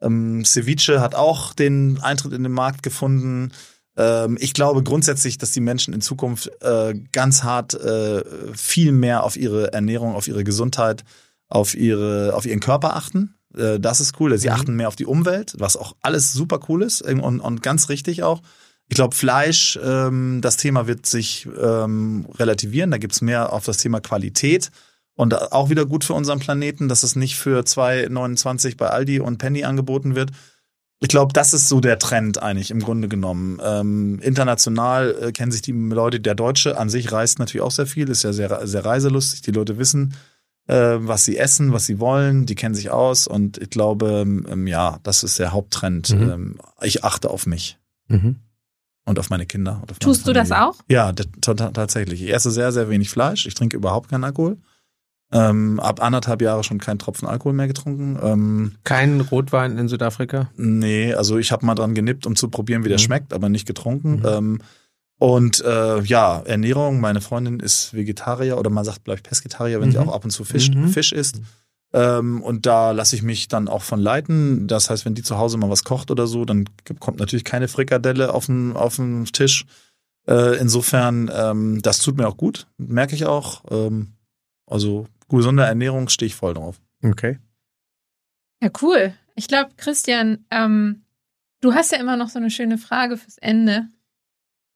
Ähm, 0.03 0.45
Ceviche 0.45 1.01
hat 1.01 1.15
auch 1.15 1.55
den 1.55 1.99
Eintritt 2.01 2.35
in 2.35 2.43
den 2.43 2.53
Markt 2.53 2.83
gefunden. 2.83 3.53
Ähm, 4.01 4.39
ich 4.41 4.55
glaube 4.55 4.83
grundsätzlich, 4.83 5.37
dass 5.37 5.53
die 5.53 5.61
Menschen 5.61 5.93
in 5.93 6.01
Zukunft 6.01 6.51
äh, 6.63 6.95
ganz 7.13 7.43
hart 7.43 7.75
äh, 7.75 8.25
viel 8.55 8.93
mehr 8.93 9.25
auf 9.25 9.37
ihre 9.37 9.73
Ernährung, 9.75 10.15
auf 10.15 10.27
ihre 10.27 10.43
Gesundheit, 10.43 11.05
auf 11.49 11.75
ihre, 11.75 12.35
auf 12.35 12.47
ihren 12.47 12.61
Körper 12.61 12.97
achten. 12.97 13.35
Äh, 13.55 13.79
das 13.79 14.01
ist 14.01 14.19
cool. 14.19 14.37
Sie 14.39 14.49
mhm. 14.49 14.55
achten 14.55 14.75
mehr 14.75 14.89
auf 14.89 14.97
die 14.97 15.07
Umwelt, 15.07 15.55
was 15.59 15.77
auch 15.77 15.95
alles 16.01 16.33
super 16.33 16.61
cool 16.69 16.83
ist 16.83 17.03
und, 17.03 17.41
und 17.41 17.63
ganz 17.63 17.91
richtig 17.91 18.23
auch. 18.23 18.41
Ich 18.89 18.97
glaube, 18.97 19.15
Fleisch, 19.15 19.79
ähm, 19.85 20.41
das 20.41 20.57
Thema 20.57 20.87
wird 20.87 21.07
sich 21.07 21.47
ähm, 21.61 22.27
relativieren. 22.39 22.91
Da 22.91 22.99
gibt's 22.99 23.21
mehr 23.21 23.53
auf 23.53 23.65
das 23.65 23.77
Thema 23.77 24.01
Qualität. 24.01 24.71
Und 25.15 25.53
auch 25.53 25.69
wieder 25.69 25.85
gut 25.85 26.05
für 26.05 26.15
unseren 26.15 26.39
Planeten, 26.39 26.89
dass 26.89 27.03
es 27.03 27.15
nicht 27.15 27.37
für 27.37 27.61
2,29 27.61 28.79
bei 28.79 28.89
Aldi 28.89 29.21
und 29.21 29.37
Penny 29.37 29.65
angeboten 29.65 30.15
wird, 30.15 30.31
ich 31.03 31.09
glaube, 31.09 31.33
das 31.33 31.55
ist 31.55 31.69
so 31.69 31.81
der 31.81 31.99
Trend 31.99 32.43
eigentlich 32.43 32.71
im 32.71 32.81
Grunde 32.81 33.09
genommen. 33.09 33.59
Ähm, 33.65 34.21
international 34.21 35.17
äh, 35.21 35.33
kennen 35.33 35.51
sich 35.51 35.63
die 35.63 35.73
Leute, 35.73 36.21
der 36.21 36.35
Deutsche 36.35 36.79
an 36.79 36.91
sich 36.91 37.11
reist 37.11 37.39
natürlich 37.39 37.63
auch 37.63 37.71
sehr 37.71 37.87
viel, 37.87 38.11
ist 38.11 38.23
ja 38.23 38.35
sehr, 38.35 38.67
sehr 38.67 38.85
reiselustig. 38.85 39.41
Die 39.41 39.51
Leute 39.51 39.79
wissen, 39.79 40.15
äh, 40.67 40.99
was 40.99 41.25
sie 41.25 41.39
essen, 41.39 41.73
was 41.73 41.87
sie 41.87 42.01
wollen, 42.01 42.45
die 42.45 42.55
kennen 42.55 42.75
sich 42.75 42.91
aus 42.91 43.27
und 43.27 43.57
ich 43.57 43.71
glaube, 43.71 44.25
ähm, 44.27 44.67
ja, 44.67 44.99
das 45.03 45.23
ist 45.23 45.39
der 45.39 45.53
Haupttrend. 45.53 46.11
Mhm. 46.11 46.31
Ähm, 46.31 46.61
ich 46.83 47.03
achte 47.03 47.31
auf 47.31 47.47
mich. 47.47 47.79
Mhm. 48.09 48.37
Und 49.07 49.19
auf 49.19 49.31
meine 49.31 49.47
Kinder. 49.47 49.83
Auf 49.91 49.99
Tust 49.99 50.27
meine 50.27 50.35
du 50.35 50.41
das 50.41 50.53
auch? 50.53 50.77
Ja, 50.89 51.13
tatsächlich. 51.13 52.23
Ich 52.23 52.33
esse 52.33 52.51
sehr, 52.51 52.71
sehr 52.73 52.91
wenig 52.91 53.09
Fleisch. 53.09 53.47
Ich 53.47 53.55
trinke 53.55 53.77
überhaupt 53.77 54.11
keinen 54.11 54.25
Alkohol. 54.25 54.59
Ähm, 55.33 55.79
ab 55.79 56.03
anderthalb 56.03 56.43
Jahre 56.43 56.65
schon 56.65 56.79
keinen 56.79 56.99
Tropfen 56.99 57.29
Alkohol 57.29 57.53
mehr 57.53 57.69
getrunken. 57.69 58.19
Ähm, 58.21 58.73
Kein 58.83 59.21
Rotwein 59.21 59.79
in 59.79 59.87
Südafrika? 59.87 60.51
Nee, 60.57 61.15
also 61.15 61.39
ich 61.39 61.53
habe 61.53 61.65
mal 61.65 61.77
dran 61.77 61.95
genippt, 61.95 62.27
um 62.27 62.35
zu 62.35 62.49
probieren, 62.49 62.85
wie 62.85 62.89
der 62.89 62.99
mhm. 62.99 63.03
schmeckt, 63.03 63.33
aber 63.33 63.49
nicht 63.49 63.67
getrunken. 63.67 64.21
Mhm. 64.21 64.27
Ähm, 64.27 64.59
und 65.19 65.63
äh, 65.65 66.01
ja, 66.01 66.41
Ernährung, 66.41 66.99
meine 66.99 67.21
Freundin 67.21 67.61
ist 67.61 67.95
Vegetarier 67.95 68.59
oder 68.59 68.71
man 68.71 68.85
sagt, 68.85 69.07
ich, 69.07 69.23
Pesketarier, 69.23 69.81
wenn 69.81 69.89
mhm. 69.89 69.93
sie 69.93 69.99
auch 69.99 70.13
ab 70.13 70.25
und 70.25 70.31
zu 70.31 70.45
Fisch, 70.45 70.71
mhm. 70.71 70.89
Fisch 70.89 71.13
isst. 71.13 71.41
Ähm, 71.93 72.43
und 72.43 72.67
da 72.67 72.93
lasse 72.93 73.17
ich 73.17 73.23
mich 73.23 73.47
dann 73.47 73.69
auch 73.69 73.83
von 73.83 74.01
leiten. 74.01 74.67
Das 74.67 74.91
heißt, 74.91 75.05
wenn 75.05 75.15
die 75.15 75.23
zu 75.23 75.39
Hause 75.39 75.59
mal 75.59 75.71
was 75.71 75.85
kocht 75.85 76.11
oder 76.11 76.27
so, 76.27 76.45
dann 76.45 76.65
kommt 77.01 77.19
natürlich 77.19 77.45
keine 77.45 77.69
Frikadelle 77.69 78.33
auf 78.33 78.47
den, 78.47 78.75
auf 78.77 78.97
den 78.97 79.27
Tisch. 79.27 79.67
Äh, 80.27 80.59
insofern, 80.59 81.31
ähm, 81.33 81.83
das 81.83 81.99
tut 81.99 82.17
mir 82.17 82.27
auch 82.27 82.37
gut, 82.37 82.67
merke 82.79 83.15
ich 83.15 83.27
auch. 83.27 83.63
Ähm, 83.71 84.13
also 84.67 85.07
gesunde 85.37 85.65
Ernährung 85.65 86.09
stehe 86.09 86.29
ich 86.29 86.35
voll 86.35 86.55
drauf. 86.55 86.81
Okay. 87.03 87.39
Ja, 88.63 88.71
cool. 88.83 89.15
Ich 89.35 89.49
glaube, 89.49 89.71
Christian, 89.77 90.45
ähm, 90.51 91.03
du 91.61 91.75
hast 91.75 91.93
ja 91.93 91.99
immer 91.99 92.17
noch 92.17 92.29
so 92.29 92.39
eine 92.39 92.51
schöne 92.51 92.79
Frage 92.79 93.17
fürs 93.17 93.39
Ende. 93.39 93.89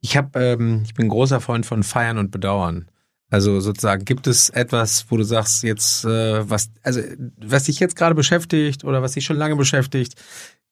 Ich 0.01 0.17
habe, 0.17 0.39
ähm, 0.39 0.83
ich 0.85 0.95
bin 0.95 1.09
großer 1.09 1.41
Freund 1.41 1.67
von 1.67 1.83
Feiern 1.83 2.19
und 2.19 2.31
Bedauern. 2.31 2.89
Also 3.31 3.59
sozusagen, 3.61 4.05
gibt 4.05 4.27
es 4.27 4.51
etwas, 4.51 5.07
wo 5.11 5.17
du 5.17 5.25
sagst, 5.25 5.63
jetzt, 5.65 6.05
äh, 6.05 6.49
was, 6.49 6.71
also 6.83 7.01
was 7.39 7.65
dich 7.65 7.81
jetzt 7.81 7.97
gerade 7.97 8.15
beschäftigt 8.15 8.85
oder 8.85 9.03
was 9.03 9.13
dich 9.13 9.25
schon 9.25 9.37
lange 9.37 9.57
beschäftigt, 9.57 10.15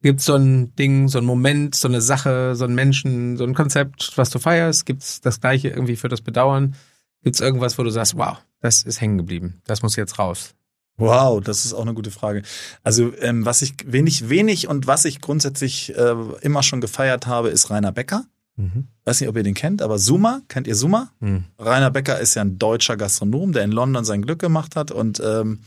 gibt 0.03 0.21
es 0.21 0.27
so 0.27 0.35
ein 0.35 0.75
Ding, 0.77 1.09
so 1.09 1.19
ein 1.19 1.25
Moment, 1.25 1.75
so 1.75 1.89
eine 1.89 2.01
Sache, 2.01 2.55
so 2.55 2.65
ein 2.65 2.75
Menschen, 2.75 3.37
so 3.37 3.45
ein 3.45 3.55
Konzept, 3.55 4.13
was 4.17 4.31
du 4.31 4.39
feierst? 4.39 4.85
Gibt 4.85 5.03
es 5.03 5.21
das 5.21 5.41
gleiche 5.41 5.69
irgendwie 5.69 5.97
für 5.97 6.09
das 6.09 6.21
Bedauern? 6.21 6.77
Gibt 7.23 7.37
es 7.37 7.41
irgendwas, 7.41 7.79
wo 7.79 7.83
du 7.83 7.91
sagst, 7.91 8.17
wow, 8.17 8.39
das 8.61 8.83
ist 8.83 9.01
hängen 9.01 9.19
geblieben, 9.19 9.61
das 9.65 9.83
muss 9.83 9.97
jetzt 9.97 10.19
raus? 10.19 10.55
Wow, 10.99 11.41
das 11.43 11.65
ist 11.65 11.73
auch 11.73 11.83
eine 11.83 11.95
gute 11.95 12.11
Frage. 12.11 12.43
Also 12.83 13.13
ähm, 13.21 13.47
was 13.47 13.63
ich 13.63 13.75
wenig, 13.87 14.29
wenig 14.29 14.69
und 14.69 14.87
was 14.87 15.05
ich 15.05 15.21
grundsätzlich 15.21 15.97
äh, 15.97 16.15
immer 16.43 16.63
schon 16.63 16.81
gefeiert 16.81 17.27
habe, 17.27 17.49
ist 17.49 17.71
Rainer 17.71 17.93
Becker. 17.93 18.25
Mhm. 18.57 18.89
Weiß 19.05 19.21
nicht, 19.21 19.29
ob 19.29 19.37
ihr 19.37 19.43
den 19.43 19.55
kennt, 19.55 19.81
aber 19.81 19.99
Suma, 19.99 20.43
kennt 20.49 20.67
ihr 20.67 20.75
Suma? 20.75 21.11
Mhm. 21.21 21.45
Rainer 21.59 21.91
Becker 21.91 22.21
ist 22.21 22.35
ja 22.35 22.43
ein 22.43 22.59
deutscher 22.59 22.97
Gastronom, 22.97 23.53
der 23.53 23.65
in 23.65 23.73
London 23.73 24.05
sein 24.05 24.23
Glück 24.23 24.39
gemacht 24.39 24.77
hat 24.77 24.91
und 24.91 25.21
ähm, 25.25 25.61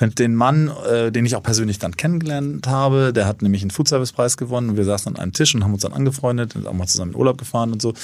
den 0.00 0.36
Mann, 0.36 0.70
äh, 0.88 1.10
den 1.10 1.26
ich 1.26 1.34
auch 1.34 1.42
persönlich 1.42 1.80
dann 1.80 1.96
kennengelernt 1.96 2.68
habe, 2.68 3.12
der 3.12 3.26
hat 3.26 3.42
nämlich 3.42 3.62
einen 3.62 3.72
Foodservice-Preis 3.72 4.36
gewonnen 4.36 4.70
und 4.70 4.76
wir 4.76 4.84
saßen 4.84 5.14
an 5.14 5.20
einem 5.20 5.32
Tisch 5.32 5.54
und 5.56 5.64
haben 5.64 5.72
uns 5.72 5.82
dann 5.82 5.92
angefreundet 5.92 6.54
und 6.54 6.68
auch 6.68 6.72
mal 6.72 6.86
zusammen 6.86 7.12
in 7.12 7.18
Urlaub 7.18 7.36
gefahren 7.36 7.72
und 7.72 7.82
so. 7.82 7.94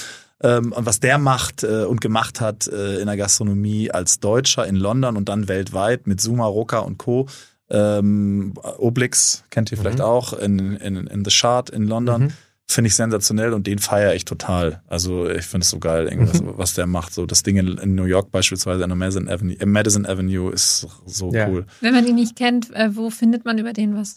Ähm, 0.43 0.73
und 0.73 0.87
was 0.87 1.01
der 1.01 1.19
macht 1.19 1.63
äh, 1.63 1.85
und 1.85 2.01
gemacht 2.01 2.41
hat 2.41 2.67
äh, 2.67 2.99
in 2.99 3.07
der 3.07 3.17
Gastronomie 3.17 3.91
als 3.91 4.21
Deutscher 4.21 4.67
in 4.67 4.77
London 4.77 5.17
und 5.17 5.29
dann 5.29 5.49
weltweit 5.49 6.07
mit 6.07 6.21
Suma, 6.21 6.47
Roca 6.47 6.81
und 6.81 6.99
Co. 6.99 7.29
Ähm, 7.71 8.55
Oblix 8.79 9.45
kennt 9.51 9.73
ihr 9.73 9.79
vielleicht 9.79 9.99
mhm. 9.99 10.05
auch 10.05 10.33
in, 10.35 10.77
in, 10.77 11.07
in 11.07 11.25
The 11.25 11.31
Shard 11.31 11.71
in 11.71 11.87
London. 11.87 12.25
Mhm. 12.25 12.33
Finde 12.67 12.89
ich 12.89 12.95
sensationell 12.95 13.53
und 13.53 13.67
den 13.67 13.79
feiere 13.79 14.15
ich 14.15 14.25
total. 14.25 14.83
Also 14.87 15.29
ich 15.29 15.45
finde 15.45 15.65
es 15.65 15.71
so 15.71 15.79
geil, 15.79 16.09
irgendwas, 16.09 16.43
mhm. 16.43 16.55
was 16.57 16.75
der 16.75 16.87
macht. 16.87 17.13
So 17.13 17.27
das 17.27 17.43
Ding 17.43 17.57
in, 17.57 17.79
in 17.79 17.95
New 17.95 18.05
York 18.05 18.31
beispielsweise 18.31 18.85
an 18.85 18.91
der 18.91 18.97
Madison 18.97 19.29
Avenue, 19.29 19.57
äh, 19.61 19.67
Madison 19.67 20.07
Avenue 20.07 20.51
ist 20.51 20.87
so 21.05 21.31
ja. 21.33 21.49
cool. 21.49 21.67
Wenn 21.81 21.95
man 21.95 22.07
ihn 22.07 22.15
nicht 22.15 22.37
kennt, 22.37 22.75
äh, 22.75 22.97
wo 22.97 23.11
findet 23.11 23.45
man 23.45 23.59
über 23.59 23.73
den 23.73 23.97
was? 23.97 24.17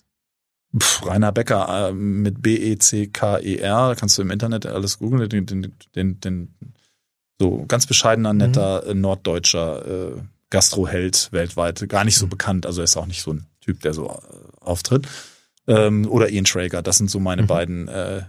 Pff, 0.77 1.05
Rainer 1.05 1.31
Becker 1.31 1.89
äh, 1.89 1.93
mit 1.93 2.41
B-E-C-K-E-R, 2.41 3.95
kannst 3.95 4.17
du 4.17 4.21
im 4.21 4.31
Internet 4.31 4.65
alles 4.65 4.99
googeln, 4.99 5.29
den, 5.29 5.45
den, 5.45 5.73
den, 5.95 6.19
den 6.19 6.55
so 7.39 7.65
ganz 7.67 7.85
bescheidener, 7.85 8.33
mhm. 8.33 8.39
netter, 8.39 8.83
mhm. 8.93 9.01
norddeutscher 9.01 9.85
äh, 9.85 10.21
Gastroheld 10.49 11.29
weltweit. 11.31 11.87
Gar 11.89 12.03
nicht 12.03 12.17
so 12.17 12.25
mhm. 12.25 12.31
bekannt, 12.31 12.65
also 12.65 12.81
er 12.81 12.85
ist 12.85 12.97
auch 12.97 13.05
nicht 13.05 13.21
so 13.21 13.33
ein 13.33 13.45
Typ, 13.61 13.81
der 13.81 13.93
so 13.93 14.07
äh, 14.07 14.61
auftritt. 14.61 15.07
Ähm, 15.67 16.09
oder 16.09 16.29
Ian 16.29 16.45
Traeger, 16.45 16.81
das 16.81 16.97
sind 16.97 17.09
so 17.09 17.19
meine 17.19 17.43
mhm. 17.43 17.47
beiden. 17.47 17.87
Äh, 17.87 18.23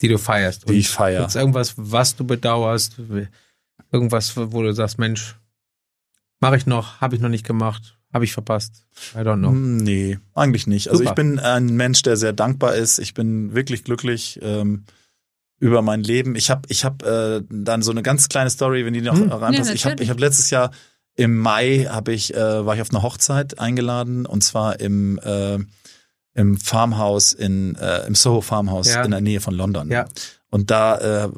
die 0.00 0.08
du 0.08 0.18
feierst. 0.18 0.68
Die 0.68 0.74
ich 0.74 0.88
feiere. 0.88 1.22
Gibt 1.22 1.36
irgendwas, 1.36 1.74
was 1.76 2.16
du 2.16 2.24
bedauerst? 2.24 2.96
Irgendwas, 3.92 4.36
wo 4.36 4.62
du 4.62 4.72
sagst, 4.72 4.98
Mensch, 4.98 5.36
mache 6.40 6.56
ich 6.56 6.66
noch, 6.66 7.00
habe 7.00 7.14
ich 7.14 7.22
noch 7.22 7.28
nicht 7.28 7.46
gemacht, 7.46 7.96
habe 8.14 8.24
ich 8.24 8.32
verpasst? 8.32 8.86
I 9.14 9.18
don't 9.18 9.38
know. 9.38 9.50
Hm, 9.50 9.76
nee, 9.78 10.18
eigentlich 10.34 10.66
nicht. 10.66 10.88
Also 10.88 11.00
Super. 11.00 11.10
ich 11.10 11.14
bin 11.14 11.38
ein 11.38 11.66
Mensch, 11.74 12.02
der 12.02 12.16
sehr 12.16 12.32
dankbar 12.32 12.74
ist. 12.74 12.98
Ich 12.98 13.12
bin 13.12 13.54
wirklich 13.54 13.84
glücklich. 13.84 14.38
Ähm, 14.42 14.84
über 15.60 15.82
mein 15.82 16.02
Leben. 16.02 16.34
Ich 16.36 16.50
habe 16.50 16.62
ich 16.68 16.84
hab, 16.84 17.02
äh, 17.04 17.40
dann 17.48 17.80
so 17.80 17.90
eine 17.90 18.02
ganz 18.02 18.28
kleine 18.28 18.50
Story, 18.50 18.84
wenn 18.84 18.92
die 18.92 19.00
noch 19.00 19.16
hm. 19.16 19.30
reinpasst. 19.30 19.70
Ja, 19.70 19.74
ich 19.74 19.86
habe 19.86 20.02
ich 20.02 20.10
hab 20.10 20.20
letztes 20.20 20.50
Jahr 20.50 20.70
im 21.16 21.38
Mai 21.38 21.86
habe 21.88 22.12
ich 22.12 22.34
äh, 22.34 22.66
war 22.66 22.74
ich 22.74 22.82
auf 22.82 22.90
eine 22.90 23.02
Hochzeit 23.02 23.58
eingeladen 23.58 24.26
und 24.26 24.42
zwar 24.42 24.80
im 24.80 25.18
äh, 25.20 25.58
im 26.34 26.56
Farmhaus 26.58 27.32
in 27.32 27.76
äh, 27.76 28.06
im 28.06 28.14
Soho 28.14 28.40
Farmhaus 28.40 28.92
ja. 28.92 29.04
in 29.04 29.12
der 29.12 29.20
Nähe 29.20 29.40
von 29.40 29.54
London. 29.54 29.90
Ja. 29.90 30.06
Und 30.50 30.70
da 30.70 31.24
äh, 31.24 31.28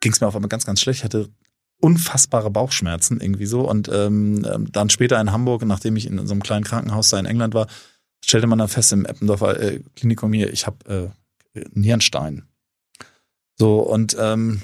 ging 0.00 0.12
es 0.12 0.20
mir 0.20 0.26
auf 0.26 0.34
einmal 0.34 0.48
ganz 0.48 0.66
ganz 0.66 0.80
schlecht. 0.80 1.00
Ich 1.00 1.04
hatte 1.04 1.28
unfassbare 1.80 2.50
Bauchschmerzen 2.50 3.20
irgendwie 3.20 3.46
so 3.46 3.68
und 3.68 3.88
ähm, 3.92 4.68
dann 4.70 4.90
später 4.90 5.20
in 5.20 5.32
Hamburg, 5.32 5.64
nachdem 5.64 5.96
ich 5.96 6.06
in 6.06 6.26
so 6.26 6.32
einem 6.32 6.42
kleinen 6.42 6.64
Krankenhaus 6.64 7.08
da 7.08 7.18
in 7.18 7.26
England 7.26 7.54
war, 7.54 7.66
stellte 8.24 8.46
man 8.46 8.58
dann 8.58 8.68
fest 8.68 8.92
im 8.92 9.06
Eppendorfer 9.06 9.60
äh, 9.60 9.80
Klinikum 9.96 10.32
hier, 10.32 10.52
ich 10.52 10.66
habe 10.66 11.12
äh, 11.54 11.60
Nierenstein. 11.72 12.44
So, 13.58 13.80
und 13.80 14.16
ähm, 14.18 14.62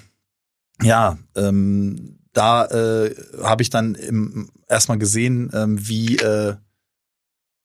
ja, 0.82 1.18
ähm, 1.34 2.18
da 2.32 2.66
äh, 2.66 3.14
habe 3.42 3.62
ich 3.62 3.70
dann 3.70 3.94
im, 3.94 4.50
erstmal 4.68 4.98
gesehen, 4.98 5.50
ähm, 5.54 5.88
wie, 5.88 6.16
äh, 6.18 6.56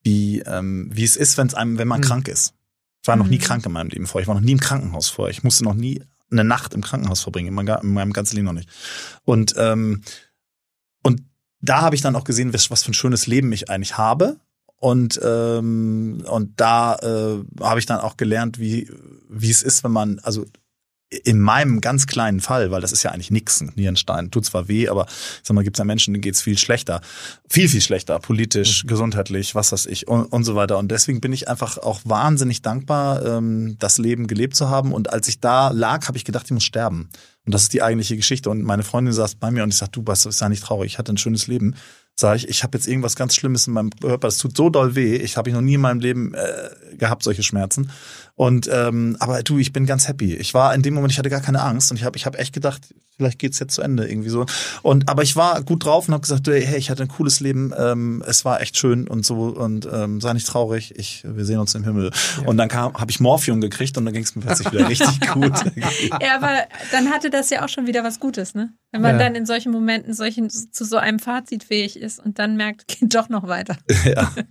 wie, 0.04 0.39
ähm, 0.39 0.89
wie 0.93 1.04
es 1.04 1.18
ist, 1.18 1.38
wenn's 1.38 1.54
einem, 1.54 1.78
wenn 1.78 1.88
man 1.88 1.99
mhm. 1.99 2.06
krank 2.06 2.28
ist. 2.28 2.54
Ich 3.02 3.08
war 3.08 3.16
noch 3.16 3.28
nie 3.28 3.38
mhm. 3.38 3.41
krank 3.41 3.66
in 3.66 3.72
meinem 3.72 3.89
Leben 3.89 4.08
vorher. 4.08 4.24
Ich 4.24 4.28
war 4.28 4.36
noch 4.36 4.41
nie 4.41 4.54
im 4.54 4.60
Krankenhaus 4.60 5.10
vorher. 5.10 5.32
Ich 5.32 5.43
musste 5.43 5.64
noch 5.64 5.74
nie 5.74 6.02
eine 6.32 6.44
Nacht 6.44 6.74
im 6.74 6.82
Krankenhaus 6.82 7.22
verbringen, 7.22 7.50
in 7.50 7.54
meinem, 7.54 7.78
in 7.82 7.94
meinem 7.94 8.14
ganzen 8.14 8.36
Leben 8.36 8.46
noch 8.46 8.54
nicht. 8.54 8.70
Und, 9.24 9.54
ähm, 9.58 10.02
und 11.04 11.24
da 11.60 11.82
habe 11.82 11.96
ich 11.96 12.02
dann 12.02 12.16
auch 12.16 12.24
gesehen, 12.24 12.54
was, 12.54 12.72
was 12.72 12.84
für 12.84 12.92
ein 12.92 12.96
schönes 12.96 13.28
Leben 13.28 13.52
ich 13.52 13.70
eigentlich 13.70 13.98
habe. 13.98 14.38
Und, 14.78 15.20
ähm, 15.24 16.24
und 16.28 16.60
da 16.60 16.96
äh, 16.96 17.44
habe 17.64 17.80
ich 17.80 17.86
dann 17.86 18.00
auch 18.00 18.18
gelernt, 18.18 18.58
wie, 18.58 18.90
wie 19.30 19.52
es 19.52 19.62
ist, 19.62 19.84
wenn 19.84 19.92
man, 19.92 20.20
also 20.20 20.46
in 21.12 21.39
meinem 21.39 21.82
ganz 21.82 22.07
kleinen 22.07 22.39
Fall, 22.39 22.72
weil 22.72 22.80
das 22.80 22.93
ist 22.93 23.03
ja 23.03 23.12
eigentlich 23.12 23.32
nix, 23.32 23.59
ein 23.59 23.74
Nierenstein, 23.76 24.32
tut 24.32 24.45
zwar 24.45 24.70
weh, 24.70 24.88
aber 24.88 25.07
ich 25.07 25.41
sag 25.43 25.53
mal, 25.53 25.64
gibt 25.64 25.76
es 25.76 25.80
ja 25.80 25.86
Menschen, 25.86 26.14
denen 26.14 26.22
geht's 26.22 26.41
viel 26.41 26.57
schlechter, 26.57 27.01
viel, 27.49 27.68
viel 27.68 27.82
schlechter, 27.82 28.18
politisch, 28.20 28.84
mhm. 28.84 28.88
gesundheitlich, 28.88 29.53
was 29.53 29.74
weiß 29.74 29.88
ich 29.88 30.07
und, 30.07 30.24
und 30.26 30.45
so 30.45 30.55
weiter. 30.55 30.78
Und 30.78 30.89
deswegen 30.89 31.20
bin 31.20 31.34
ich 31.34 31.49
einfach 31.49 31.78
auch 31.78 31.99
wahnsinnig 32.05 32.62
dankbar, 32.62 33.26
ähm, 33.26 33.76
das 33.78 33.97
Leben 33.97 34.28
gelebt 34.28 34.55
zu 34.55 34.70
haben. 34.70 34.93
Und 34.93 35.12
als 35.12 35.28
ich 35.28 35.41
da 35.41 35.70
lag, 35.70 36.07
habe 36.07 36.18
ich 36.18 36.24
gedacht, 36.24 36.45
ich 36.45 36.51
muss 36.51 36.64
sterben. 36.64 37.09
Und 37.45 37.53
das 37.53 37.64
ist 37.64 37.74
die 37.74 37.82
eigentliche 37.82 38.16
Geschichte. 38.16 38.49
Und 38.49 38.64
meine 38.64 38.84
Freundin 38.84 39.14
saß 39.14 39.36
bei 39.36 39.51
mir 39.51 39.64
und 39.64 39.74
ich 39.74 39.80
sagte, 39.80 39.99
du, 39.99 40.07
was 40.07 40.26
ist 40.26 40.39
ja 40.39 40.47
nicht 40.47 40.64
traurig, 40.64 40.93
ich 40.93 40.97
hatte 40.97 41.12
ein 41.12 41.18
schönes 41.18 41.47
Leben 41.47 41.76
sage 42.16 42.38
ich, 42.38 42.49
ich 42.49 42.64
habe 42.64 42.78
jetzt 42.78 42.88
irgendwas 42.88 43.16
ganz 43.16 43.36
Schlimmes 43.36 43.68
in 43.68 43.74
meinem 43.74 43.89
Körper, 43.89 44.28
es 44.28 44.38
tut 44.38 44.55
so 44.55 44.70
doll 44.70 44.95
weh, 44.95 45.16
ich 45.16 45.38
habe 45.38 45.49
ich 45.49 45.55
noch 45.55 45.62
nie 45.62 45.76
in 45.76 45.82
meinem 45.82 45.99
Leben 45.99 46.34
äh, 46.34 46.95
gehabt 46.95 47.24
solche 47.24 47.43
Schmerzen. 47.43 47.91
Und 48.42 48.68
ähm, 48.74 49.18
aber 49.20 49.44
du, 49.44 49.60
ich 49.60 49.72
bin 49.72 49.86
ganz 49.86 50.08
happy. 50.08 50.34
Ich 50.34 50.56
war 50.56 50.74
in 50.74 50.82
dem 50.82 50.96
Moment, 50.96 51.12
ich 51.12 51.20
hatte 51.20 51.30
gar 51.30 51.42
keine 51.42 51.62
Angst 51.62 51.92
und 51.92 51.98
ich 51.98 52.04
habe 52.04 52.18
ich 52.18 52.26
hab 52.26 52.36
echt 52.39 52.54
gedacht, 52.54 52.82
vielleicht 53.16 53.38
geht's 53.38 53.60
jetzt 53.60 53.76
zu 53.76 53.84
Ende 53.84 54.10
irgendwie 54.10 54.30
so. 54.30 54.48
Und 54.82 55.10
aber 55.10 55.22
ich 55.22 55.36
war 55.36 55.62
gut 55.62 55.86
drauf 55.86 56.08
und 56.08 56.16
habe 56.16 56.22
gesagt, 56.22 56.48
hey, 56.48 56.76
ich 56.76 56.89
hatte 56.89 57.04
ein 57.04 57.08
cooles 57.08 57.39
Leben, 57.39 57.72
ähm, 57.78 58.24
es 58.26 58.44
war 58.44 58.60
echt 58.60 58.80
schön 58.80 59.08
und 59.08 59.28
so 59.28 59.44
und 59.44 59.88
ähm, 59.94 60.22
sei 60.22 60.34
nicht 60.34 60.48
traurig, 60.48 60.92
ich 60.98 61.24
wir 61.24 61.46
sehen 61.46 61.60
uns 61.60 61.76
im 61.76 61.84
Himmel. 61.84 62.10
Ja. 62.42 62.48
Und 62.48 62.58
dann 62.58 62.68
kam 62.68 62.96
habe 62.96 63.12
ich 63.12 63.20
Morphium 63.20 63.62
gekriegt 63.62 63.96
und 64.00 64.06
dann 64.06 64.14
ging 64.16 64.24
es 64.24 64.36
mir 64.36 64.42
plötzlich 64.42 64.72
wieder 64.72 64.89
richtig 64.89 65.20
gut. 65.34 65.54
ja, 66.20 66.36
aber 66.36 66.64
dann 66.92 67.12
hatte 67.12 67.30
das 67.30 67.52
ja 67.52 67.64
auch 67.64 67.70
schon 67.70 67.86
wieder 67.86 68.04
was 68.04 68.20
Gutes, 68.20 68.56
ne? 68.56 68.74
Wenn 68.92 69.04
man 69.04 69.20
ja. 69.20 69.24
dann 69.26 69.36
in 69.36 69.46
solchen 69.46 69.72
Momenten 69.72 70.16
solchen 70.16 70.50
zu 70.50 70.84
so 70.84 70.98
einem 70.98 71.20
Fazit 71.20 71.64
fähig 71.64 71.96
ist 71.96 72.18
und 72.18 72.39
dann 72.39 72.58
merkt, 72.58 72.88
geht 73.00 73.14
doch 73.14 73.30
noch 73.30 73.48
weiter. 73.48 73.78
Ja. 74.04 74.32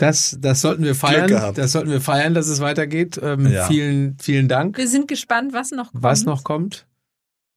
Das, 0.00 0.36
das 0.40 0.60
sollten 0.60 0.84
wir 0.84 0.94
feiern. 0.94 1.54
Das 1.54 1.72
sollten 1.72 1.90
wir 1.90 2.00
feiern, 2.00 2.34
dass 2.34 2.48
es 2.48 2.60
weitergeht. 2.60 3.20
Ähm, 3.22 3.46
ja. 3.46 3.66
Vielen, 3.66 4.16
vielen 4.20 4.48
Dank. 4.48 4.76
Wir 4.76 4.88
sind 4.88 5.08
gespannt, 5.08 5.52
was 5.52 5.70
noch 5.70 5.92
kommt. 5.92 6.02
Was 6.02 6.24
noch 6.24 6.44
kommt. 6.44 6.86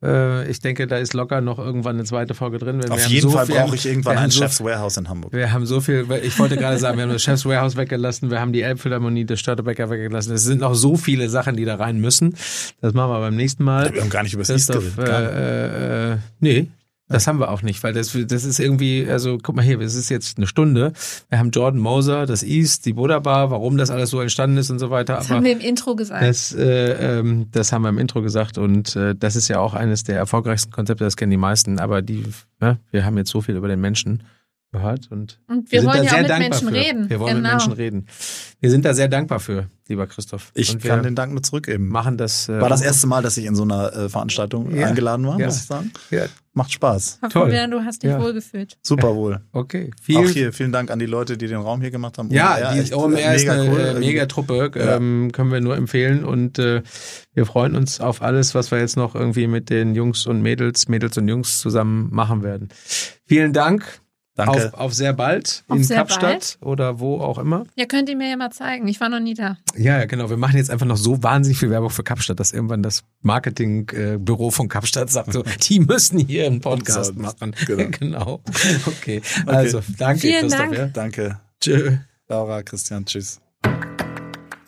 Äh, 0.04 0.50
ich 0.50 0.60
denke, 0.60 0.88
da 0.88 0.98
ist 0.98 1.14
locker 1.14 1.42
noch 1.42 1.60
irgendwann 1.60 1.96
eine 1.96 2.06
zweite 2.06 2.34
Folge 2.34 2.58
drin. 2.58 2.84
Auf 2.90 3.06
jeden 3.08 3.30
so 3.30 3.38
Fall 3.38 3.46
brauche 3.46 3.76
ich 3.76 3.86
irgendwann 3.86 4.18
ein 4.18 4.32
so 4.32 4.42
Chef's 4.42 4.64
Warehouse 4.64 4.98
in 4.98 5.10
Hamburg. 5.10 5.34
Wir 5.34 5.52
haben 5.52 5.66
so 5.66 5.80
viel, 5.80 6.08
ich 6.24 6.38
wollte 6.40 6.58
gerade 6.58 6.78
sagen, 6.80 6.98
wir 6.98 7.04
haben 7.04 7.12
das 7.12 7.22
Chef's 7.22 7.46
Warehouse 7.46 7.76
weggelassen, 7.76 8.32
wir 8.32 8.40
haben 8.40 8.52
die 8.52 8.62
Elbphilharmonie, 8.62 9.26
das 9.26 9.40
Störtebecker 9.40 9.90
weggelassen. 9.90 10.34
Es 10.34 10.44
sind 10.44 10.62
noch 10.62 10.74
so 10.74 10.98
viele 10.98 11.30
Sachen, 11.30 11.56
die 11.56 11.66
da 11.66 11.76
rein 11.76 12.00
müssen. 12.00 12.36
Das 12.82 12.94
machen 12.94 13.12
wir 13.12 13.20
beim 13.20 13.36
nächsten 13.36 13.64
Mal. 13.64 13.94
Wir 13.94 14.02
haben 14.02 14.10
gar 14.10 14.24
nicht 14.24 14.34
über 14.34 14.42
das 14.42 14.50
East 14.50 14.72
geredet. 14.72 14.98
Äh, 14.98 16.14
äh, 16.14 16.18
nee, 16.40 16.68
das 17.12 17.28
haben 17.28 17.40
wir 17.40 17.50
auch 17.50 17.62
nicht, 17.62 17.84
weil 17.84 17.94
das, 17.94 18.18
das 18.28 18.44
ist 18.44 18.60
irgendwie, 18.60 19.08
also 19.10 19.38
guck 19.42 19.56
mal 19.56 19.64
hier, 19.64 19.80
es 19.82 19.96
ist 19.96 20.10
jetzt 20.10 20.38
eine 20.38 20.48
Stunde. 20.48 20.94
Wir 21.30 21.40
haben 21.40 21.52
Jordan 21.52 21.80
Moser, 21.80 22.26
das 22.26 22.44
East, 22.44 22.86
die 22.86 22.94
Buddha 22.94 23.20
Bar, 23.20 23.52
warum 23.52 23.78
das 23.78 23.92
alles 23.92 24.10
so 24.10 24.20
entstanden 24.22 24.58
ist 24.58 24.70
und 24.70 24.80
so 24.80 24.90
weiter. 24.90 25.16
Das 25.16 25.28
Aber 25.28 25.38
haben 25.38 25.46
wir 25.46 25.52
im 25.52 25.60
Intro 25.60 25.96
gesagt. 25.96 26.24
Das, 26.24 26.54
äh, 26.54 27.20
ähm, 27.20 27.48
das 27.52 27.72
haben 27.72 27.84
wir 27.84 27.90
im 27.90 27.98
Intro 27.98 28.22
gesagt 28.22 28.58
und 28.58 28.96
äh, 28.96 29.16
das 29.16 29.36
ist 29.36 29.48
ja 29.48 29.60
auch 29.60 29.74
eines 29.74 30.04
der 30.04 30.18
erfolgreichsten 30.18 30.72
Konzepte, 30.72 31.04
das 31.04 31.18
kennen 31.18 31.32
die 31.32 31.38
meisten. 31.38 31.80
Aber 31.80 32.02
die, 32.02 32.24
ja, 32.62 32.78
wir 32.92 33.06
haben 33.06 33.18
jetzt 33.18 33.30
so 33.30 33.42
viel 33.42 33.56
über 33.56 33.68
den 33.68 33.82
Menschen 33.82 34.24
gehört 34.72 35.12
und, 35.12 35.40
und 35.48 35.72
wir, 35.72 35.82
wir 35.82 35.90
wollen 35.90 36.04
ja 36.04 36.14
auch 36.14 36.18
mit 36.18 36.30
Menschen 36.30 36.70
für. 36.70 36.74
reden. 36.74 37.10
Wir 37.10 37.20
wollen 37.20 37.36
genau. 37.36 37.50
mit 37.50 37.58
Menschen 37.58 37.74
reden. 37.74 38.08
Wir 38.62 38.70
sind 38.70 38.86
da 38.86 38.94
sehr 38.94 39.10
dankbar 39.10 39.42
für, 39.42 39.70
lieber 39.88 40.08
Christoph. 40.08 40.52
Ich 40.54 40.74
und 40.74 40.82
kann 40.82 41.04
den 41.04 41.16
Dank 41.16 41.34
nur 41.34 41.44
zurückgeben. 41.44 41.90
Machen 41.90 42.18
das. 42.18 42.48
Äh, 42.48 42.62
war 42.62 42.70
das 42.70 42.82
erste 42.82 43.08
Mal, 43.08 43.22
dass 43.22 43.36
ich 43.36 43.46
in 43.46 43.56
so 43.56 43.64
einer 43.64 43.94
äh, 43.94 44.10
Veranstaltung 44.10 44.74
ja. 44.74 44.88
eingeladen 44.88 45.28
war, 45.28 45.38
ja. 45.40 45.48
muss 45.48 45.58
ich 45.58 45.64
sagen. 45.64 45.92
Ja. 46.10 46.26
Macht 46.54 46.72
Spaß. 46.72 47.20
Toll. 47.32 47.50
Wieder, 47.50 47.68
du 47.68 47.84
hast 47.84 48.04
dich 48.04 48.12
ja. 48.12 48.22
wohlgefühlt. 48.22 48.78
Super 48.82 49.16
wohl. 49.16 49.42
Okay. 49.54 49.92
Viel 50.02 50.18
Auch 50.18 50.30
hier, 50.30 50.54
vielen 50.54 50.72
Dank 50.72 50.90
an 50.92 51.00
die 51.00 51.06
Leute, 51.06 51.38
die 51.38 51.48
den 51.48 51.58
Raum 51.60 51.82
hier 51.82 51.92
gemacht 51.92 52.18
haben. 52.18 52.30
Ja, 52.32 52.56
OMR, 52.56 52.84
die 52.84 52.94
OMR 52.94 53.18
äh, 53.18 53.36
ist 53.36 53.50
eine 53.50 53.70
cool. 53.70 53.80
Äh, 53.80 54.00
mega 54.00 54.26
Truppe, 54.26 54.72
ähm, 54.76 55.32
können 55.34 55.52
wir 55.52 55.62
nur 55.62 55.76
empfehlen 55.76 56.24
und 56.24 56.58
äh, 56.58 56.82
wir 57.34 57.46
freuen 57.46 57.76
uns 57.76 58.00
auf 58.00 58.22
alles, 58.22 58.56
was 58.56 58.72
wir 58.72 58.80
jetzt 58.80 58.98
noch 58.98 59.14
irgendwie 59.14 59.48
mit 59.48 59.70
den 59.70 59.94
Jungs 59.94 60.26
und 60.26 60.42
Mädels, 60.42 60.88
Mädels 60.88 61.18
und 61.18 61.28
Jungs 61.28 61.60
zusammen 61.60 62.10
machen 62.12 62.44
werden. 62.44 62.70
Vielen 63.26 63.54
Dank. 63.54 64.01
Danke. 64.36 64.68
Auf, 64.68 64.74
auf 64.74 64.94
sehr 64.94 65.14
bald 65.14 65.64
auf 65.68 65.78
in 65.78 65.84
sehr 65.84 65.98
Kapstadt 65.98 66.22
bald. 66.22 66.58
oder 66.62 67.00
wo 67.00 67.20
auch 67.20 67.38
immer. 67.38 67.66
Ja, 67.76 67.86
könnt 67.86 68.08
ihr 68.10 68.16
mir 68.16 68.30
ja 68.30 68.38
mal 68.38 68.52
zeigen. 68.52 68.88
Ich 68.88 69.00
war 69.02 69.10
noch 69.10 69.20
nie 69.20 69.34
da. 69.34 69.58
Ja, 69.76 70.06
genau. 70.06 70.30
Wir 70.30 70.38
machen 70.38 70.56
jetzt 70.58 70.72
einfach 70.72 70.86
noch 70.86 70.98
so 70.98 71.22
wahnsinnig 71.22 71.60
viel 71.60 71.70
Werbung 71.70 71.90
für 71.90 72.04
Kapstadt, 72.04 72.40
dass 72.40 72.54
irgendwann 72.54 72.82
das 72.82 73.04
Marketingbüro 73.22 74.50
von 74.52 74.70
Kapstadt 74.70 75.10
sagt 75.10 75.34
so, 75.34 75.44
die 75.70 75.82
müssen 75.82 76.20
hier 76.20 76.46
einen 76.46 76.62
Podcast 76.62 77.18
machen. 77.18 77.54
Genau. 77.66 77.90
genau. 78.00 78.42
Okay. 78.86 79.22
Also, 79.46 79.82
danke, 79.98 80.22
Vielen 80.22 80.42
Christoph. 80.42 80.60
Dank. 80.60 80.78
Ja. 80.78 80.88
Danke. 80.88 81.40
Tschö. 81.60 81.98
Laura, 82.30 82.64
Christian, 82.64 83.06
tschüss. 83.06 83.42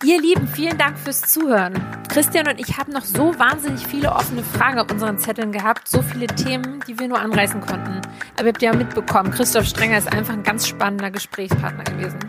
Ihr 0.06 0.22
Lieben, 0.22 0.50
vielen 0.50 0.78
Dank 0.78 1.00
fürs 1.00 1.22
Zuhören. 1.22 1.74
Christian 2.10 2.50
und 2.50 2.60
ich 2.60 2.78
haben 2.78 2.92
noch 2.92 3.06
so 3.06 3.40
wahnsinnig 3.40 3.88
viele 3.88 4.12
offene 4.12 4.44
Fragen 4.44 4.80
auf 4.80 4.92
unseren 4.92 5.18
Zetteln 5.18 5.54
gehabt, 5.54 5.88
so 5.88 6.02
viele 6.02 6.28
Themen, 6.28 6.82
die 6.86 7.00
wir 7.00 7.08
nur 7.08 7.20
anreißen 7.20 7.62
konnten. 7.62 8.02
Aber 8.34 8.48
ihr 8.48 8.50
habt 8.50 8.62
ja 8.62 8.74
mitbekommen, 8.74 9.32
Christoph 9.32 9.66
Strenger 9.66 9.98
ist 9.98 10.12
einfach 10.12 10.34
ein 10.34 10.44
ganz 10.44 10.68
spannender 10.68 11.10
Gesprächspartner 11.10 11.86
gewesen. 11.86 12.20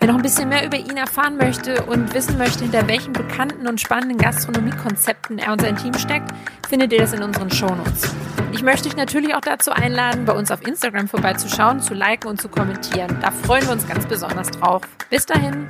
Wer 0.00 0.08
noch 0.08 0.16
ein 0.16 0.22
bisschen 0.22 0.48
mehr 0.48 0.66
über 0.66 0.76
ihn 0.76 0.96
erfahren 0.96 1.36
möchte 1.36 1.84
und 1.84 2.12
wissen 2.14 2.36
möchte, 2.36 2.64
hinter 2.64 2.88
welchen 2.88 3.12
bekannten 3.12 3.68
und 3.68 3.80
spannenden 3.80 4.18
Gastronomiekonzepten 4.18 5.38
er 5.38 5.52
und 5.52 5.60
sein 5.60 5.76
Team 5.76 5.94
steckt, 5.94 6.32
findet 6.68 6.92
ihr 6.92 6.98
das 6.98 7.12
in 7.12 7.22
unseren 7.22 7.50
Shownotes. 7.50 8.12
Ich 8.50 8.64
möchte 8.64 8.88
euch 8.88 8.96
natürlich 8.96 9.36
auch 9.36 9.40
dazu 9.40 9.70
einladen, 9.70 10.24
bei 10.24 10.32
uns 10.32 10.50
auf 10.50 10.66
Instagram 10.66 11.06
vorbeizuschauen, 11.06 11.80
zu 11.80 11.94
liken 11.94 12.26
und 12.26 12.42
zu 12.42 12.48
kommentieren. 12.48 13.18
Da 13.22 13.30
freuen 13.30 13.64
wir 13.66 13.72
uns 13.72 13.86
ganz 13.86 14.04
besonders 14.04 14.50
drauf. 14.50 14.82
Bis 15.10 15.26
dahin. 15.26 15.64